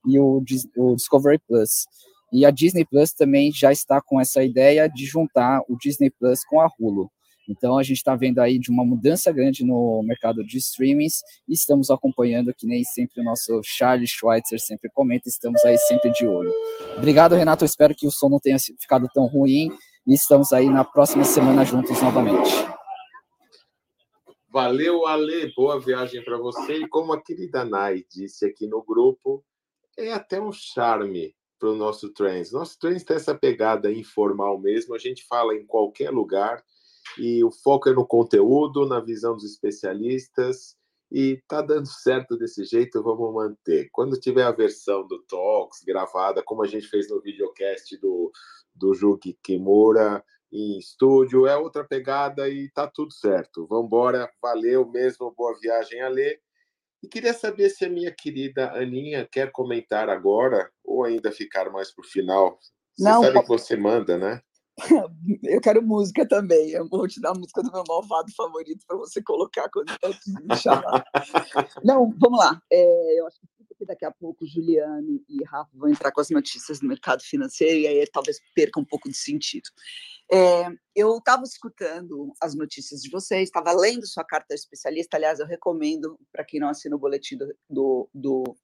e 0.06 0.18
o, 0.18 0.42
o 0.76 0.96
Discovery 0.96 1.38
Plus. 1.46 1.84
E 2.32 2.44
a 2.44 2.50
Disney 2.50 2.84
Plus 2.84 3.12
também 3.12 3.52
já 3.52 3.70
está 3.70 4.00
com 4.00 4.20
essa 4.20 4.42
ideia 4.42 4.88
de 4.88 5.06
juntar 5.06 5.60
o 5.68 5.76
Disney 5.76 6.10
Plus 6.10 6.44
com 6.44 6.60
a 6.60 6.68
Hulu. 6.78 7.08
Então, 7.48 7.78
a 7.78 7.82
gente 7.82 7.98
está 7.98 8.16
vendo 8.16 8.38
aí 8.40 8.58
de 8.58 8.70
uma 8.70 8.84
mudança 8.84 9.30
grande 9.30 9.64
no 9.64 10.02
mercado 10.02 10.42
de 10.44 10.58
streamings 10.58 11.20
e 11.48 11.52
estamos 11.52 11.90
acompanhando, 11.90 12.54
que 12.56 12.66
nem 12.66 12.82
sempre 12.82 13.20
o 13.20 13.24
nosso 13.24 13.60
Charles 13.62 14.10
Schweitzer 14.10 14.58
sempre 14.58 14.90
comenta, 14.92 15.28
estamos 15.28 15.62
aí 15.64 15.76
sempre 15.78 16.10
de 16.10 16.26
olho. 16.26 16.52
Obrigado, 16.96 17.34
Renato. 17.34 17.64
Espero 17.64 17.94
que 17.94 18.06
o 18.06 18.10
som 18.10 18.28
não 18.28 18.40
tenha 18.40 18.56
ficado 18.58 19.08
tão 19.12 19.26
ruim 19.26 19.70
e 20.06 20.14
estamos 20.14 20.52
aí 20.52 20.68
na 20.68 20.84
próxima 20.84 21.24
semana 21.24 21.64
juntos 21.64 22.00
novamente. 22.00 22.73
Valeu, 24.54 25.04
Ale. 25.04 25.52
Boa 25.52 25.80
viagem 25.80 26.22
para 26.22 26.38
você. 26.38 26.74
E 26.74 26.88
como 26.88 27.12
a 27.12 27.20
querida 27.20 27.64
Nai 27.64 28.04
disse 28.08 28.46
aqui 28.46 28.68
no 28.68 28.84
grupo, 28.84 29.44
é 29.98 30.12
até 30.12 30.40
um 30.40 30.52
charme 30.52 31.34
para 31.58 31.70
o 31.70 31.74
nosso 31.74 32.12
Trends. 32.12 32.52
Nosso 32.52 32.78
Trends 32.78 33.02
tem 33.02 33.16
essa 33.16 33.34
pegada 33.34 33.90
informal 33.90 34.56
mesmo, 34.60 34.94
a 34.94 34.98
gente 34.98 35.26
fala 35.26 35.56
em 35.56 35.66
qualquer 35.66 36.10
lugar 36.10 36.62
e 37.18 37.42
o 37.42 37.50
foco 37.50 37.88
é 37.88 37.92
no 37.92 38.06
conteúdo, 38.06 38.86
na 38.86 39.00
visão 39.00 39.34
dos 39.34 39.44
especialistas, 39.44 40.76
e 41.10 41.42
tá 41.48 41.60
dando 41.60 41.88
certo 41.88 42.38
desse 42.38 42.64
jeito, 42.64 43.02
vamos 43.02 43.34
manter. 43.34 43.88
Quando 43.90 44.20
tiver 44.20 44.44
a 44.44 44.52
versão 44.52 45.04
do 45.04 45.20
Talks 45.24 45.82
gravada, 45.84 46.44
como 46.44 46.62
a 46.62 46.68
gente 46.68 46.86
fez 46.86 47.10
no 47.10 47.20
videocast 47.20 47.98
do, 48.00 48.30
do 48.72 48.94
Juki 48.94 49.36
Kimura, 49.42 50.24
em 50.54 50.78
estúdio, 50.78 51.48
é 51.48 51.56
outra 51.56 51.82
pegada 51.82 52.48
e 52.48 52.70
tá 52.70 52.86
tudo 52.86 53.12
certo. 53.12 53.66
Vamos 53.66 53.86
embora, 53.86 54.30
valeu 54.40 54.88
mesmo, 54.88 55.34
boa 55.36 55.58
viagem, 55.58 56.00
Ale. 56.00 56.38
E 57.02 57.08
queria 57.08 57.34
saber 57.34 57.68
se 57.70 57.84
a 57.84 57.90
minha 57.90 58.14
querida 58.14 58.72
Aninha 58.72 59.28
quer 59.30 59.50
comentar 59.50 60.08
agora 60.08 60.70
ou 60.84 61.04
ainda 61.04 61.32
ficar 61.32 61.70
mais 61.70 61.92
para 61.92 62.02
o 62.02 62.08
final. 62.08 62.58
Você 62.96 63.04
Não, 63.04 63.22
sabe 63.22 63.42
que 63.42 63.48
você 63.48 63.76
manda, 63.76 64.16
né? 64.16 64.40
Eu 65.42 65.60
quero 65.60 65.82
música 65.82 66.26
também. 66.26 66.70
Eu 66.70 66.88
vou 66.88 67.06
te 67.08 67.20
dar 67.20 67.30
a 67.30 67.34
música 67.34 67.60
do 67.60 67.72
meu 67.72 67.82
malvado 67.88 68.32
favorito 68.36 68.84
para 68.86 68.96
você 68.96 69.20
colocar 69.22 69.68
quando 69.70 69.90
me 70.42 70.56
chamar. 70.56 71.04
Não, 71.84 72.14
vamos 72.16 72.38
lá. 72.38 72.60
É, 72.72 73.20
eu 73.20 73.26
acho 73.26 73.40
que 73.40 73.46
daqui 73.86 74.04
a 74.04 74.10
pouco 74.10 74.46
Juliano 74.46 75.22
e 75.28 75.44
Rafa 75.44 75.70
vão 75.74 75.88
entrar 75.88 76.12
com 76.12 76.20
as 76.20 76.30
notícias 76.30 76.80
do 76.80 76.86
mercado 76.86 77.22
financeiro 77.22 77.78
e 77.78 77.86
aí 77.86 78.06
talvez 78.06 78.38
perca 78.54 78.80
um 78.80 78.84
pouco 78.84 79.08
de 79.08 79.16
sentido. 79.16 79.68
É, 80.32 80.66
eu 80.94 81.16
estava 81.18 81.42
escutando 81.44 82.32
as 82.40 82.54
notícias 82.54 83.00
de 83.02 83.10
vocês, 83.10 83.44
estava 83.48 83.72
lendo 83.72 84.06
sua 84.06 84.24
carta 84.24 84.54
especialista. 84.54 85.16
Aliás, 85.16 85.38
eu 85.38 85.46
recomendo 85.46 86.18
para 86.32 86.44
quem 86.44 86.60
não 86.60 86.68
assina 86.68 86.96
o 86.96 86.98
boletim 86.98 87.36
do, 87.36 87.54
do, 87.68 88.10
do 88.14 88.56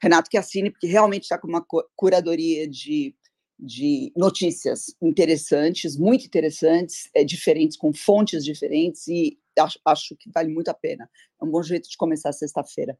Renato 0.00 0.30
que 0.30 0.38
assine, 0.38 0.70
porque 0.70 0.86
realmente 0.86 1.24
está 1.24 1.38
com 1.38 1.48
uma 1.48 1.64
curadoria 1.96 2.68
de 2.68 3.14
de 3.58 4.12
notícias 4.16 4.94
interessantes, 5.00 5.96
muito 5.96 6.26
interessantes, 6.26 7.08
é, 7.14 7.24
diferentes, 7.24 7.76
com 7.76 7.92
fontes 7.92 8.44
diferentes, 8.44 9.06
e 9.06 9.38
acho, 9.58 9.78
acho, 9.84 10.16
que 10.16 10.30
vale 10.32 10.52
muito 10.52 10.68
a 10.68 10.74
pena. 10.74 11.08
É 11.40 11.44
um 11.44 11.50
bom 11.50 11.62
jeito 11.62 11.88
de 11.88 11.96
começar 11.96 12.32
sexta-feira. 12.32 12.98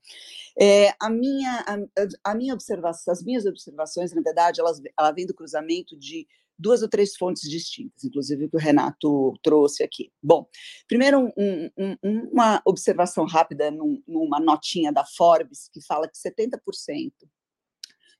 É, 0.59 0.95
a, 1.01 1.11
minha, 1.11 1.65
a, 1.67 2.31
a, 2.31 2.35
minha 2.35 2.55
observação, 2.55 3.13
as 3.13 3.23
minhas 3.23 3.47
observações, 3.47 4.13
na 4.13 4.23
verdade, 4.23 4.61
elas, 4.61 4.81
ela 4.99 5.13
vem 5.13 5.27
do 5.27 5.35
cruzamento 5.35 5.99
de 5.99 6.27
duas 6.59 6.83
ou 6.83 6.89
três 6.89 7.17
fontes 7.17 7.49
distintas, 7.51 8.05
inclusive 8.05 8.45
o 8.45 8.51
que 8.51 8.57
o 8.57 8.61
Renato 8.61 9.35
trouxe 9.43 9.83
aqui. 9.83 10.13
Bom, 10.23 10.47
primeiro 10.87 11.33
um, 11.37 11.71
um, 11.77 12.29
uma 12.33 12.63
observação 12.65 13.27
rápida 13.27 13.71
num, 13.71 14.03
numa 14.07 14.39
notinha 14.39 14.93
da 14.93 15.05
Forbes 15.05 15.69
que 15.73 15.85
fala 15.85 16.09
que 16.09 16.17
70% 16.17 17.13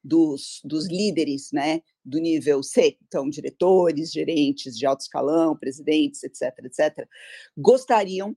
dos, 0.05 0.61
dos 0.63 0.87
líderes 0.87 1.51
né, 1.51 1.81
do 2.05 2.19
nível 2.19 2.63
C, 2.63 2.99
então 3.07 3.29
diretores, 3.31 4.13
gerentes 4.13 4.77
de 4.77 4.85
alto 4.85 5.01
escalão, 5.01 5.57
presidentes, 5.57 6.23
etc., 6.23 6.53
etc., 6.65 7.09
gostariam 7.57 8.37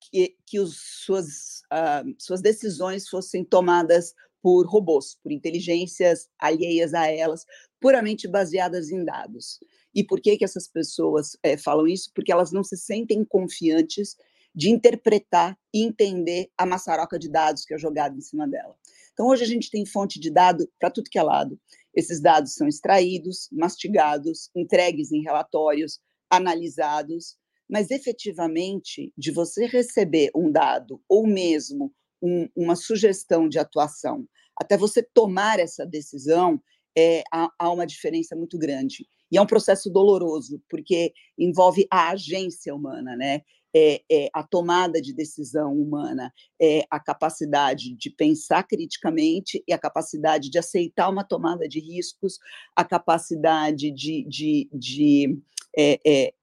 que, 0.00 0.36
que 0.46 0.60
os, 0.60 0.76
suas, 1.04 1.62
uh, 1.72 2.14
suas 2.18 2.40
decisões 2.40 3.08
fossem 3.08 3.44
tomadas 3.44 4.14
por 4.40 4.66
robôs, 4.66 5.16
por 5.22 5.32
inteligências 5.32 6.28
alheias 6.38 6.94
a 6.94 7.08
elas, 7.08 7.44
puramente 7.80 8.28
baseadas 8.28 8.90
em 8.90 9.04
dados. 9.04 9.58
E 9.94 10.02
por 10.02 10.20
que, 10.20 10.36
que 10.36 10.44
essas 10.44 10.66
pessoas 10.68 11.36
é, 11.42 11.56
falam 11.56 11.86
isso? 11.86 12.10
Porque 12.14 12.32
elas 12.32 12.50
não 12.50 12.64
se 12.64 12.76
sentem 12.76 13.24
confiantes 13.24 14.16
de 14.54 14.70
interpretar 14.70 15.58
e 15.72 15.82
entender 15.82 16.50
a 16.58 16.66
maçaroca 16.66 17.18
de 17.18 17.28
dados 17.28 17.64
que 17.64 17.74
é 17.74 17.78
jogada 17.78 18.16
em 18.16 18.20
cima 18.20 18.46
dela. 18.46 18.76
Então, 19.12 19.28
hoje 19.28 19.44
a 19.44 19.46
gente 19.46 19.70
tem 19.70 19.84
fonte 19.84 20.18
de 20.18 20.30
dado 20.30 20.68
para 20.78 20.90
tudo 20.90 21.10
que 21.10 21.18
é 21.18 21.22
lado. 21.22 21.58
Esses 21.94 22.20
dados 22.20 22.54
são 22.54 22.66
extraídos, 22.66 23.48
mastigados, 23.52 24.50
entregues 24.56 25.12
em 25.12 25.22
relatórios, 25.22 26.00
analisados, 26.30 27.36
mas 27.68 27.90
efetivamente, 27.90 29.12
de 29.16 29.30
você 29.30 29.66
receber 29.66 30.30
um 30.34 30.50
dado 30.50 31.00
ou 31.08 31.26
mesmo 31.26 31.92
um, 32.22 32.48
uma 32.56 32.76
sugestão 32.76 33.48
de 33.48 33.58
atuação, 33.58 34.26
até 34.60 34.76
você 34.76 35.02
tomar 35.02 35.58
essa 35.58 35.84
decisão, 35.84 36.60
é, 36.96 37.22
há, 37.32 37.50
há 37.58 37.70
uma 37.70 37.86
diferença 37.86 38.36
muito 38.36 38.58
grande. 38.58 39.06
E 39.30 39.38
é 39.38 39.42
um 39.42 39.46
processo 39.46 39.90
doloroso, 39.90 40.62
porque 40.68 41.12
envolve 41.38 41.86
a 41.90 42.10
agência 42.10 42.74
humana, 42.74 43.16
né? 43.16 43.40
É, 43.74 44.02
é, 44.10 44.28
a 44.34 44.42
tomada 44.42 45.00
de 45.00 45.14
decisão 45.14 45.72
humana, 45.74 46.32
é 46.60 46.84
a 46.90 47.00
capacidade 47.00 47.94
de 47.96 48.10
pensar 48.10 48.64
criticamente 48.64 49.64
e 49.66 49.72
a 49.72 49.78
capacidade 49.78 50.50
de 50.50 50.58
aceitar 50.58 51.08
uma 51.08 51.24
tomada 51.24 51.66
de 51.66 51.80
riscos, 51.80 52.38
a 52.76 52.84
capacidade 52.84 53.90
de, 53.90 54.24
de, 54.28 54.68
de 54.72 55.40
é, 55.76 56.34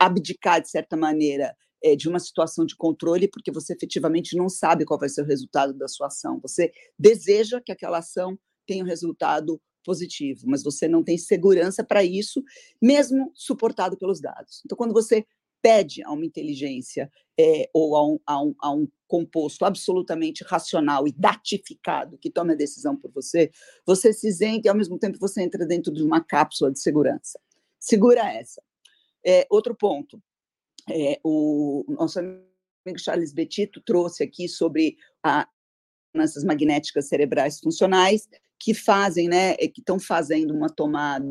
abdicar, 0.00 0.62
de 0.62 0.70
certa 0.70 0.96
maneira, 0.96 1.54
é, 1.82 1.96
de 1.96 2.08
uma 2.08 2.18
situação 2.18 2.64
de 2.66 2.76
controle, 2.76 3.28
porque 3.28 3.50
você 3.50 3.72
efetivamente 3.72 4.36
não 4.36 4.48
sabe 4.48 4.84
qual 4.84 4.98
vai 4.98 5.08
ser 5.08 5.22
o 5.22 5.26
resultado 5.26 5.72
da 5.74 5.88
sua 5.88 6.08
ação. 6.08 6.38
Você 6.40 6.72
deseja 6.98 7.60
que 7.60 7.72
aquela 7.72 7.98
ação 7.98 8.38
tenha 8.66 8.84
um 8.84 8.86
resultado 8.86 9.60
positivo, 9.84 10.46
mas 10.46 10.62
você 10.62 10.86
não 10.86 11.02
tem 11.02 11.16
segurança 11.16 11.82
para 11.82 12.04
isso, 12.04 12.42
mesmo 12.80 13.32
suportado 13.34 13.96
pelos 13.96 14.20
dados. 14.20 14.62
Então, 14.64 14.76
quando 14.76 14.92
você 14.92 15.24
pede 15.62 16.02
a 16.04 16.10
uma 16.10 16.24
inteligência 16.24 17.10
é, 17.38 17.68
ou 17.72 17.96
a 17.96 18.06
um, 18.06 18.18
a, 18.26 18.42
um, 18.42 18.54
a 18.60 18.72
um, 18.72 18.88
composto 19.06 19.64
absolutamente 19.64 20.44
racional 20.44 21.06
e 21.08 21.12
datificado 21.12 22.16
que 22.16 22.30
tome 22.30 22.52
a 22.52 22.56
decisão 22.56 22.96
por 22.96 23.10
você, 23.10 23.50
você 23.84 24.12
se 24.12 24.28
isenta 24.28 24.68
e, 24.68 24.70
ao 24.70 24.76
mesmo 24.76 24.98
tempo, 24.98 25.18
você 25.18 25.42
entra 25.42 25.66
dentro 25.66 25.92
de 25.92 26.02
uma 26.02 26.22
cápsula 26.22 26.70
de 26.70 26.78
segurança. 26.78 27.40
Segura 27.78 28.20
essa. 28.32 28.62
É, 29.26 29.46
outro 29.50 29.74
ponto, 29.74 30.22
é, 30.88 31.18
o 31.24 31.84
nosso 31.88 32.20
amigo 32.20 32.98
Charles 32.98 33.32
Betito 33.32 33.80
trouxe 33.80 34.22
aqui 34.22 34.48
sobre 34.48 34.96
as 35.22 35.46
ressonâncias 36.14 36.44
magnéticas 36.44 37.08
cerebrais 37.08 37.60
funcionais, 37.60 38.28
que 38.60 38.74
fazem, 38.74 39.26
né, 39.26 39.52
é, 39.52 39.66
que 39.66 39.80
estão 39.80 39.98
fazendo 39.98 40.54
uma 40.54 40.68
tomada, 40.68 41.24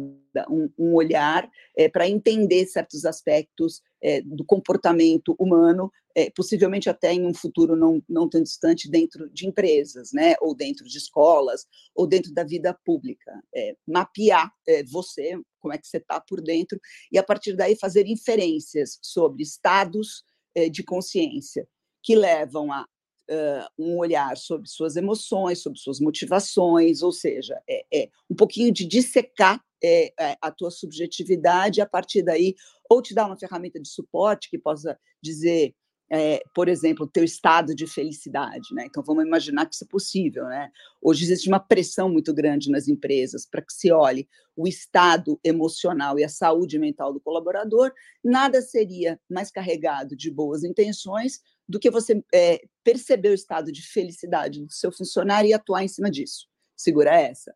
um, 0.50 0.68
um 0.78 0.96
olhar 0.96 1.48
é, 1.78 1.88
para 1.88 2.10
entender 2.10 2.66
certos 2.66 3.06
aspectos 3.06 3.84
é, 4.02 4.20
do 4.22 4.44
comportamento 4.44 5.36
humano, 5.38 5.92
é, 6.16 6.32
possivelmente 6.32 6.90
até 6.90 7.14
em 7.14 7.28
um 7.28 7.34
futuro 7.34 7.76
não, 7.76 8.02
não 8.10 8.28
tão 8.28 8.42
distante 8.42 8.90
dentro 8.90 9.30
de 9.30 9.48
empresas, 9.48 10.12
né, 10.12 10.34
ou 10.42 10.56
dentro 10.56 10.84
de 10.86 10.98
escolas, 10.98 11.68
ou 11.94 12.08
dentro 12.08 12.34
da 12.34 12.44
vida 12.44 12.76
pública. 12.84 13.32
É, 13.56 13.76
mapear 13.88 14.52
é, 14.68 14.84
você, 14.84 15.40
como 15.60 15.74
é 15.74 15.78
que 15.78 15.88
você 15.88 15.98
está 15.98 16.20
por 16.20 16.42
dentro, 16.42 16.80
e 17.12 17.20
a 17.20 17.24
partir 17.24 17.56
daí 17.56 17.76
fazer 17.76 18.08
inferências 18.08 18.98
sobre 19.04 19.44
estados 19.44 20.24
de 20.72 20.84
consciência 20.84 21.66
que 22.02 22.16
levam 22.16 22.72
a 22.74 22.86
uh, 23.30 23.66
um 23.78 23.98
olhar 23.98 24.36
sobre 24.38 24.68
suas 24.68 24.96
emoções, 24.96 25.62
sobre 25.62 25.80
suas 25.80 26.00
motivações, 26.00 27.02
ou 27.02 27.12
seja, 27.12 27.62
é, 27.70 27.86
é 27.94 28.10
um 28.30 28.36
pouquinho 28.36 28.72
de 28.72 28.86
dissecar 28.86 29.64
é, 29.84 30.14
a 30.42 30.52
tua 30.52 30.72
subjetividade, 30.72 31.82
a 31.82 31.86
partir 31.86 32.22
daí, 32.22 32.56
ou 32.90 33.02
te 33.02 33.14
dar 33.14 33.28
uma 33.28 33.38
ferramenta 33.38 33.80
de 33.80 33.88
suporte 33.88 34.50
que 34.50 34.58
possa 34.58 35.00
dizer, 35.22 35.74
é, 36.12 36.42
por 36.56 36.68
exemplo, 36.68 37.08
teu 37.08 37.24
estado 37.24 37.76
de 37.76 37.86
felicidade, 37.86 38.74
né? 38.74 38.86
Então 38.88 39.04
vamos 39.04 39.24
imaginar 39.24 39.68
que 39.68 39.76
isso 39.76 39.84
é 39.84 39.88
possível, 39.88 40.46
né? 40.46 40.72
Hoje 41.02 41.24
existe 41.24 41.48
uma 41.48 41.60
pressão 41.60 42.10
muito 42.10 42.34
grande 42.34 42.72
nas 42.72 42.88
empresas 42.88 43.46
para 43.46 43.62
que 43.62 43.72
se 43.72 43.92
olhe 43.92 44.28
o 44.56 44.68
estado 44.68 45.40
emocional 45.44 46.18
e 46.18 46.24
a 46.24 46.30
saúde 46.30 46.80
mental 46.80 47.14
do 47.14 47.20
colaborador. 47.20 47.94
Nada 48.24 48.62
seria 48.62 49.20
mais 49.30 49.52
carregado 49.52 50.16
de 50.16 50.32
boas 50.32 50.64
intenções 50.64 51.42
do 51.70 51.80
que 51.80 51.92
você 51.92 52.24
é, 52.34 52.60
perceber 52.84 53.30
o 53.30 53.36
estado 53.36 53.72
de 53.72 53.84
felicidade 53.84 54.66
do 54.66 54.74
seu 54.74 54.92
funcionário 54.92 55.48
e 55.48 55.54
atuar 55.54 55.84
em 55.84 55.88
cima 55.88 56.10
disso. 56.10 56.48
Segura 56.76 57.14
essa. 57.14 57.56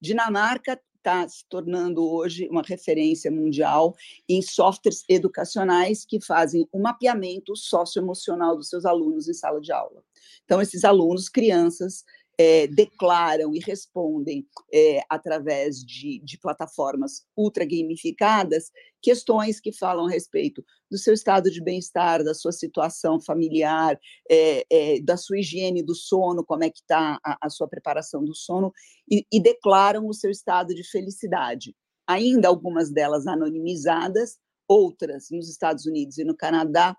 Dinamarca 0.00 0.80
está 0.94 1.28
se 1.28 1.44
tornando 1.48 2.08
hoje 2.08 2.48
uma 2.48 2.62
referência 2.62 3.30
mundial 3.30 3.96
em 4.28 4.40
softwares 4.40 5.02
educacionais 5.08 6.04
que 6.04 6.20
fazem 6.20 6.68
o 6.70 6.78
mapeamento 6.78 7.56
socioemocional 7.56 8.56
dos 8.56 8.68
seus 8.68 8.84
alunos 8.84 9.28
em 9.28 9.34
sala 9.34 9.60
de 9.60 9.72
aula. 9.72 10.04
Então, 10.44 10.62
esses 10.62 10.84
alunos, 10.84 11.28
crianças, 11.28 12.04
é, 12.38 12.68
declaram 12.68 13.52
e 13.52 13.58
respondem 13.58 14.46
é, 14.72 15.02
através 15.10 15.78
de, 15.84 16.20
de, 16.20 16.38
plataformas 16.38 17.26
ultra 17.36 17.64
gamificadas 17.64 18.70
questões 19.02 19.60
que 19.60 19.72
falam 19.72 20.06
a 20.06 20.10
respeito 20.10 20.64
do 20.88 20.96
seu 20.96 21.12
estado 21.12 21.50
de 21.50 21.60
bem-estar, 21.60 22.22
da 22.22 22.34
sua 22.34 22.52
situação 22.52 23.20
familiar, 23.20 23.98
é, 24.30 25.00
da 25.02 25.16
sua 25.16 25.38
higiene 25.38 25.82
do 25.82 25.94
sono, 25.94 26.44
como 26.44 26.64
é 26.64 26.70
que 26.70 26.78
está 26.78 27.18
a, 27.24 27.46
a, 27.46 27.50
sua 27.50 27.68
preparação 27.68 28.24
do 28.24 28.34
sono, 28.34 28.72
e, 29.10 29.26
e 29.32 29.40
declaram 29.40 30.06
o 30.06 30.14
seu 30.14 30.30
estado 30.30 30.74
de 30.74 30.88
felicidade. 30.88 31.74
Ainda 32.06 32.48
algumas 32.48 32.90
delas 32.90 33.26
anonimizadas, 33.26 34.38
outras 34.66 35.28
nos 35.30 35.48
Estados 35.48 35.86
Unidos 35.86 36.18
e 36.18 36.24
no 36.24 36.36
Canadá 36.36 36.96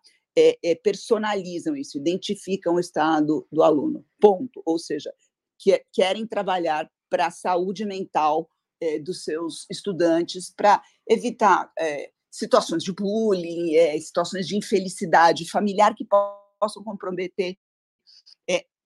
personalizam 0.83 1.75
isso, 1.75 1.97
identificam 1.97 2.75
o 2.75 2.79
estado 2.79 3.45
do 3.51 3.61
aluno. 3.61 4.05
Ponto. 4.21 4.61
Ou 4.65 4.79
seja, 4.79 5.11
que 5.59 5.83
querem 5.93 6.25
trabalhar 6.25 6.89
para 7.09 7.27
a 7.27 7.31
saúde 7.31 7.85
mental 7.85 8.49
é, 8.81 8.97
dos 8.97 9.23
seus 9.23 9.65
estudantes, 9.69 10.51
para 10.55 10.81
evitar 11.07 11.71
é, 11.77 12.11
situações 12.31 12.83
de 12.83 12.93
bullying, 12.93 13.75
é, 13.75 13.99
situações 13.99 14.47
de 14.47 14.55
infelicidade 14.55 15.49
familiar 15.49 15.93
que 15.93 16.05
possam 16.05 16.83
comprometer, 16.83 17.57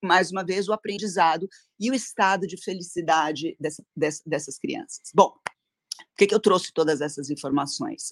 mais 0.04 0.32
uma 0.32 0.44
vez, 0.44 0.68
o 0.68 0.74
aprendizado 0.74 1.48
e 1.80 1.90
o 1.90 1.94
estado 1.94 2.46
de 2.46 2.62
felicidade 2.62 3.56
dessa, 3.60 3.84
dessas 4.26 4.60
crianças. 4.60 5.10
Bom, 5.16 5.30
por 5.30 6.18
que, 6.18 6.28
que 6.28 6.36
eu 6.36 6.40
trouxe 6.40 6.74
todas 6.74 7.02
essas 7.02 7.30
informações? 7.30 8.12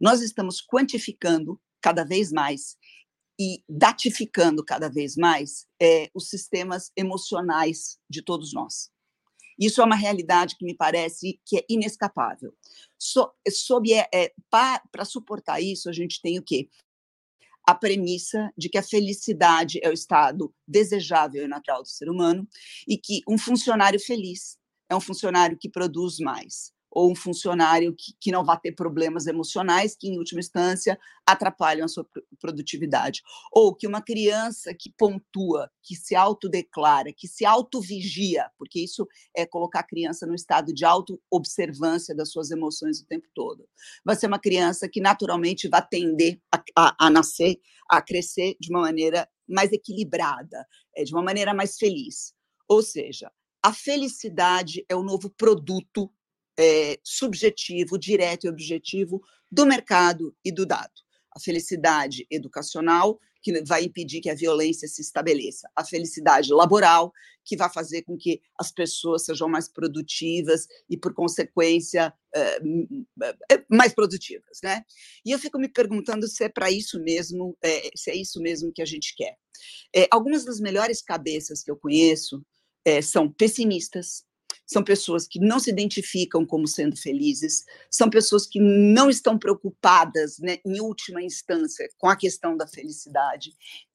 Nós 0.00 0.20
estamos 0.20 0.60
quantificando 0.60 1.60
cada 1.80 2.04
vez 2.04 2.32
mais 2.32 2.76
e 3.38 3.62
datificando 3.68 4.64
cada 4.64 4.88
vez 4.88 5.16
mais 5.16 5.66
é, 5.80 6.10
os 6.14 6.28
sistemas 6.28 6.90
emocionais 6.96 7.98
de 8.10 8.22
todos 8.22 8.52
nós. 8.52 8.90
Isso 9.58 9.80
é 9.80 9.84
uma 9.84 9.96
realidade 9.96 10.56
que 10.56 10.64
me 10.64 10.74
parece 10.74 11.40
que 11.44 11.58
é 11.58 11.64
inescapável. 11.68 12.54
So, 12.96 13.30
sob 13.50 13.92
é, 13.92 14.08
é, 14.14 14.32
para 14.50 15.04
suportar 15.04 15.60
isso, 15.60 15.88
a 15.88 15.92
gente 15.92 16.20
tem 16.22 16.38
o 16.38 16.42
quê? 16.42 16.68
A 17.66 17.74
premissa 17.74 18.52
de 18.56 18.68
que 18.68 18.78
a 18.78 18.82
felicidade 18.82 19.78
é 19.82 19.90
o 19.90 19.92
estado 19.92 20.54
desejável 20.66 21.44
e 21.44 21.48
natural 21.48 21.82
do 21.82 21.88
ser 21.88 22.08
humano 22.08 22.48
e 22.86 22.96
que 22.96 23.20
um 23.28 23.36
funcionário 23.36 24.00
feliz 24.00 24.56
é 24.88 24.96
um 24.96 25.00
funcionário 25.00 25.58
que 25.58 25.68
produz 25.68 26.18
mais 26.18 26.72
ou 26.90 27.10
um 27.10 27.14
funcionário 27.14 27.94
que, 27.94 28.14
que 28.20 28.32
não 28.32 28.44
vai 28.44 28.58
ter 28.58 28.72
problemas 28.72 29.26
emocionais 29.26 29.96
que, 29.96 30.08
em 30.08 30.18
última 30.18 30.40
instância, 30.40 30.98
atrapalham 31.26 31.84
a 31.84 31.88
sua 31.88 32.06
produtividade. 32.40 33.22
Ou 33.52 33.74
que 33.74 33.86
uma 33.86 34.00
criança 34.00 34.74
que 34.74 34.90
pontua, 34.90 35.70
que 35.82 35.94
se 35.94 36.14
autodeclara, 36.14 37.12
que 37.12 37.28
se 37.28 37.44
autovigia, 37.44 38.50
porque 38.58 38.80
isso 38.80 39.06
é 39.36 39.46
colocar 39.46 39.80
a 39.80 39.86
criança 39.86 40.26
no 40.26 40.34
estado 40.34 40.72
de 40.72 40.84
auto-observância 40.84 42.14
das 42.14 42.30
suas 42.30 42.50
emoções 42.50 43.00
o 43.00 43.06
tempo 43.06 43.26
todo. 43.34 43.68
Vai 44.04 44.16
ser 44.16 44.26
uma 44.26 44.38
criança 44.38 44.88
que 44.88 45.00
naturalmente 45.00 45.68
vai 45.68 45.86
tender 45.86 46.40
a, 46.52 46.62
a, 46.76 47.06
a 47.06 47.10
nascer, 47.10 47.60
a 47.90 48.00
crescer 48.00 48.56
de 48.60 48.70
uma 48.70 48.80
maneira 48.80 49.28
mais 49.48 49.72
equilibrada, 49.72 50.66
é, 50.96 51.04
de 51.04 51.12
uma 51.14 51.22
maneira 51.22 51.54
mais 51.54 51.76
feliz. 51.76 52.34
Ou 52.68 52.82
seja, 52.82 53.30
a 53.62 53.72
felicidade 53.72 54.84
é 54.88 54.94
o 54.94 55.02
novo 55.02 55.30
produto 55.30 56.12
é, 56.58 56.98
subjetivo, 57.04 57.96
direto 57.96 58.44
e 58.44 58.50
objetivo 58.50 59.22
do 59.50 59.64
mercado 59.64 60.34
e 60.44 60.52
do 60.52 60.66
dado. 60.66 60.92
A 61.34 61.40
felicidade 61.40 62.26
educacional, 62.30 63.18
que 63.40 63.62
vai 63.62 63.84
impedir 63.84 64.20
que 64.20 64.28
a 64.28 64.34
violência 64.34 64.88
se 64.88 65.00
estabeleça. 65.00 65.70
A 65.76 65.84
felicidade 65.84 66.52
laboral, 66.52 67.12
que 67.44 67.56
vai 67.56 67.72
fazer 67.72 68.02
com 68.02 68.16
que 68.16 68.42
as 68.58 68.72
pessoas 68.72 69.24
sejam 69.24 69.48
mais 69.48 69.68
produtivas 69.68 70.66
e, 70.90 70.96
por 70.96 71.14
consequência, 71.14 72.12
é, 72.34 72.58
mais 73.70 73.94
produtivas, 73.94 74.58
né? 74.62 74.82
E 75.24 75.30
eu 75.30 75.38
fico 75.38 75.58
me 75.58 75.68
perguntando 75.68 76.26
se 76.26 76.44
é 76.44 76.48
para 76.48 76.70
isso 76.70 77.00
mesmo, 77.00 77.56
é, 77.62 77.88
se 77.94 78.10
é 78.10 78.16
isso 78.16 78.40
mesmo 78.40 78.72
que 78.72 78.82
a 78.82 78.86
gente 78.86 79.14
quer. 79.16 79.36
É, 79.94 80.08
algumas 80.10 80.44
das 80.44 80.58
melhores 80.58 81.00
cabeças 81.00 81.62
que 81.62 81.70
eu 81.70 81.76
conheço 81.76 82.44
são 83.02 83.30
pessimistas, 83.30 84.24
são 84.68 84.84
pessoas 84.84 85.26
que 85.26 85.40
não 85.40 85.58
se 85.58 85.70
identificam 85.70 86.44
como 86.44 86.68
sendo 86.68 86.96
felizes, 86.96 87.64
são 87.90 88.10
pessoas 88.10 88.46
que 88.46 88.60
não 88.60 89.08
estão 89.08 89.38
preocupadas, 89.38 90.38
né, 90.38 90.58
em 90.64 90.80
última 90.80 91.22
instância, 91.22 91.88
com 91.96 92.08
a 92.08 92.16
questão 92.16 92.56
da 92.56 92.66
felicidade 92.66 93.52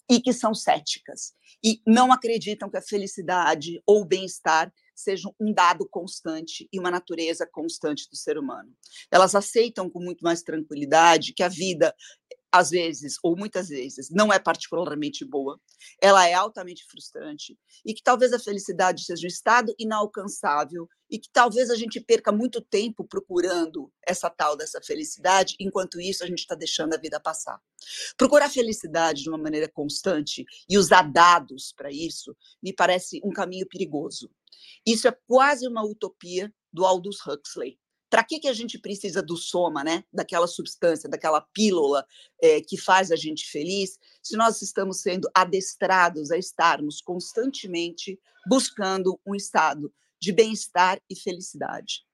e 0.09 0.19
que 0.19 0.33
são 0.33 0.53
céticas 0.53 1.33
e 1.63 1.81
não 1.87 2.11
acreditam 2.11 2.69
que 2.69 2.77
a 2.77 2.81
felicidade 2.81 3.81
ou 3.85 4.01
o 4.01 4.05
bem-estar 4.05 4.73
sejam 4.95 5.33
um 5.39 5.51
dado 5.53 5.87
constante 5.89 6.67
e 6.71 6.79
uma 6.79 6.91
natureza 6.91 7.47
constante 7.51 8.07
do 8.09 8.15
ser 8.15 8.37
humano. 8.37 8.71
Elas 9.11 9.33
aceitam 9.33 9.89
com 9.89 9.99
muito 9.99 10.21
mais 10.23 10.43
tranquilidade 10.43 11.33
que 11.33 11.41
a 11.41 11.47
vida 11.47 11.95
às 12.53 12.69
vezes, 12.69 13.17
ou 13.23 13.35
muitas 13.35 13.69
vezes, 13.69 14.11
não 14.11 14.31
é 14.31 14.37
particularmente 14.37 15.25
boa, 15.25 15.59
ela 15.99 16.27
é 16.27 16.35
altamente 16.35 16.85
frustrante, 16.85 17.57
e 17.83 17.95
que 17.95 18.03
talvez 18.03 18.31
a 18.31 18.37
felicidade 18.37 19.03
seja 19.03 19.25
um 19.25 19.27
estado 19.27 19.73
inalcançável, 19.79 20.87
e 21.09 21.17
que 21.17 21.27
talvez 21.33 21.71
a 21.71 21.75
gente 21.75 21.99
perca 21.99 22.31
muito 22.31 22.61
tempo 22.61 23.03
procurando 23.03 23.91
essa 24.07 24.29
tal 24.29 24.55
dessa 24.55 24.79
felicidade, 24.83 25.55
enquanto 25.59 25.99
isso 25.99 26.23
a 26.23 26.27
gente 26.27 26.39
está 26.39 26.53
deixando 26.53 26.93
a 26.93 26.97
vida 26.97 27.19
passar. 27.19 27.59
Procurar 28.15 28.51
felicidade 28.51 29.23
de 29.23 29.29
uma 29.29 29.37
maneira 29.37 29.67
constante 29.67 30.45
e 30.69 30.77
usar 30.77 31.11
dados 31.11 31.73
para 31.75 31.91
isso 31.91 32.37
me 32.61 32.71
parece 32.71 33.19
um 33.23 33.31
caminho 33.31 33.67
perigoso. 33.67 34.29
Isso 34.85 35.07
é 35.07 35.17
quase 35.27 35.67
uma 35.67 35.83
utopia 35.83 36.53
do 36.71 36.85
Aldous 36.85 37.17
Huxley. 37.25 37.79
Para 38.13 38.23
que, 38.23 38.39
que 38.39 38.47
a 38.47 38.53
gente 38.53 38.77
precisa 38.77 39.23
do 39.23 39.35
soma, 39.35 39.83
né? 39.83 40.03
daquela 40.13 40.45
substância, 40.45 41.09
daquela 41.09 41.41
pílula 41.41 42.05
é, 42.39 42.61
que 42.61 42.77
faz 42.77 43.11
a 43.11 43.15
gente 43.15 43.49
feliz, 43.49 43.97
se 44.21 44.37
nós 44.37 44.61
estamos 44.61 45.01
sendo 45.01 45.27
adestrados 45.33 46.29
a 46.29 46.37
estarmos 46.37 47.01
constantemente 47.01 48.19
buscando 48.47 49.19
um 49.25 49.33
estado 49.33 49.91
de 50.21 50.31
bem-estar 50.31 51.01
e 51.09 51.15
felicidade? 51.15 52.05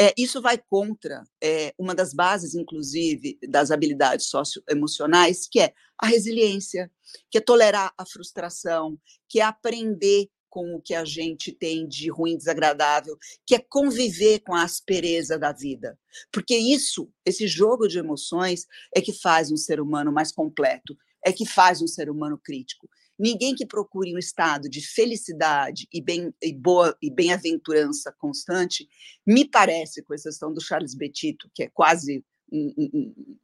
É, 0.00 0.14
isso 0.16 0.40
vai 0.40 0.56
contra 0.56 1.24
é, 1.42 1.74
uma 1.76 1.92
das 1.92 2.14
bases, 2.14 2.54
inclusive, 2.54 3.36
das 3.48 3.72
habilidades 3.72 4.26
socioemocionais, 4.26 5.48
que 5.50 5.58
é 5.58 5.74
a 5.98 6.06
resiliência, 6.06 6.88
que 7.28 7.38
é 7.38 7.40
tolerar 7.40 7.92
a 7.98 8.06
frustração, 8.06 8.96
que 9.28 9.40
é 9.40 9.42
aprender 9.42 10.30
com 10.52 10.74
o 10.74 10.82
que 10.82 10.94
a 10.94 11.02
gente 11.02 11.50
tem 11.50 11.88
de 11.88 12.10
ruim, 12.10 12.36
desagradável, 12.36 13.16
que 13.46 13.54
é 13.54 13.58
conviver 13.58 14.40
com 14.40 14.54
a 14.54 14.64
aspereza 14.64 15.38
da 15.38 15.50
vida. 15.50 15.98
Porque 16.30 16.54
isso, 16.54 17.10
esse 17.24 17.48
jogo 17.48 17.88
de 17.88 17.98
emoções, 17.98 18.66
é 18.94 19.00
que 19.00 19.14
faz 19.14 19.50
um 19.50 19.56
ser 19.56 19.80
humano 19.80 20.12
mais 20.12 20.30
completo, 20.30 20.94
é 21.24 21.32
que 21.32 21.46
faz 21.46 21.80
um 21.80 21.86
ser 21.86 22.10
humano 22.10 22.38
crítico. 22.38 22.86
Ninguém 23.18 23.54
que 23.54 23.64
procure 23.64 24.14
um 24.14 24.18
estado 24.18 24.68
de 24.68 24.82
felicidade 24.82 25.88
e, 25.90 26.02
bem, 26.02 26.30
e 26.42 26.52
boa 26.52 26.94
e 27.00 27.10
bem-aventurança 27.10 28.12
constante, 28.18 28.86
me 29.26 29.48
parece, 29.48 30.02
com 30.02 30.12
exceção 30.12 30.52
do 30.52 30.60
Charles 30.60 30.94
Betito, 30.94 31.50
que 31.54 31.62
é 31.62 31.70
quase 31.72 32.22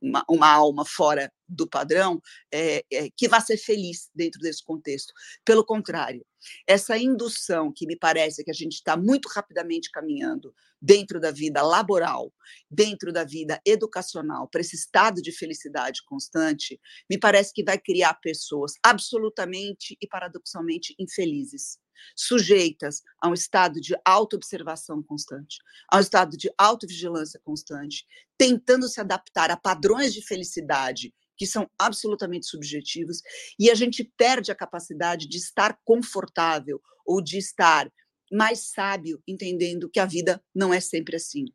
uma, 0.01 0.25
uma, 0.29 0.53
alma 0.53 0.85
fora 0.85 1.33
do 1.49 1.67
padrão, 1.67 2.21
é, 2.53 2.85
é, 2.93 3.09
que 3.17 3.27
vá 3.27 3.41
ser 3.41 3.57
feliz 3.57 4.11
dentro 4.15 4.41
desse 4.41 4.63
contexto. 4.63 5.13
Pelo 5.45 5.65
contrário, 5.65 6.25
essa 6.67 6.97
indução 6.99 7.73
que 7.75 7.87
me 7.87 7.97
parece 7.97 8.45
que 8.45 8.51
a 8.51 8.55
gente 8.55 8.75
está 8.75 8.97
muito 8.97 9.29
rapidamente 9.29 9.91
caminhando 9.91 10.55
dentro 10.81 11.19
da 11.19 11.31
vida 11.31 11.63
laboral, 11.63 12.33
dentro 12.71 13.13
da 13.13 13.25
vida 13.25 13.61
educacional, 13.67 14.47
para 14.49 14.61
esse 14.61 14.77
estado 14.77 15.23
de 15.23 15.33
felicidade 15.33 16.05
constante, 16.05 16.79
me 17.11 17.19
parece 17.19 17.53
que 17.53 17.65
vai 17.65 17.79
criar 17.79 18.15
pessoas 18.15 18.75
absolutamente 18.85 19.97
e 20.01 20.07
paradoxalmente 20.07 20.95
infelizes 20.99 21.79
sujeitas 22.17 23.03
a 23.21 23.29
um 23.29 23.35
estado 23.35 23.81
de 23.81 23.97
autoobservação 24.05 25.03
constante, 25.03 25.59
a 25.91 25.99
um 25.99 26.01
estado 26.01 26.37
de 26.37 26.51
autovigilância 26.57 27.41
constante, 27.45 28.07
tentando 28.37 28.89
se 28.89 29.01
adaptar 29.01 29.51
a 29.51 29.57
padrões 29.57 30.13
de 30.13 30.23
felicidade 30.23 31.13
que 31.37 31.47
são 31.47 31.71
absolutamente 31.79 32.47
subjetivos, 32.47 33.23
e 33.59 33.71
a 33.71 33.75
gente 33.75 34.03
perde 34.17 34.51
a 34.51 34.57
capacidade 34.57 35.29
de 35.29 35.39
estar 35.39 35.79
confortável 35.85 36.83
ou 37.07 37.23
de 37.23 37.39
estar 37.39 37.89
mais 38.31 38.71
sábio, 38.71 39.23
entendendo 39.27 39.89
que 39.89 40.01
a 40.01 40.05
vida 40.05 40.43
não 40.55 40.73
é 40.73 40.81
sempre 40.81 41.17
assim. 41.17 41.47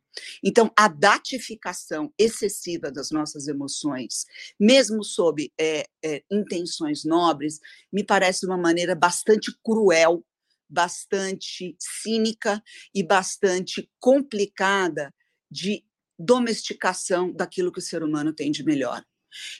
Então, 0.42 0.72
a 0.76 0.88
datificação 0.88 2.12
excessiva 2.18 2.90
das 2.90 3.10
nossas 3.10 3.46
emoções, 3.46 4.24
mesmo 4.58 5.04
sob 5.04 5.52
é, 5.58 5.86
é, 6.04 6.22
intenções 6.30 7.04
nobres, 7.04 7.60
me 7.92 8.04
parece 8.04 8.44
uma 8.44 8.56
maneira 8.56 8.94
bastante 8.94 9.56
cruel 9.64 10.24
bastante 10.68 11.76
cínica 11.78 12.62
e 12.94 13.02
bastante 13.02 13.90
complicada 13.98 15.14
de 15.50 15.84
domesticação 16.18 17.32
daquilo 17.32 17.72
que 17.72 17.78
o 17.78 17.82
ser 17.82 18.02
humano 18.02 18.32
tem 18.32 18.50
de 18.50 18.64
melhor. 18.64 19.04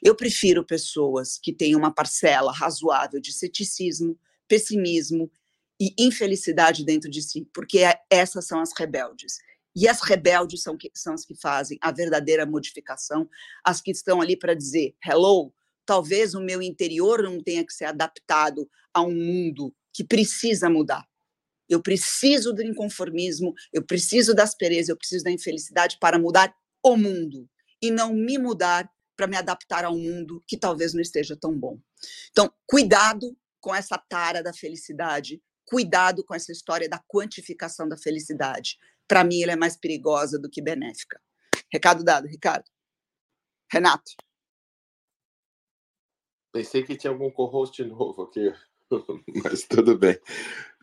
Eu 0.02 0.14
prefiro 0.14 0.64
pessoas 0.64 1.38
que 1.38 1.52
têm 1.52 1.74
uma 1.74 1.92
parcela 1.92 2.52
razoável 2.52 3.20
de 3.20 3.32
ceticismo, 3.32 4.18
pessimismo 4.46 5.30
e 5.80 5.92
infelicidade 5.98 6.84
dentro 6.84 7.10
de 7.10 7.20
si, 7.20 7.48
porque 7.52 7.80
é, 7.80 8.00
essas 8.08 8.46
são 8.46 8.60
as 8.60 8.72
rebeldes. 8.76 9.38
E 9.76 9.88
as 9.88 10.00
rebeldes 10.00 10.62
são, 10.62 10.76
que, 10.76 10.90
são 10.94 11.14
as 11.14 11.24
que 11.24 11.34
fazem 11.34 11.76
a 11.80 11.90
verdadeira 11.90 12.46
modificação, 12.46 13.28
as 13.64 13.80
que 13.80 13.90
estão 13.90 14.20
ali 14.20 14.36
para 14.36 14.54
dizer: 14.54 14.94
hello, 15.04 15.52
talvez 15.84 16.34
o 16.34 16.40
meu 16.40 16.62
interior 16.62 17.22
não 17.22 17.42
tenha 17.42 17.66
que 17.66 17.72
ser 17.72 17.86
adaptado 17.86 18.70
a 18.92 19.02
um 19.02 19.12
mundo 19.12 19.74
que 19.94 20.04
precisa 20.04 20.68
mudar. 20.68 21.06
Eu 21.68 21.80
preciso 21.80 22.52
do 22.52 22.62
inconformismo, 22.62 23.54
eu 23.72 23.82
preciso 23.82 24.34
da 24.34 24.42
aspereza, 24.42 24.92
eu 24.92 24.96
preciso 24.96 25.24
da 25.24 25.30
infelicidade 25.30 25.96
para 25.98 26.18
mudar 26.18 26.54
o 26.82 26.96
mundo 26.96 27.48
e 27.80 27.90
não 27.90 28.12
me 28.12 28.36
mudar 28.36 28.90
para 29.16 29.26
me 29.26 29.36
adaptar 29.36 29.84
ao 29.84 29.96
mundo 29.96 30.42
que 30.46 30.56
talvez 30.56 30.92
não 30.92 31.00
esteja 31.00 31.36
tão 31.36 31.56
bom. 31.56 31.78
Então, 32.30 32.52
cuidado 32.66 33.36
com 33.60 33.74
essa 33.74 33.96
tara 33.96 34.42
da 34.42 34.52
felicidade, 34.52 35.40
cuidado 35.64 36.24
com 36.24 36.34
essa 36.34 36.52
história 36.52 36.88
da 36.88 37.02
quantificação 37.08 37.88
da 37.88 37.96
felicidade. 37.96 38.76
Para 39.06 39.24
mim, 39.24 39.42
ela 39.42 39.52
é 39.52 39.56
mais 39.56 39.76
perigosa 39.76 40.38
do 40.38 40.50
que 40.50 40.60
benéfica. 40.60 41.20
Recado 41.72 42.04
dado, 42.04 42.26
Ricardo. 42.26 42.68
Renato. 43.72 44.12
Pensei 46.52 46.82
que 46.82 46.96
tinha 46.96 47.12
algum 47.12 47.30
co-host 47.30 47.82
novo 47.84 48.22
aqui. 48.22 48.52
Mas 49.42 49.64
tudo 49.64 49.98
bem. 49.98 50.18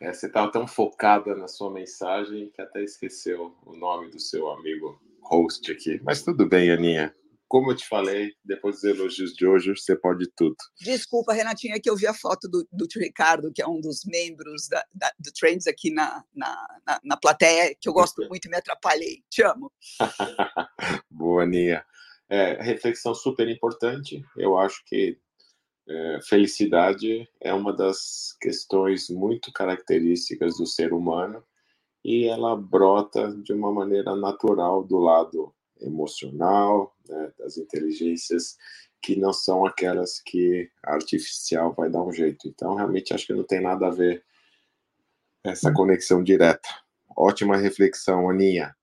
É, 0.01 0.13
você 0.13 0.27
estava 0.27 0.51
tão 0.51 0.67
focada 0.67 1.35
na 1.35 1.47
sua 1.47 1.71
mensagem 1.71 2.49
que 2.51 2.61
até 2.61 2.83
esqueceu 2.83 3.55
o 3.65 3.75
nome 3.75 4.09
do 4.09 4.19
seu 4.19 4.49
amigo 4.49 4.99
host 5.21 5.71
aqui. 5.71 5.99
Mas 6.03 6.23
tudo 6.23 6.47
bem, 6.47 6.71
Aninha. 6.71 7.15
Como 7.47 7.69
eu 7.69 7.75
te 7.75 7.85
falei, 7.85 8.31
depois 8.45 8.75
dos 8.75 8.83
elogios 8.85 9.33
de 9.33 9.45
hoje, 9.45 9.75
você 9.75 9.93
pode 9.93 10.25
tudo. 10.37 10.55
Desculpa, 10.79 11.33
Renatinha, 11.33 11.81
que 11.81 11.89
eu 11.89 11.97
vi 11.97 12.07
a 12.07 12.13
foto 12.13 12.47
do, 12.47 12.65
do 12.71 12.87
Ricardo, 12.95 13.51
que 13.53 13.61
é 13.61 13.67
um 13.67 13.81
dos 13.81 14.05
membros 14.05 14.69
da, 14.69 14.81
da, 14.95 15.11
do 15.19 15.31
Trends 15.33 15.67
aqui 15.67 15.91
na, 15.91 16.23
na, 16.33 16.79
na, 16.87 17.01
na 17.03 17.17
plateia, 17.17 17.75
que 17.77 17.89
eu 17.89 17.93
gosto 17.93 18.23
muito 18.29 18.45
e 18.45 18.49
me 18.49 18.55
atrapalhei. 18.55 19.21
Te 19.29 19.43
amo. 19.43 19.69
Boa, 21.11 21.43
Aninha. 21.43 21.85
É, 22.29 22.53
reflexão 22.63 23.13
super 23.13 23.49
importante. 23.49 24.23
Eu 24.37 24.57
acho 24.57 24.81
que 24.85 25.17
é, 25.87 26.19
felicidade 26.21 27.27
é 27.39 27.53
uma 27.53 27.73
das 27.73 28.35
questões 28.39 29.09
muito 29.09 29.51
características 29.51 30.57
do 30.57 30.65
ser 30.65 30.93
humano 30.93 31.43
e 32.03 32.25
ela 32.25 32.55
brota 32.55 33.31
de 33.43 33.53
uma 33.53 33.71
maneira 33.71 34.15
natural 34.15 34.83
do 34.83 34.97
lado 34.97 35.53
emocional, 35.79 36.95
né, 37.07 37.31
das 37.37 37.57
inteligências 37.57 38.57
que 39.01 39.15
não 39.15 39.33
são 39.33 39.65
aquelas 39.65 40.21
que 40.21 40.69
a 40.85 40.93
artificial 40.93 41.73
vai 41.73 41.89
dar 41.89 42.03
um 42.03 42.11
jeito. 42.11 42.47
Então, 42.47 42.75
realmente, 42.75 43.13
acho 43.13 43.25
que 43.25 43.33
não 43.33 43.43
tem 43.43 43.59
nada 43.59 43.87
a 43.87 43.91
ver 43.91 44.23
essa 45.43 45.73
conexão 45.73 46.23
direta. 46.23 46.69
Ótima 47.17 47.57
reflexão, 47.57 48.29
Aninha. 48.29 48.75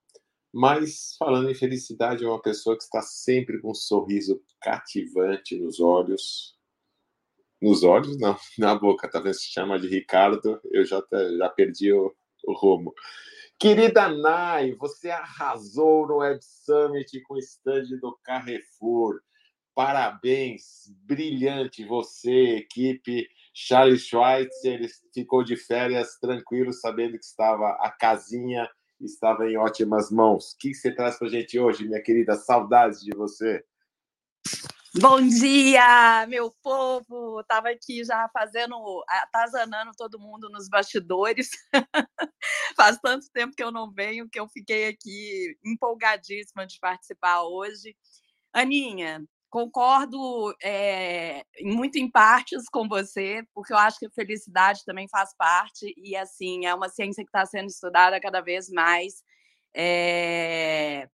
Mas, 0.53 1.14
falando 1.18 1.51
em 1.51 1.55
felicidade, 1.55 2.24
é 2.24 2.28
uma 2.28 2.42
pessoa 2.42 2.76
que 2.76 2.82
está 2.82 3.01
sempre 3.01 3.61
com 3.61 3.70
um 3.70 3.74
sorriso 3.74 4.42
cativante 4.61 5.57
nos 5.59 5.78
olhos, 5.78 6.57
nos 7.61 7.82
olhos, 7.82 8.18
não, 8.18 8.36
na 8.59 8.74
boca. 8.74 9.09
Talvez 9.11 9.42
se 9.42 9.50
chama 9.50 9.78
de 9.78 9.88
Ricardo, 9.88 10.61
eu 10.72 10.84
já, 10.84 11.02
já 11.38 11.48
perdi 11.50 11.92
o, 11.92 12.14
o 12.44 12.52
rumo. 12.52 12.94
Querida 13.59 14.09
Nai, 14.09 14.72
você 14.74 15.11
arrasou 15.11 16.06
no 16.06 16.18
Web 16.18 16.38
Summit 16.42 17.20
com 17.22 17.34
o 17.34 17.38
stand 17.38 17.98
do 18.00 18.16
Carrefour. 18.22 19.20
Parabéns, 19.74 20.92
brilhante 21.04 21.84
você, 21.84 22.56
equipe. 22.56 23.28
Charles 23.52 24.02
Schweitzer 24.02 24.88
ficou 25.12 25.42
de 25.42 25.56
férias 25.56 26.18
tranquilo, 26.20 26.72
sabendo 26.72 27.18
que 27.18 27.24
estava 27.24 27.70
a 27.80 27.90
casinha 27.90 28.68
estava 29.00 29.48
em 29.48 29.56
ótimas 29.56 30.11
mãos. 30.11 30.52
O 30.52 30.59
que 30.59 30.74
você 30.74 30.92
traz 30.92 31.18
para 31.18 31.28
a 31.28 31.30
gente 31.30 31.59
hoje, 31.59 31.86
minha 31.86 32.02
querida? 32.02 32.34
Saudades 32.34 33.00
de 33.00 33.14
você. 33.16 33.64
Bom 35.01 35.20
dia, 35.20 36.26
meu 36.26 36.51
povo! 36.61 37.40
Estava 37.40 37.68
aqui 37.68 38.03
já 38.05 38.28
fazendo, 38.32 38.74
atazanando 39.09 39.92
todo 39.96 40.18
mundo 40.18 40.49
nos 40.51 40.68
bastidores. 40.68 41.51
Faz 42.76 42.99
tanto 43.01 43.30
tempo 43.32 43.55
que 43.55 43.62
eu 43.62 43.70
não 43.70 43.92
venho 43.92 44.28
que 44.28 44.40
eu 44.40 44.49
fiquei 44.49 44.88
aqui 44.88 45.57
empolgadíssima 45.64 46.66
de 46.66 46.80
participar 46.80 47.42
hoje. 47.42 47.94
Aninha, 48.53 49.24
concordo 49.51 50.53
é, 50.62 51.44
muito 51.62 51.96
em 51.96 52.11
partes 52.11 52.68
com 52.68 52.88
você, 52.88 53.44
porque 53.55 53.72
eu 53.72 53.78
acho 53.78 54.01
que 54.01 54.07
a 54.07 54.11
felicidade 54.11 54.84
também 54.84 55.07
faz 55.09 55.34
parte, 55.36 55.94
e 55.96 56.16
assim, 56.16 56.66
é 56.66 56.74
uma 56.74 56.88
ciência 56.88 57.22
que 57.22 57.28
está 57.28 57.46
sendo 57.46 57.68
estudada 57.68 58.20
cada 58.20 58.40
vez 58.40 58.68
mais. 58.68 59.22
É... 59.74 61.09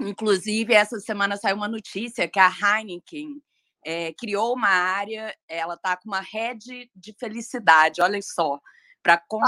Inclusive, 0.00 0.74
essa 0.74 0.98
semana 0.98 1.36
saiu 1.36 1.56
uma 1.56 1.68
notícia 1.68 2.28
que 2.28 2.38
a 2.38 2.50
Heineken 2.50 3.40
é, 3.84 4.12
criou 4.14 4.54
uma 4.54 4.68
área, 4.68 5.34
ela 5.48 5.74
está 5.74 5.96
com 5.96 6.08
uma 6.08 6.20
rede 6.20 6.90
de 6.94 7.14
felicidade, 7.18 8.02
olha 8.02 8.20
só, 8.22 8.58
para 9.02 9.18
con... 9.18 9.40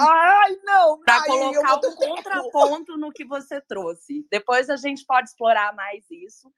colocar 1.24 1.76
um 1.76 1.96
contraponto 1.96 2.96
no 2.96 3.12
que 3.12 3.24
você 3.24 3.60
trouxe. 3.60 4.26
Depois 4.30 4.70
a 4.70 4.76
gente 4.76 5.04
pode 5.04 5.28
explorar 5.28 5.74
mais 5.74 6.04
isso 6.10 6.52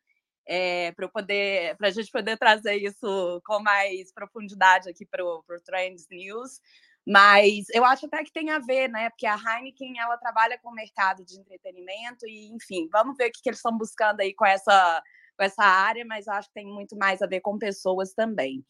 é, 0.46 0.92
para 0.92 1.08
poder 1.08 1.76
para 1.76 1.88
a 1.88 1.90
gente 1.90 2.10
poder 2.10 2.36
trazer 2.36 2.76
isso 2.76 3.40
com 3.44 3.60
mais 3.60 4.12
profundidade 4.12 4.88
aqui 4.88 5.04
para 5.06 5.24
o 5.24 5.42
Trends 5.64 6.06
News. 6.10 6.60
Mas 7.06 7.66
eu 7.70 7.84
acho 7.84 8.06
até 8.06 8.24
que 8.24 8.32
tem 8.32 8.50
a 8.50 8.58
ver, 8.58 8.88
né? 8.88 9.10
Porque 9.10 9.26
a 9.26 9.36
Heineken 9.36 9.98
ela 9.98 10.16
trabalha 10.16 10.58
com 10.58 10.70
o 10.70 10.74
mercado 10.74 11.24
de 11.24 11.38
entretenimento 11.38 12.26
e, 12.26 12.46
enfim, 12.54 12.88
vamos 12.90 13.16
ver 13.16 13.28
o 13.28 13.32
que, 13.32 13.42
que 13.42 13.48
eles 13.50 13.58
estão 13.58 13.76
buscando 13.76 14.20
aí 14.20 14.34
com 14.34 14.46
essa, 14.46 15.02
com 15.36 15.44
essa 15.44 15.62
área, 15.62 16.04
mas 16.06 16.26
acho 16.28 16.48
que 16.48 16.54
tem 16.54 16.66
muito 16.66 16.96
mais 16.96 17.20
a 17.20 17.26
ver 17.26 17.40
com 17.40 17.58
pessoas 17.58 18.14
também. 18.14 18.64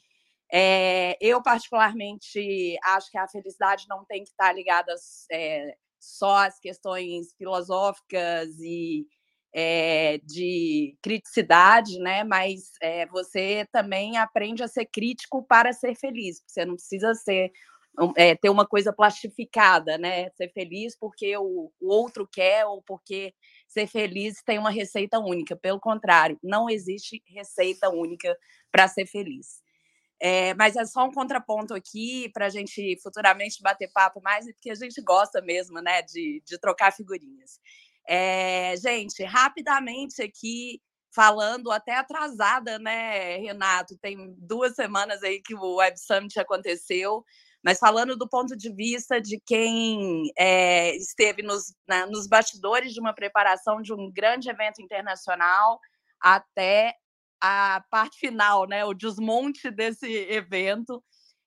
É, 0.53 1.17
eu, 1.21 1.43
particularmente, 1.43 2.79
acho 2.85 3.11
que 3.11 3.19
a 3.19 3.29
felicidade 3.29 3.87
não 3.89 4.05
tem 4.05 4.23
que 4.23 4.31
estar 4.31 4.53
ligada 4.53 4.95
é, 5.33 5.77
só 6.01 6.47
às 6.47 6.59
questões 6.61 7.35
filosóficas 7.37 8.49
e 8.61 9.07
é, 9.55 10.19
de 10.25 10.97
criticidade, 11.03 11.99
né? 12.01 12.25
Mas 12.25 12.73
é, 12.83 13.07
você 13.07 13.67
também 13.73 14.17
aprende 14.19 14.63
a 14.63 14.69
ser 14.69 14.87
crítico 14.87 15.45
para 15.45 15.73
ser 15.73 15.95
feliz. 15.97 16.43
Você 16.47 16.65
não 16.65 16.75
precisa 16.75 17.15
ser 17.15 17.53
é, 18.17 18.35
ter 18.35 18.51
uma 18.51 18.67
coisa 18.67 18.93
plastificada, 18.93 19.97
né? 19.99 20.31
Ser 20.31 20.51
feliz 20.53 20.97
porque 20.99 21.37
o, 21.37 21.73
o 21.81 21.89
outro 21.89 22.29
quer 22.31 22.67
ou 22.67 22.83
porque 22.83 23.35
ser 23.69 23.87
feliz 23.87 24.43
tem 24.45 24.59
uma 24.59 24.71
receita 24.71 25.19
única. 25.19 25.57
Pelo 25.57 25.81
contrário, 25.81 26.39
não 26.43 26.69
existe 26.69 27.23
receita 27.29 27.89
única 27.91 28.37
para 28.73 28.89
ser 28.89 29.07
feliz. 29.07 29.63
É, 30.21 30.55
mas 30.55 30.77
é 30.77 30.85
só 30.87 31.05
um 31.05 31.13
contraponto 31.13 31.75
aqui 31.75 32.31
para 32.33 32.47
a 32.47 32.49
gente 32.49 32.99
futuramente 33.03 33.61
bater 33.61 33.91
papo 33.93 34.21
mais, 34.23 34.47
porque 34.47 34.71
a 34.71 34.75
gente 34.75 35.01
gosta 35.03 35.41
mesmo, 35.43 35.81
né, 35.83 36.03
de, 36.03 36.43
de 36.47 36.59
trocar 36.59 36.93
figurinhas. 36.93 37.59
É, 38.09 38.75
gente, 38.77 39.23
rapidamente 39.25 40.23
aqui, 40.23 40.81
falando 41.15 41.71
até 41.71 41.97
atrasada, 41.97 42.79
né, 42.79 43.37
Renato? 43.39 43.97
Tem 43.99 44.35
duas 44.39 44.75
semanas 44.75 45.23
aí 45.23 45.41
que 45.43 45.55
o 45.55 45.77
Web 45.77 45.99
Summit 45.99 46.39
aconteceu, 46.39 47.25
mas 47.65 47.79
falando 47.79 48.17
do 48.17 48.29
ponto 48.29 48.55
de 48.55 48.71
vista 48.71 49.21
de 49.21 49.41
quem 49.47 50.31
é, 50.39 50.95
esteve 50.97 51.43
nos, 51.43 51.75
na, 51.89 52.07
nos 52.07 52.29
bastidores 52.29 52.93
de 52.93 53.01
uma 53.01 53.15
preparação 53.15 53.81
de 53.81 53.93
um 53.93 54.13
grande 54.13 54.51
evento 54.51 54.83
internacional 54.83 55.81
até 56.21 56.95
a 57.41 57.83
parte 57.91 58.19
final, 58.19 58.67
né, 58.67 58.85
o 58.85 58.93
desmonte 58.93 59.71
desse 59.71 60.07
evento 60.07 61.03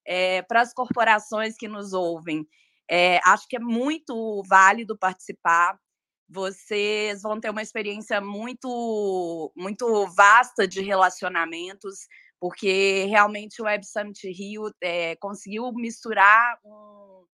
é, 0.06 0.42
para 0.42 0.62
as 0.62 0.74
corporações 0.74 1.56
que 1.56 1.68
nos 1.68 1.94
ouvem. 1.94 2.48
É, 2.90 3.20
acho 3.24 3.48
que 3.48 3.58
é 3.58 3.60
muito 3.60 4.42
válido 4.48 4.98
participar 4.98 5.78
vocês 6.30 7.22
vão 7.22 7.40
ter 7.40 7.50
uma 7.50 7.62
experiência 7.62 8.20
muito, 8.20 9.52
muito 9.56 10.08
vasta 10.08 10.68
de 10.68 10.82
relacionamentos, 10.82 12.08
porque 12.40 13.06
realmente 13.06 13.62
o 13.62 13.66
Web 13.66 13.86
Summit 13.86 14.30
Rio 14.32 14.72
é, 14.82 15.16
conseguiu 15.16 15.72
misturar 15.74 16.60
um, 16.64 17.26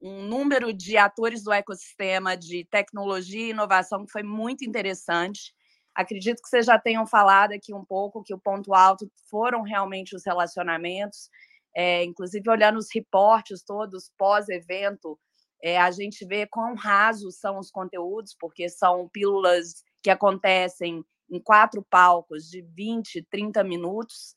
um 0.00 0.22
número 0.22 0.72
de 0.72 0.96
atores 0.96 1.42
do 1.42 1.52
ecossistema 1.52 2.36
de 2.36 2.64
tecnologia 2.70 3.46
e 3.46 3.50
inovação 3.50 4.04
que 4.04 4.12
foi 4.12 4.22
muito 4.22 4.64
interessante. 4.64 5.54
Acredito 5.94 6.42
que 6.42 6.48
vocês 6.48 6.66
já 6.66 6.78
tenham 6.78 7.06
falado 7.06 7.52
aqui 7.52 7.72
um 7.72 7.84
pouco 7.84 8.22
que 8.22 8.34
o 8.34 8.38
ponto 8.38 8.74
alto 8.74 9.10
foram 9.30 9.62
realmente 9.62 10.14
os 10.14 10.24
relacionamentos, 10.24 11.28
é, 11.74 12.04
inclusive 12.04 12.48
olhando 12.48 12.78
os 12.78 12.88
reportes 12.92 13.62
todos 13.62 14.12
pós-evento, 14.16 15.18
é, 15.64 15.78
a 15.78 15.90
gente 15.90 16.26
vê 16.26 16.46
quão 16.46 16.74
rasos 16.74 17.38
são 17.38 17.58
os 17.58 17.70
conteúdos, 17.70 18.36
porque 18.38 18.68
são 18.68 19.08
pílulas 19.08 19.82
que 20.02 20.10
acontecem 20.10 21.02
em 21.30 21.40
quatro 21.40 21.82
palcos 21.88 22.50
de 22.50 22.60
20, 22.60 23.26
30 23.30 23.64
minutos. 23.64 24.34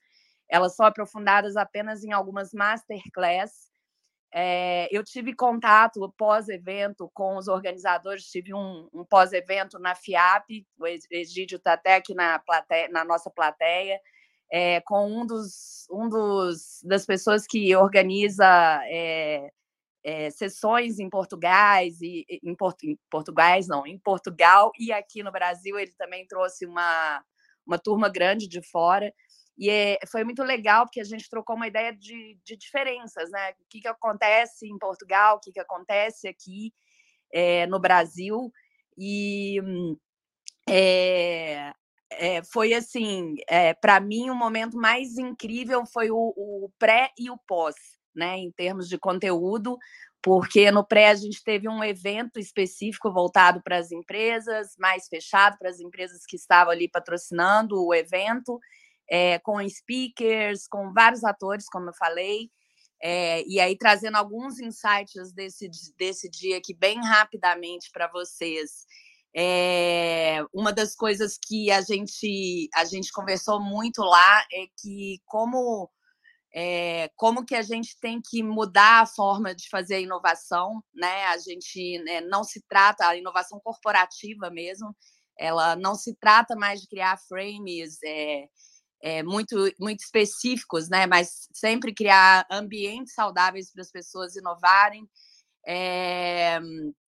Elas 0.50 0.76
são 0.76 0.86
aprofundadas 0.86 1.56
apenas 1.56 2.04
em 2.04 2.12
algumas 2.12 2.54
masterclass. 2.54 3.68
É, 4.34 4.88
eu 4.91 5.04
tive 5.04 5.34
contato 5.34 6.14
pós-evento 6.18 7.10
com 7.14 7.38
os 7.38 7.48
organizadores, 7.48 8.30
tive 8.30 8.54
um, 8.54 8.89
um 8.93 9.06
pós-evento 9.06 9.80
na 9.80 9.95
FIAP, 9.95 10.66
o 10.78 10.86
Egídio 10.86 11.58
está 11.58 11.74
até 11.74 11.95
aqui 11.95 12.14
na, 12.14 12.38
plateia, 12.39 12.89
na 12.89 13.06
nossa 13.06 13.32
plateia, 13.32 14.00
é, 14.52 14.82
com 14.82 15.10
um 15.10 15.26
dos, 15.26 15.88
um 15.89 16.10
dos 16.10 16.82
das 16.84 17.06
pessoas 17.06 17.45
que 17.45 17.76
organiza 17.76 18.45
é, 18.86 19.50
é, 20.04 20.30
sessões 20.30 21.00
em 21.00 21.10
Portugais 21.10 22.02
e 22.02 22.26
em, 22.43 22.56
Porto, 22.56 22.84
em 22.86 22.98
não, 23.68 23.86
em 23.86 23.98
Portugal 24.00 24.72
e 24.80 24.91
aqui 24.91 25.22
no 25.24 25.32
Brasil 25.32 25.78
ele 25.78 25.93
também 25.98 26.26
trouxe 26.28 26.66
uma 26.66 27.24
uma 27.66 27.78
turma 27.78 28.08
grande 28.08 28.48
de 28.48 28.62
fora 28.62 29.14
e 29.58 29.70
é, 29.70 29.99
foi 30.12 30.24
muito 30.24 30.43
legal 30.43 30.86
porque 30.86 31.01
a 31.01 31.05
gente 31.05 31.30
trocou 31.30 31.55
uma 31.55 31.68
ideia 31.68 31.91
de, 31.93 32.39
de 32.43 32.55
diferenças, 32.55 33.30
né? 33.32 33.51
O 33.51 33.66
que, 33.70 33.82
que 33.82 33.88
acontece 33.88 34.68
em 34.68 34.78
Portugal, 34.78 35.38
o 35.38 35.39
que, 35.39 35.51
que 35.51 35.60
acontece 35.60 36.28
aqui 36.28 36.74
é, 37.34 37.66
no 37.68 37.80
Brasil. 37.80 38.51
E 38.97 39.60
é, 40.70 41.72
foi 42.51 42.74
assim, 42.74 43.36
para 43.82 43.99
mim 43.99 44.30
o 44.30 44.36
momento 44.36 44.78
mais 44.78 45.18
incrível 45.18 45.86
foi 45.86 46.12
o, 46.12 46.34
o 46.36 46.72
pré 46.80 47.12
e 47.18 47.30
o 47.30 47.38
pós 47.38 47.76
né, 48.18 48.36
em 48.38 48.51
termos 48.51 48.89
de 48.89 48.97
conteúdo, 48.97 49.78
porque 50.24 50.72
no 50.72 50.84
pré 50.84 51.10
a 51.10 51.16
gente 51.16 51.43
teve 51.43 51.70
um 51.70 51.84
evento 51.84 52.39
específico 52.39 53.14
voltado 53.14 53.62
para 53.62 53.78
as 53.78 53.91
empresas, 53.91 54.76
mais 54.80 55.08
fechado 55.08 55.58
para 55.60 55.70
as 55.70 55.80
empresas 55.80 56.26
que 56.26 56.36
estavam 56.36 56.74
ali 56.74 56.89
patrocinando 56.89 57.86
o 57.86 57.93
evento, 57.93 58.60
é, 59.10 59.39
com 59.39 59.58
speakers, 59.68 60.68
com 60.68 60.91
vários 60.93 61.24
atores, 61.24 61.68
como 61.70 61.89
eu 61.89 61.93
falei, 61.93 62.49
é, 63.01 63.43
e 63.47 63.60
aí 63.60 63.78
trazendo 63.78 64.18
alguns 64.18 64.60
insights 64.60 65.32
desse, 65.34 65.70
desse 65.97 66.30
dia 66.30 66.58
aqui 66.58 66.74
bem 66.74 66.99
rapidamente 66.99 67.89
para 67.91 68.08
vocês. 68.08 68.86
É, 69.36 70.39
uma 70.53 70.74
das 70.74 70.95
coisas 70.95 71.38
que 71.38 71.70
a 71.70 71.82
gente, 71.82 72.70
a 72.74 72.86
gente 72.86 73.12
conversou 73.12 73.62
muito 73.62 74.01
lá 74.01 74.41
é 74.51 74.66
que 74.82 75.22
como 75.26 75.89
é, 76.53 77.12
como 77.16 77.45
que 77.45 77.53
a 77.53 77.62
gente 77.62 77.99
tem 77.99 78.20
que 78.20 78.41
mudar 78.41 79.01
a 79.01 79.05
forma 79.05 79.53
de 79.53 79.70
fazer 79.70 79.95
a 79.95 79.99
inovação, 79.99 80.82
né? 80.95 81.26
A 81.26 81.38
gente 81.38 81.99
né, 81.99 82.22
não 82.22 82.43
se 82.43 82.64
trata, 82.68 83.08
a 83.08 83.16
inovação 83.16 83.60
corporativa 83.60 84.49
mesmo, 84.49 84.95
ela 85.38 85.76
não 85.76 85.93
se 85.93 86.16
trata 86.16 86.55
mais 86.55 86.82
de 86.82 86.88
criar 86.88 87.20
frames 87.28 87.99
é, 88.03 88.47
é, 89.02 89.24
muito, 89.24 89.56
muito 89.80 90.00
específicos, 90.02 90.89
né? 90.89 91.06
Mas 91.06 91.48
sempre 91.54 91.93
criar 91.93 92.45
ambientes 92.52 93.14
saudáveis 93.14 93.72
para 93.72 93.82
as 93.82 93.91
pessoas 93.91 94.36
inovarem, 94.36 95.08
é, 95.70 96.60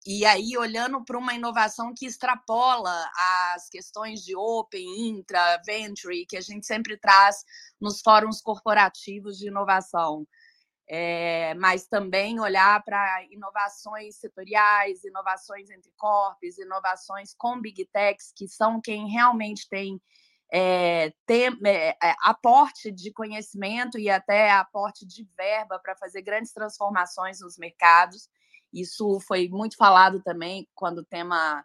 e 0.05 0.25
aí, 0.25 0.57
olhando 0.57 1.01
para 1.05 1.17
uma 1.17 1.33
inovação 1.33 1.93
que 1.95 2.05
extrapola 2.05 3.09
as 3.53 3.69
questões 3.69 4.19
de 4.19 4.35
open, 4.35 5.07
intra, 5.07 5.61
venture, 5.65 6.25
que 6.25 6.35
a 6.35 6.41
gente 6.41 6.65
sempre 6.65 6.97
traz 6.97 7.37
nos 7.79 8.01
fóruns 8.01 8.41
corporativos 8.41 9.37
de 9.37 9.47
inovação. 9.47 10.27
É, 10.89 11.53
mas 11.53 11.87
também 11.87 12.39
olhar 12.41 12.83
para 12.83 13.23
inovações 13.31 14.17
setoriais, 14.17 15.05
inovações 15.05 15.69
entre 15.69 15.93
corpos, 15.95 16.57
inovações 16.57 17.33
com 17.37 17.61
big 17.61 17.85
techs, 17.93 18.33
que 18.35 18.47
são 18.47 18.81
quem 18.81 19.07
realmente 19.07 19.69
tem, 19.69 20.01
é, 20.51 21.13
tem 21.25 21.47
é, 21.65 21.95
aporte 22.23 22.91
de 22.91 23.11
conhecimento 23.11 23.99
e 23.99 24.09
até 24.09 24.51
aporte 24.51 25.05
de 25.05 25.27
verba 25.37 25.79
para 25.79 25.95
fazer 25.95 26.21
grandes 26.21 26.51
transformações 26.51 27.39
nos 27.39 27.57
mercados. 27.57 28.27
Isso 28.73 29.19
foi 29.21 29.47
muito 29.47 29.77
falado 29.77 30.21
também 30.21 30.67
quando 30.73 30.99
o 30.99 31.05
tema 31.05 31.63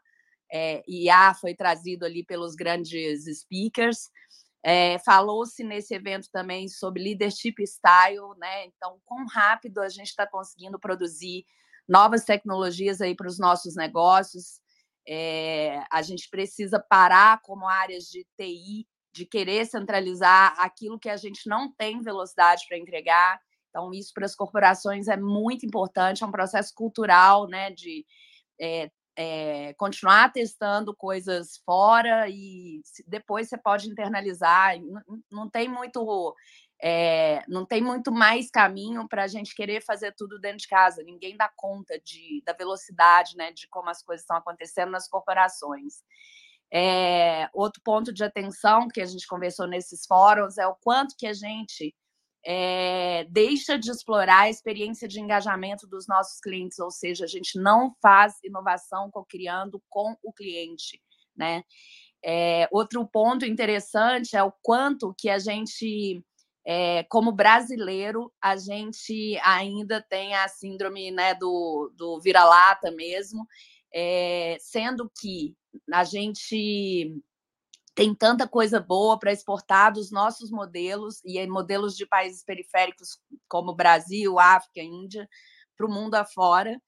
é, 0.52 0.82
IA 0.86 1.34
foi 1.34 1.54
trazido 1.54 2.04
ali 2.04 2.24
pelos 2.24 2.54
grandes 2.54 3.24
speakers. 3.40 4.10
Falou-se 5.04 5.62
nesse 5.62 5.94
evento 5.94 6.28
também 6.32 6.68
sobre 6.68 7.02
leadership 7.02 7.62
style, 7.66 8.34
né? 8.38 8.64
Então, 8.64 8.98
quão 9.04 9.26
rápido 9.26 9.80
a 9.80 9.90
gente 9.90 10.08
está 10.08 10.26
conseguindo 10.26 10.78
produzir 10.78 11.44
novas 11.88 12.24
tecnologias 12.24 13.00
aí 13.00 13.14
para 13.14 13.28
os 13.28 13.38
nossos 13.38 13.76
negócios. 13.76 14.63
É, 15.06 15.82
a 15.90 16.02
gente 16.02 16.28
precisa 16.30 16.78
parar 16.80 17.40
como 17.42 17.68
áreas 17.68 18.04
de 18.04 18.26
TI 18.38 18.86
de 19.12 19.24
querer 19.24 19.64
centralizar 19.66 20.54
aquilo 20.58 20.98
que 20.98 21.08
a 21.08 21.16
gente 21.16 21.48
não 21.48 21.72
tem 21.72 22.00
velocidade 22.00 22.64
para 22.68 22.78
entregar. 22.78 23.40
Então, 23.70 23.92
isso 23.92 24.12
para 24.14 24.24
as 24.24 24.34
corporações 24.34 25.08
é 25.08 25.16
muito 25.16 25.64
importante, 25.64 26.22
é 26.22 26.26
um 26.26 26.32
processo 26.32 26.72
cultural, 26.74 27.46
né, 27.48 27.70
de 27.70 28.04
é, 28.60 28.90
é, 29.16 29.74
continuar 29.74 30.32
testando 30.32 30.94
coisas 30.94 31.60
fora 31.64 32.28
e 32.28 32.80
depois 33.06 33.48
você 33.48 33.56
pode 33.58 33.88
internalizar. 33.88 34.80
Não, 34.80 35.22
não 35.30 35.50
tem 35.50 35.68
muito. 35.68 36.34
É, 36.82 37.42
não 37.48 37.64
tem 37.64 37.82
muito 37.82 38.12
mais 38.12 38.50
caminho 38.50 39.08
para 39.08 39.24
a 39.24 39.26
gente 39.26 39.54
querer 39.54 39.80
fazer 39.82 40.12
tudo 40.16 40.38
dentro 40.38 40.58
de 40.58 40.68
casa. 40.68 41.02
Ninguém 41.02 41.36
dá 41.36 41.50
conta 41.56 41.98
de, 42.00 42.42
da 42.44 42.52
velocidade, 42.52 43.36
né, 43.36 43.52
de 43.52 43.66
como 43.68 43.88
as 43.88 44.02
coisas 44.02 44.22
estão 44.22 44.36
acontecendo 44.36 44.90
nas 44.90 45.08
corporações. 45.08 46.02
É, 46.72 47.48
outro 47.54 47.80
ponto 47.82 48.12
de 48.12 48.24
atenção 48.24 48.88
que 48.88 49.00
a 49.00 49.06
gente 49.06 49.26
conversou 49.26 49.66
nesses 49.66 50.04
fóruns 50.06 50.58
é 50.58 50.66
o 50.66 50.74
quanto 50.74 51.14
que 51.16 51.26
a 51.26 51.32
gente 51.32 51.94
é, 52.44 53.24
deixa 53.30 53.78
de 53.78 53.90
explorar 53.90 54.40
a 54.40 54.50
experiência 54.50 55.08
de 55.08 55.20
engajamento 55.20 55.86
dos 55.86 56.06
nossos 56.06 56.40
clientes, 56.40 56.78
ou 56.78 56.90
seja, 56.90 57.24
a 57.24 57.28
gente 57.28 57.58
não 57.58 57.94
faz 58.02 58.34
inovação 58.42 59.10
co-criando 59.10 59.80
com 59.88 60.16
o 60.22 60.32
cliente, 60.32 61.00
né? 61.34 61.62
Outro 62.70 63.06
ponto 63.06 63.44
interessante 63.44 64.36
é 64.36 64.42
o 64.42 64.52
quanto 64.62 65.14
que 65.16 65.28
a 65.28 65.38
gente, 65.38 66.24
é, 66.64 67.04
como 67.04 67.30
brasileiro, 67.30 68.32
a 68.40 68.56
gente 68.56 69.38
ainda 69.44 70.00
tem 70.00 70.34
a 70.34 70.48
síndrome 70.48 71.10
né, 71.10 71.34
do, 71.34 71.92
do 71.94 72.18
vira-lata 72.20 72.90
mesmo, 72.90 73.46
é, 73.92 74.56
sendo 74.60 75.10
que 75.20 75.54
a 75.92 76.04
gente 76.04 77.20
tem 77.94 78.14
tanta 78.14 78.48
coisa 78.48 78.80
boa 78.80 79.18
para 79.18 79.32
exportar 79.32 79.92
dos 79.92 80.10
nossos 80.10 80.50
modelos 80.50 81.20
e 81.24 81.46
modelos 81.46 81.96
de 81.96 82.06
países 82.06 82.42
periféricos 82.42 83.20
como 83.48 83.74
Brasil, 83.74 84.38
África, 84.38 84.80
Índia, 84.80 85.28
para 85.76 85.86
o 85.86 85.92
mundo 85.92 86.14
afora. 86.14 86.80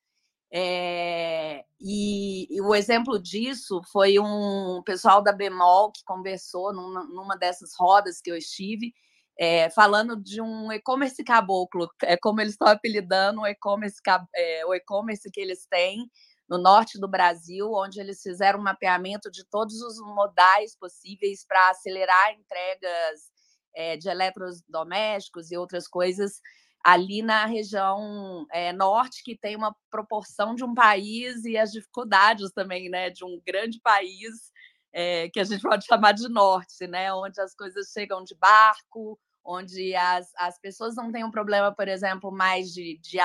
É, 0.51 1.65
e, 1.81 2.47
e, 2.51 2.61
o 2.61 2.75
exemplo 2.75 3.21
disso 3.21 3.81
foi 3.93 4.19
um 4.19 4.81
pessoal 4.85 5.21
da 5.21 5.33
Bemol 5.33 5.93
que 5.93 6.05
conversou 6.05 6.73
numa, 6.73 7.05
numa 7.05 7.37
dessas 7.37 7.73
rodas 7.77 8.21
que 8.21 8.31
eu 8.31 8.37
estive, 8.37 8.93
é, 9.39 9.69
falando 9.71 10.17
de 10.17 10.41
um 10.41 10.73
e-commerce 10.73 11.23
caboclo, 11.23 11.89
é 12.03 12.17
como 12.17 12.41
eles 12.41 12.53
estão 12.55 12.69
apelidando 12.69 13.43
o 13.43 13.47
e-commerce 13.47 14.01
é, 14.07 15.31
que 15.33 15.41
eles 15.41 15.67
têm, 15.71 16.11
no 16.49 16.59
norte 16.59 16.99
do 16.99 17.09
Brasil, 17.09 17.71
onde 17.73 18.01
eles 18.01 18.23
fizeram 18.23 18.61
um 18.61 18.63
mapeamento 18.63 19.31
de 19.31 19.45
todos 19.45 19.81
os 19.81 19.99
modais 19.99 20.77
possíveis 20.79 21.45
para 21.47 21.71
acelerar 21.71 22.33
entregas 22.33 23.31
é, 23.75 23.97
de 23.97 24.09
eletrodomésticos 24.09 25.51
e 25.51 25.57
outras 25.57 25.89
coisas 25.89 26.41
ali 26.85 27.21
na 27.21 27.47
região 27.47 28.47
é, 28.53 28.73
norte, 28.73 29.25
que 29.25 29.37
tem 29.37 29.57
uma 29.57 29.75
proporção 29.91 30.55
de 30.55 30.63
um 30.65 30.73
país 30.73 31.45
e 31.45 31.59
as 31.59 31.73
dificuldades 31.73 32.53
também, 32.53 32.89
né, 32.89 33.11
de 33.11 33.25
um 33.25 33.41
grande 33.45 33.81
país 33.81 34.53
é, 34.93 35.29
que 35.29 35.41
a 35.41 35.45
gente 35.45 35.63
pode 35.63 35.85
chamar 35.87 36.13
de 36.13 36.29
norte, 36.29 36.87
né, 36.87 37.13
onde 37.13 37.41
as 37.41 37.55
coisas 37.57 37.91
chegam 37.93 38.23
de 38.23 38.37
barco, 38.37 39.19
onde 39.47 39.95
as, 39.95 40.33
as 40.37 40.59
pessoas 40.59 40.97
não 40.97 41.13
têm 41.13 41.25
um 41.25 41.31
problema, 41.31 41.75
por 41.75 41.89
exemplo, 41.89 42.33
mais 42.33 42.73
de, 42.73 42.99
de 43.01 43.19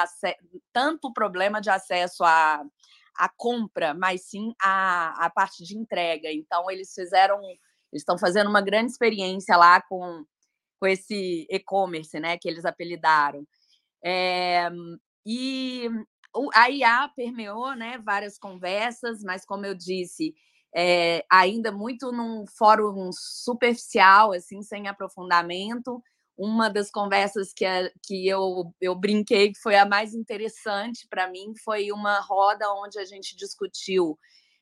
tanto 0.72 1.12
problema 1.14 1.60
de 1.62 1.70
acesso 1.70 2.24
a 2.24 2.64
a 3.16 3.30
compra, 3.30 3.94
mas 3.94 4.24
sim 4.24 4.54
a, 4.62 5.26
a 5.26 5.30
parte 5.30 5.64
de 5.64 5.78
entrega. 5.78 6.32
Então, 6.32 6.70
eles 6.72 6.94
fizeram, 6.94 7.40
eles 7.44 8.02
estão 8.02 8.18
fazendo 8.18 8.50
uma 8.50 8.62
grande 8.62 8.92
experiência 8.92 9.56
lá 9.58 9.82
com, 9.82 10.26
com 10.80 10.88
esse 10.88 11.46
e-commerce, 11.50 12.20
né, 12.20 12.38
que 12.38 12.48
eles 12.48 12.66
apelidaram. 12.66 13.46
É, 14.04 14.70
e 15.26 15.90
a 16.56 16.70
IA 16.70 17.10
permeou, 17.16 17.76
né, 17.76 18.00
várias 18.00 18.38
conversas, 18.38 19.22
mas 19.24 19.46
como 19.46 19.66
eu 19.66 19.76
disse, 19.76 20.34
é, 20.76 21.24
ainda 21.30 21.72
muito 21.72 22.12
num 22.12 22.46
fórum 22.58 23.12
superficial, 23.14 24.32
assim, 24.32 24.64
sem 24.64 24.88
aprofundamento 24.88 26.02
uma 26.44 26.70
das 26.70 26.90
conversas 26.90 27.54
que, 27.54 27.64
a, 27.64 27.92
que 28.04 28.28
eu, 28.28 28.74
eu 28.82 28.96
brinquei 28.96 29.52
que 29.54 29.60
foi 29.60 29.76
a 29.76 29.86
mais 29.86 30.16
interessante 30.16 31.08
para 31.08 31.30
mim 31.30 31.54
foi 31.64 31.92
uma 31.92 32.20
roda 32.20 32.66
onde 32.74 32.98
a 32.98 33.06
gente 33.06 33.36
discutiu 33.36 34.18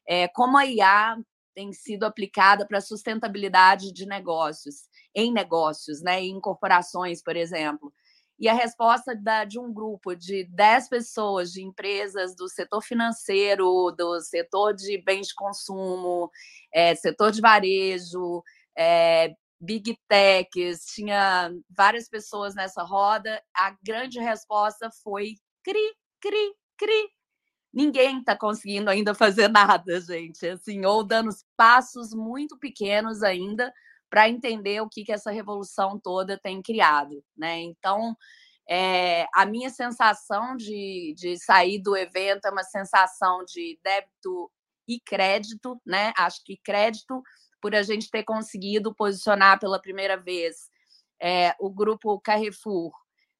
é, 0.05 0.27
como 0.27 0.57
a 0.57 0.65
IA 0.65 1.17
tem 1.55 1.71
sido 1.71 2.03
aplicada 2.03 2.67
para 2.67 2.81
sustentabilidade 2.81 3.93
de 3.93 4.05
negócios, 4.05 4.89
em 5.15 5.31
negócios, 5.31 6.01
né, 6.01 6.21
em 6.21 6.39
corporações, 6.39 7.21
por 7.23 7.35
exemplo. 7.35 7.93
E 8.37 8.47
a 8.49 8.53
resposta 8.53 9.15
da, 9.15 9.45
de 9.45 9.59
um 9.59 9.73
grupo 9.73 10.15
de 10.15 10.45
10 10.45 10.89
pessoas 10.89 11.51
de 11.51 11.61
empresas 11.61 12.35
do 12.35 12.47
setor 12.49 12.81
financeiro, 12.81 13.91
do 13.97 14.19
setor 14.21 14.73
de 14.73 15.01
bens 15.01 15.27
de 15.27 15.35
consumo, 15.35 16.29
é, 16.73 16.95
setor 16.95 17.31
de 17.31 17.41
varejo, 17.41 18.41
é, 18.77 19.33
big 19.59 19.97
techs, 20.07 20.85
tinha 20.85 21.51
várias 21.69 22.07
pessoas 22.07 22.55
nessa 22.55 22.83
roda. 22.83 23.41
A 23.55 23.75
grande 23.83 24.19
resposta 24.19 24.89
foi 25.03 25.35
cri, 25.63 25.95
cri, 26.21 26.55
cri. 26.77 27.09
Ninguém 27.73 28.19
está 28.19 28.35
conseguindo 28.35 28.89
ainda 28.89 29.13
fazer 29.13 29.47
nada, 29.49 29.99
gente, 30.01 30.47
assim, 30.47 30.85
ou 30.85 31.03
dando 31.03 31.29
passos 31.55 32.13
muito 32.13 32.57
pequenos 32.57 33.21
ainda 33.23 33.71
para 34.09 34.27
entender 34.27 34.81
o 34.81 34.89
que, 34.89 35.03
que 35.03 35.11
essa 35.11 35.31
revolução 35.31 35.99
toda 35.99 36.39
tem 36.39 36.61
criado, 36.61 37.23
né? 37.37 37.59
Então, 37.61 38.17
é, 38.67 39.27
a 39.33 39.45
minha 39.45 39.69
sensação 39.69 40.55
de, 40.55 41.13
de 41.15 41.37
sair 41.37 41.79
do 41.79 41.95
evento 41.95 42.45
é 42.45 42.51
uma 42.51 42.63
sensação 42.63 43.43
de 43.45 43.79
débito 43.83 44.51
e 44.87 44.99
crédito, 44.99 45.79
né? 45.85 46.11
Acho 46.17 46.43
que 46.43 46.57
crédito 46.63 47.21
por 47.61 47.75
a 47.75 47.83
gente 47.83 48.09
ter 48.09 48.23
conseguido 48.23 48.93
posicionar 48.93 49.59
pela 49.59 49.81
primeira 49.81 50.17
vez 50.17 50.69
é, 51.21 51.55
o 51.59 51.69
grupo 51.69 52.19
Carrefour 52.19 52.91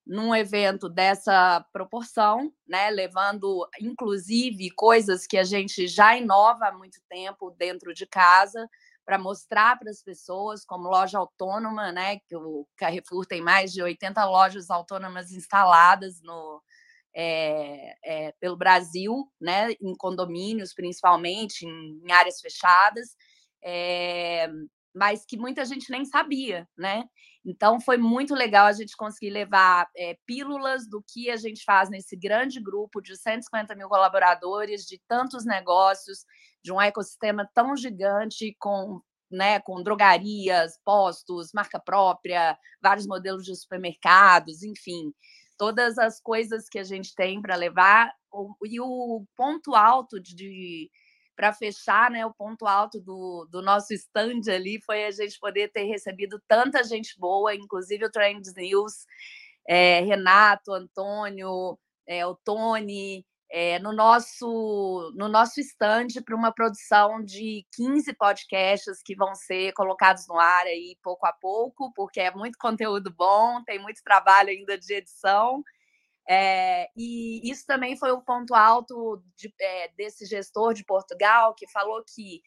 num 0.05 0.35
evento 0.35 0.89
dessa 0.89 1.63
proporção, 1.71 2.51
né, 2.67 2.89
levando 2.89 3.67
inclusive 3.79 4.71
coisas 4.71 5.27
que 5.27 5.37
a 5.37 5.43
gente 5.43 5.87
já 5.87 6.17
inova 6.17 6.67
há 6.67 6.71
muito 6.71 6.99
tempo 7.07 7.51
dentro 7.51 7.93
de 7.93 8.07
casa 8.07 8.67
para 9.05 9.19
mostrar 9.19 9.77
para 9.77 9.89
as 9.91 10.01
pessoas, 10.01 10.65
como 10.65 10.89
loja 10.89 11.17
autônoma, 11.17 11.91
né, 11.91 12.19
que 12.27 12.35
o 12.35 12.67
Carrefour 12.75 13.25
tem 13.25 13.41
mais 13.41 13.71
de 13.71 13.83
80 13.83 14.25
lojas 14.25 14.69
autônomas 14.71 15.31
instaladas 15.31 16.21
no, 16.23 16.61
é, 17.13 17.95
é, 18.03 18.31
pelo 18.39 18.57
Brasil, 18.57 19.31
né, 19.39 19.71
em 19.79 19.95
condomínios 19.95 20.73
principalmente, 20.73 21.65
em, 21.67 22.01
em 22.03 22.11
áreas 22.11 22.41
fechadas, 22.41 23.15
é, 23.63 24.49
mas 24.93 25.25
que 25.25 25.37
muita 25.37 25.63
gente 25.65 25.89
nem 25.91 26.05
sabia, 26.05 26.67
né? 26.77 27.05
Então 27.45 27.79
foi 27.79 27.97
muito 27.97 28.35
legal 28.35 28.67
a 28.67 28.73
gente 28.73 28.95
conseguir 28.97 29.29
levar 29.29 29.87
é, 29.95 30.17
pílulas 30.25 30.87
do 30.87 31.03
que 31.07 31.29
a 31.29 31.37
gente 31.37 31.63
faz 31.63 31.89
nesse 31.89 32.15
grande 32.17 32.59
grupo 32.59 33.01
de 33.01 33.15
150 33.15 33.75
mil 33.75 33.87
colaboradores, 33.87 34.85
de 34.85 35.01
tantos 35.07 35.45
negócios, 35.45 36.25
de 36.63 36.71
um 36.71 36.81
ecossistema 36.81 37.49
tão 37.53 37.75
gigante 37.75 38.55
com 38.59 39.01
né, 39.31 39.59
com 39.59 39.83
drogarias, 39.83 40.79
postos, 40.83 41.51
marca 41.53 41.79
própria, 41.79 42.57
vários 42.81 43.05
modelos 43.05 43.43
de 43.43 43.55
supermercados, 43.55 44.63
enfim, 44.63 45.13
todas 45.57 45.97
as 45.99 46.19
coisas 46.19 46.67
que 46.67 46.79
a 46.79 46.83
gente 46.83 47.13
tem 47.13 47.41
para 47.41 47.55
levar. 47.55 48.11
E 48.65 48.79
o 48.79 49.23
ponto 49.35 49.75
alto 49.75 50.19
de, 50.19 50.89
para 51.39 51.53
fechar, 51.53 52.11
né, 52.11 52.25
o 52.25 52.33
ponto 52.33 52.67
alto 52.67 52.99
do, 52.99 53.47
do 53.49 53.61
nosso 53.61 53.93
stand 53.93 54.41
ali 54.53 54.81
foi 54.85 55.05
a 55.05 55.11
gente 55.11 55.39
poder 55.39 55.71
ter 55.71 55.85
recebido 55.85 56.37
tanta 56.45 56.83
gente 56.83 57.17
boa, 57.17 57.55
inclusive 57.55 58.03
o 58.03 58.11
Trends 58.11 58.53
News, 58.53 59.05
é, 59.65 60.01
Renato, 60.01 60.73
Antônio, 60.73 61.79
é, 62.05 62.27
o 62.27 62.35
Tony, 62.35 63.25
é, 63.49 63.79
no 63.79 63.93
nosso 63.93 65.13
no 65.15 65.29
nosso 65.29 65.61
stand 65.61 66.07
para 66.25 66.35
uma 66.35 66.51
produção 66.51 67.23
de 67.23 67.65
15 67.71 68.13
podcasts 68.15 69.01
que 69.01 69.15
vão 69.15 69.33
ser 69.33 69.71
colocados 69.71 70.27
no 70.27 70.37
ar 70.37 70.65
aí 70.65 70.97
pouco 71.01 71.25
a 71.25 71.31
pouco, 71.31 71.89
porque 71.95 72.19
é 72.19 72.31
muito 72.31 72.57
conteúdo 72.59 73.13
bom, 73.15 73.63
tem 73.63 73.79
muito 73.79 74.03
trabalho 74.03 74.49
ainda 74.49 74.77
de 74.77 74.93
edição. 74.93 75.63
É, 76.31 76.87
e 76.95 77.41
isso 77.49 77.65
também 77.65 77.97
foi 77.97 78.11
o 78.11 78.21
ponto 78.21 78.53
alto 78.53 79.19
de, 79.35 79.51
é, 79.59 79.87
desse 79.97 80.27
gestor 80.27 80.75
de 80.75 80.85
Portugal, 80.85 81.55
que 81.55 81.67
falou 81.71 82.03
que 82.03 82.43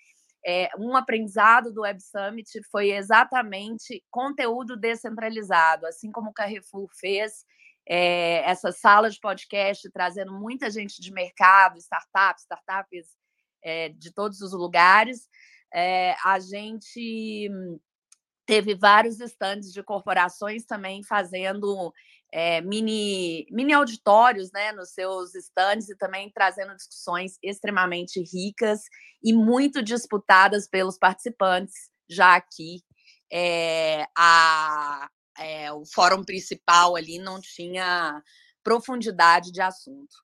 é, 0.47 0.69
um 0.79 0.95
aprendizado 0.97 1.73
do 1.73 1.81
Web 1.81 2.01
Summit 2.01 2.49
foi 2.71 2.93
exatamente 2.93 4.05
conteúdo 4.09 4.77
descentralizado, 4.77 5.85
assim 5.87 6.13
como 6.13 6.31
o 6.31 6.33
Carrefour 6.33 6.89
fez, 6.95 7.45
essa 7.85 8.71
sala 8.71 9.11
de 9.11 9.19
podcast 9.19 9.91
trazendo 9.91 10.33
muita 10.33 10.71
gente 10.71 11.01
de 11.01 11.13
mercado, 11.13 11.77
startups, 11.79 12.45
startups 12.45 13.09
de 13.99 14.13
todos 14.15 14.41
os 14.41 14.53
lugares. 14.53 15.29
a 16.25 16.39
gente 16.39 17.51
teve 18.47 18.77
vários 18.77 19.19
estandes 19.19 19.73
de 19.73 19.83
corporações 19.83 20.65
também 20.65 21.03
fazendo 21.03 21.93
é, 22.33 22.63
mini, 22.63 23.47
mini 23.51 23.75
auditórios 23.75 24.51
né, 24.53 24.73
nos 24.73 24.91
seus 24.91 25.35
estandes 25.35 25.91
e 25.91 25.97
também 25.97 26.31
trazendo 26.31 26.75
discussões 26.75 27.37
extremamente 27.43 28.21
ricas 28.23 28.81
e 29.23 29.35
muito 29.35 29.83
disputadas 29.83 30.67
pelos 30.67 30.97
participantes, 30.99 31.91
já 32.09 32.35
aqui 32.35 32.83
é, 33.31 34.07
a, 34.17 35.11
é, 35.39 35.73
o 35.73 35.85
fórum 35.85 36.25
principal 36.25 36.97
ali 36.97 37.19
não 37.19 37.39
tinha 37.41 38.23
profundidade 38.65 39.53
de 39.53 39.61
assunto. 39.61 40.15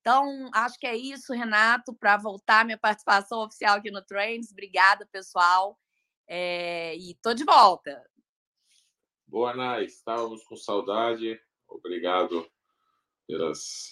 Então, 0.00 0.50
acho 0.52 0.78
que 0.78 0.86
é 0.86 0.94
isso, 0.94 1.32
Renato, 1.32 1.94
para 1.94 2.16
voltar 2.16 2.64
minha 2.64 2.78
participação 2.78 3.40
oficial 3.40 3.78
aqui 3.78 3.90
no 3.90 4.04
Trends. 4.04 4.52
Obrigada, 4.52 5.06
pessoal. 5.10 5.76
E 6.28 7.16
tô 7.20 7.34
de 7.34 7.44
volta. 7.44 8.04
Boa, 9.26 9.52
Nai. 9.54 9.84
Estávamos 9.84 10.44
com 10.44 10.56
saudade. 10.56 11.40
Obrigado 11.68 12.46
pelas, 13.26 13.90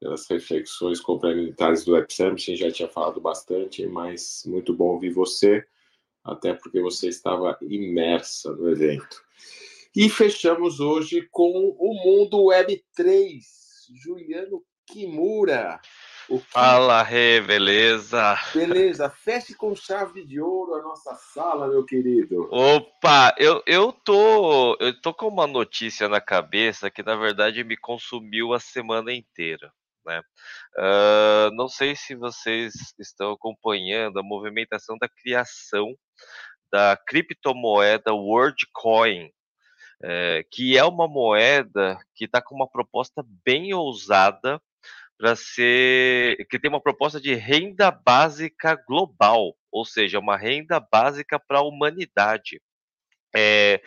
pelas 0.00 0.26
reflexões 0.28 1.00
complementares 1.00 1.84
do 1.84 1.94
Summit. 2.08 2.56
Já 2.56 2.70
tinha 2.70 2.88
falado 2.88 3.20
bastante, 3.20 3.86
mas 3.86 4.44
muito 4.46 4.74
bom 4.74 4.88
ouvir 4.88 5.10
você, 5.10 5.66
até 6.24 6.54
porque 6.54 6.80
você 6.80 7.08
estava 7.08 7.56
imersa 7.62 8.52
no 8.52 8.70
evento. 8.70 9.22
E 9.94 10.08
fechamos 10.08 10.80
hoje 10.80 11.28
com 11.30 11.74
o 11.78 11.94
Mundo 11.94 12.44
Web 12.44 12.84
3. 12.94 13.88
Juliano 13.94 14.62
Kimura. 14.86 15.80
O 16.28 16.38
Fala, 16.38 17.02
Rê, 17.02 17.40
beleza? 17.40 18.38
Beleza, 18.52 19.08
feche 19.08 19.54
com 19.54 19.74
chave 19.74 20.26
de 20.26 20.38
ouro 20.38 20.74
a 20.74 20.82
nossa 20.82 21.14
sala, 21.14 21.68
meu 21.68 21.86
querido. 21.86 22.46
Opa, 22.52 23.34
eu, 23.38 23.62
eu, 23.66 23.90
tô, 23.90 24.76
eu 24.78 25.00
tô 25.00 25.14
com 25.14 25.26
uma 25.26 25.46
notícia 25.46 26.06
na 26.06 26.20
cabeça 26.20 26.90
que, 26.90 27.02
na 27.02 27.16
verdade, 27.16 27.64
me 27.64 27.78
consumiu 27.78 28.52
a 28.52 28.60
semana 28.60 29.10
inteira. 29.10 29.72
Né? 30.04 30.20
Uh, 30.76 31.50
não 31.54 31.66
sei 31.66 31.96
se 31.96 32.14
vocês 32.14 32.74
estão 32.98 33.32
acompanhando 33.32 34.18
a 34.18 34.22
movimentação 34.22 34.98
da 34.98 35.08
criação 35.08 35.94
da 36.70 36.94
criptomoeda 37.06 38.12
WorldCoin, 38.12 39.30
é, 40.04 40.44
que 40.50 40.76
é 40.76 40.84
uma 40.84 41.08
moeda 41.08 41.98
que 42.14 42.26
está 42.26 42.42
com 42.42 42.54
uma 42.54 42.68
proposta 42.68 43.24
bem 43.42 43.72
ousada 43.72 44.60
para 45.18 45.34
ser 45.34 46.46
que 46.48 46.58
tem 46.58 46.70
uma 46.70 46.80
proposta 46.80 47.20
de 47.20 47.34
renda 47.34 47.90
básica 47.90 48.76
global, 48.86 49.56
ou 49.70 49.84
seja, 49.84 50.20
uma 50.20 50.36
renda 50.36 50.78
básica 50.78 51.40
para 51.40 51.58
a 51.58 51.62
humanidade. 51.62 52.62
É, 53.34 53.82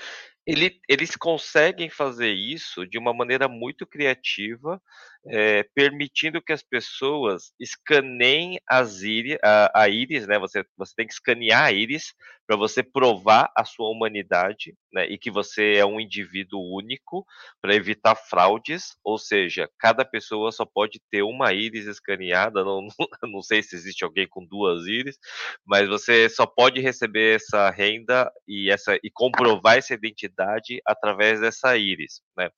ele, 0.46 0.80
eles 0.90 1.16
conseguem 1.16 1.90
fazer 1.90 2.34
isso 2.34 2.86
de 2.86 2.98
uma 2.98 3.14
maneira 3.14 3.48
muito 3.48 3.88
criativa, 3.88 4.82
é, 5.26 5.64
permitindo 5.76 6.42
que 6.42 6.52
as 6.52 6.64
pessoas 6.64 7.54
escaneiem 7.60 8.60
as 8.68 9.02
íris, 9.04 9.38
a, 9.44 9.84
a 9.84 9.90
íris, 9.90 10.28
né? 10.28 10.40
Você, 10.40 10.64
você 10.78 10.94
tem 10.96 11.06
que 11.06 11.14
escanear 11.14 11.64
a 11.64 11.72
íris 11.72 12.14
para 12.48 12.58
você 12.58 12.84
provar 12.84 13.50
a 13.56 13.64
sua 13.64 13.90
humanidade, 13.90 14.76
né? 14.92 15.06
E 15.08 15.18
que 15.18 15.30
você 15.30 15.76
é 15.76 15.86
um 15.86 16.00
indivíduo 16.00 16.60
único 16.76 17.26
para 17.62 17.76
evitar 17.76 18.16
fraudes, 18.16 18.98
ou 19.04 19.18
seja, 19.18 19.70
cada 19.80 20.04
pessoa 20.04 20.52
só 20.52 20.66
pode 20.66 21.00
ter 21.12 21.22
uma 21.22 21.54
íris 21.54 21.86
escaneada. 21.86 22.64
Não, 22.72 22.88
não 23.24 23.42
sei 23.42 23.62
se 23.62 23.76
existe 23.76 24.04
alguém 24.04 24.28
com 24.28 24.46
duas 24.46 24.86
íris, 24.88 25.18
mas 25.66 25.88
você 25.88 26.30
só 26.30 26.46
pode 26.46 26.80
receber 26.80 27.36
essa 27.36 27.70
renda 27.70 28.32
e 28.48 28.72
essa 28.72 28.96
e 29.04 29.10
comprovar 29.12 29.78
essa 29.78 29.94
identidade 29.94 30.82
através 30.86 31.40
dessa 31.42 31.76
íris, 31.78 32.22
né? 32.38 32.50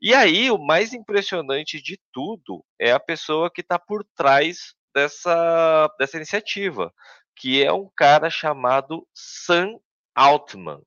E 0.00 0.14
aí 0.14 0.50
o 0.50 0.58
mais 0.58 0.92
impressionante 0.92 1.80
de 1.80 1.98
tudo 2.12 2.64
é 2.78 2.92
a 2.92 3.00
pessoa 3.00 3.50
que 3.50 3.62
está 3.62 3.78
por 3.78 4.04
trás 4.14 4.74
dessa, 4.94 5.88
dessa 5.98 6.16
iniciativa, 6.16 6.92
que 7.34 7.62
é 7.62 7.72
um 7.72 7.90
cara 7.94 8.30
chamado 8.30 9.06
Sam 9.14 9.78
Altman. 10.14 10.82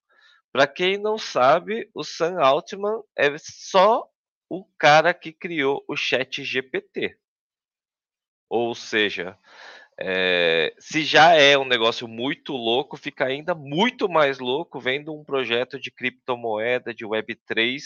Para 0.51 0.67
quem 0.67 0.97
não 0.97 1.17
sabe, 1.17 1.89
o 1.93 2.03
Sam 2.03 2.39
Altman 2.41 3.01
é 3.15 3.35
só 3.37 4.07
o 4.49 4.65
cara 4.77 5.13
que 5.13 5.31
criou 5.31 5.83
o 5.87 5.95
Chat 5.95 6.43
GPT. 6.43 7.17
Ou 8.49 8.73
seja, 8.73 9.37
é, 10.01 10.73
se 10.79 11.03
já 11.03 11.33
é 11.33 11.57
um 11.57 11.65
negócio 11.65 12.07
muito 12.07 12.53
louco, 12.53 12.95
fica 12.95 13.25
ainda 13.25 13.53
muito 13.53 14.07
mais 14.07 14.39
louco 14.39 14.79
vendo 14.79 15.13
um 15.13 15.25
projeto 15.25 15.79
de 15.79 15.91
criptomoeda 15.91 16.93
de 16.93 17.05
Web3 17.05 17.81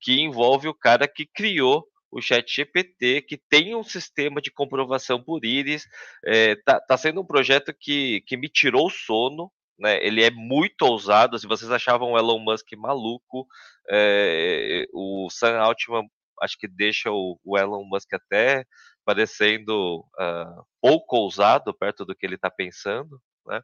que 0.00 0.20
envolve 0.20 0.68
o 0.68 0.74
cara 0.74 1.08
que 1.08 1.26
criou 1.26 1.84
o 2.10 2.22
Chat 2.22 2.50
GPT, 2.54 3.22
que 3.22 3.36
tem 3.36 3.74
um 3.74 3.82
sistema 3.82 4.40
de 4.40 4.50
comprovação 4.50 5.22
por 5.22 5.44
íris. 5.44 5.84
É, 6.24 6.54
tá, 6.64 6.80
tá 6.80 6.96
sendo 6.96 7.20
um 7.20 7.26
projeto 7.26 7.74
que, 7.78 8.22
que 8.26 8.36
me 8.36 8.48
tirou 8.48 8.86
o 8.86 8.90
sono. 8.90 9.50
Né? 9.78 9.98
Ele 10.04 10.22
é 10.22 10.30
muito 10.30 10.82
ousado. 10.82 11.38
Se 11.38 11.46
vocês 11.46 11.70
achavam 11.70 12.12
o 12.12 12.18
Elon 12.18 12.38
Musk 12.38 12.72
maluco, 12.76 13.46
é, 13.90 14.86
o 14.92 15.28
Sam 15.30 15.58
Altman 15.58 16.08
acho 16.40 16.56
que 16.58 16.68
deixa 16.68 17.10
o, 17.10 17.38
o 17.44 17.58
Elon 17.58 17.84
Musk 17.84 18.12
até 18.14 18.64
parecendo 19.08 20.00
uh, 20.00 20.66
pouco 20.82 21.16
ousado 21.16 21.72
perto 21.72 22.04
do 22.04 22.14
que 22.14 22.26
ele 22.26 22.34
está 22.34 22.50
pensando, 22.50 23.18
né? 23.46 23.62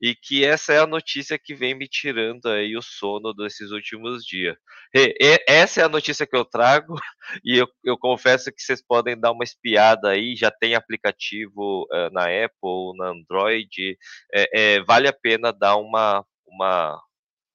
E 0.00 0.14
que 0.14 0.42
essa 0.42 0.72
é 0.72 0.78
a 0.78 0.86
notícia 0.86 1.38
que 1.38 1.54
vem 1.54 1.74
me 1.74 1.86
tirando 1.86 2.46
aí 2.46 2.74
o 2.74 2.80
sono 2.80 3.34
desses 3.34 3.72
últimos 3.72 4.24
dias. 4.24 4.56
E, 4.94 5.14
e, 5.20 5.44
essa 5.46 5.82
é 5.82 5.84
a 5.84 5.88
notícia 5.90 6.26
que 6.26 6.34
eu 6.34 6.46
trago 6.46 6.94
e 7.44 7.58
eu, 7.58 7.68
eu, 7.84 7.98
confesso 7.98 8.50
que 8.50 8.62
vocês 8.62 8.82
podem 8.82 9.20
dar 9.20 9.32
uma 9.32 9.44
espiada 9.44 10.08
aí. 10.08 10.34
Já 10.34 10.50
tem 10.50 10.74
aplicativo 10.74 11.86
uh, 11.92 12.10
na 12.10 12.22
Apple, 12.22 12.96
na 12.96 13.10
Android. 13.10 13.98
É, 14.32 14.76
é, 14.76 14.82
vale 14.82 15.08
a 15.08 15.12
pena 15.12 15.52
dar 15.52 15.76
uma 15.76 16.24
uma 16.46 16.98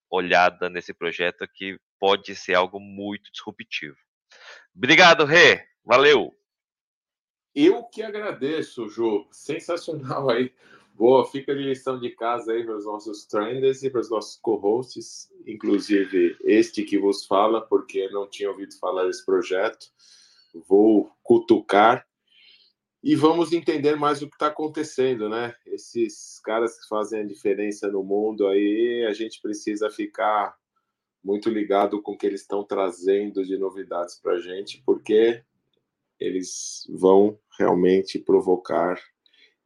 olhada 0.08 0.70
nesse 0.70 0.94
projeto 0.94 1.44
que 1.52 1.76
pode 1.98 2.36
ser 2.36 2.54
algo 2.54 2.78
muito 2.78 3.32
disruptivo. 3.32 3.96
Obrigado, 4.76 5.24
Rê. 5.24 5.66
Valeu. 5.84 6.32
Eu 7.54 7.84
que 7.84 8.02
agradeço, 8.02 8.88
Ju. 8.88 9.26
Sensacional 9.30 10.30
aí. 10.30 10.52
Boa, 10.94 11.26
fica 11.26 11.54
de 11.54 11.62
lição 11.62 11.98
de 11.98 12.10
casa 12.10 12.52
aí 12.52 12.64
para 12.64 12.76
os 12.76 12.84
nossos 12.84 13.26
trenders 13.26 13.82
e 13.82 13.90
para 13.90 14.00
os 14.00 14.10
nossos 14.10 14.36
co-hosts, 14.36 15.30
inclusive 15.46 16.36
este 16.44 16.82
que 16.82 16.98
vos 16.98 17.24
fala, 17.24 17.60
porque 17.60 18.08
não 18.10 18.28
tinha 18.28 18.50
ouvido 18.50 18.78
falar 18.78 19.06
desse 19.06 19.24
projeto. 19.24 19.86
Vou 20.68 21.10
cutucar 21.22 22.06
e 23.02 23.16
vamos 23.16 23.52
entender 23.52 23.96
mais 23.96 24.22
o 24.22 24.28
que 24.28 24.34
está 24.34 24.46
acontecendo, 24.46 25.28
né? 25.28 25.54
Esses 25.66 26.38
caras 26.44 26.78
que 26.78 26.86
fazem 26.88 27.20
a 27.20 27.26
diferença 27.26 27.90
no 27.90 28.04
mundo 28.04 28.46
aí, 28.46 29.04
a 29.08 29.12
gente 29.12 29.40
precisa 29.40 29.90
ficar 29.90 30.54
muito 31.24 31.48
ligado 31.50 32.00
com 32.02 32.12
o 32.12 32.18
que 32.18 32.26
eles 32.26 32.42
estão 32.42 32.62
trazendo 32.62 33.44
de 33.44 33.56
novidades 33.56 34.20
para 34.20 34.34
a 34.34 34.40
gente, 34.40 34.82
porque 34.84 35.42
eles 36.22 36.86
vão 36.88 37.38
realmente 37.58 38.18
provocar 38.18 39.00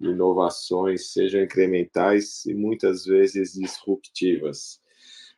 inovações, 0.01 1.13
sejam 1.13 1.43
incrementais 1.43 2.45
e 2.47 2.55
muitas 2.55 3.05
vezes 3.05 3.53
disruptivas. 3.53 4.81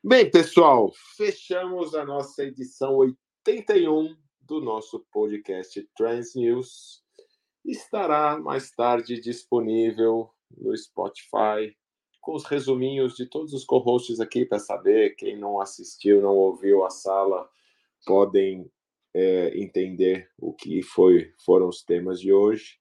Bem, 0.02 0.30
pessoal, 0.30 0.92
fechamos 1.16 1.94
a 1.94 2.04
nossa 2.04 2.44
edição 2.44 2.96
81 2.96 4.16
do 4.40 4.60
nosso 4.60 5.04
podcast 5.12 5.88
Trans 5.96 6.34
News. 6.34 7.02
Estará 7.64 8.38
mais 8.38 8.70
tarde 8.70 9.20
disponível 9.20 10.30
no 10.56 10.76
Spotify, 10.76 11.76
com 12.20 12.34
os 12.34 12.44
resuminhos 12.44 13.14
de 13.14 13.26
todos 13.26 13.52
os 13.52 13.64
co-hosts 13.64 14.20
aqui 14.20 14.44
para 14.44 14.58
saber. 14.58 15.16
Quem 15.16 15.36
não 15.36 15.60
assistiu, 15.60 16.22
não 16.22 16.34
ouviu 16.34 16.84
a 16.84 16.90
sala, 16.90 17.48
podem 18.06 18.70
é, 19.18 19.58
entender 19.58 20.30
o 20.38 20.52
que 20.52 20.80
foi, 20.80 21.32
foram 21.44 21.68
os 21.68 21.82
temas 21.82 22.20
de 22.20 22.32
hoje. 22.32 22.78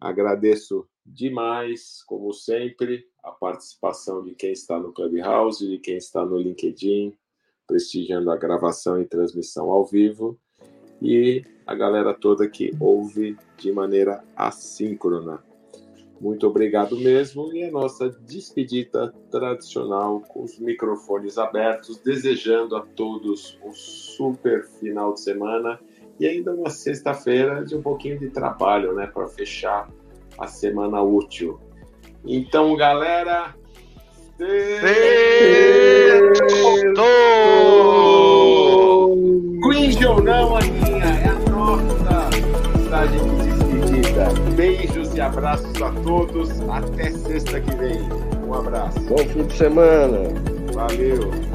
Agradeço 0.00 0.88
demais, 1.06 2.02
como 2.04 2.32
sempre, 2.32 3.06
a 3.22 3.30
participação 3.30 4.24
de 4.24 4.34
quem 4.34 4.50
está 4.50 4.76
no 4.80 4.92
Clubhouse, 4.92 5.64
de 5.64 5.78
quem 5.78 5.96
está 5.96 6.26
no 6.26 6.36
LinkedIn, 6.36 7.16
prestigiando 7.64 8.32
a 8.32 8.36
gravação 8.36 9.00
e 9.00 9.06
transmissão 9.06 9.70
ao 9.70 9.86
vivo, 9.86 10.36
e 11.00 11.44
a 11.64 11.76
galera 11.76 12.12
toda 12.12 12.48
que 12.48 12.72
ouve 12.80 13.36
de 13.56 13.70
maneira 13.70 14.24
assíncrona. 14.34 15.44
Muito 16.22 16.46
obrigado 16.46 16.96
mesmo. 16.96 17.52
E 17.52 17.64
a 17.64 17.70
nossa 17.70 18.08
despedida 18.08 19.12
tradicional 19.28 20.20
com 20.20 20.44
os 20.44 20.56
microfones 20.56 21.36
abertos, 21.36 21.98
desejando 21.98 22.76
a 22.76 22.80
todos 22.80 23.58
um 23.64 23.72
super 23.74 24.64
final 24.78 25.14
de 25.14 25.20
semana 25.20 25.80
e 26.20 26.26
ainda 26.28 26.54
uma 26.54 26.70
sexta-feira 26.70 27.64
de 27.64 27.74
um 27.74 27.82
pouquinho 27.82 28.20
de 28.20 28.30
trabalho, 28.30 28.94
né, 28.94 29.08
para 29.08 29.26
fechar 29.26 29.90
a 30.38 30.46
semana 30.46 31.02
útil. 31.02 31.58
Então, 32.24 32.76
galera. 32.76 33.56
Sextou! 34.38 35.02
Cringe 39.60 40.06
ou 40.06 40.22
não, 40.22 40.56
abraços 45.22 45.80
a 45.80 45.90
todos. 46.02 46.50
Até 46.68 47.10
sexta 47.10 47.60
que 47.60 47.74
vem. 47.76 48.02
Um 48.46 48.54
abraço. 48.54 49.00
Bom 49.00 49.18
fim 49.18 49.44
de 49.44 49.56
semana. 49.56 50.28
Valeu. 50.74 51.51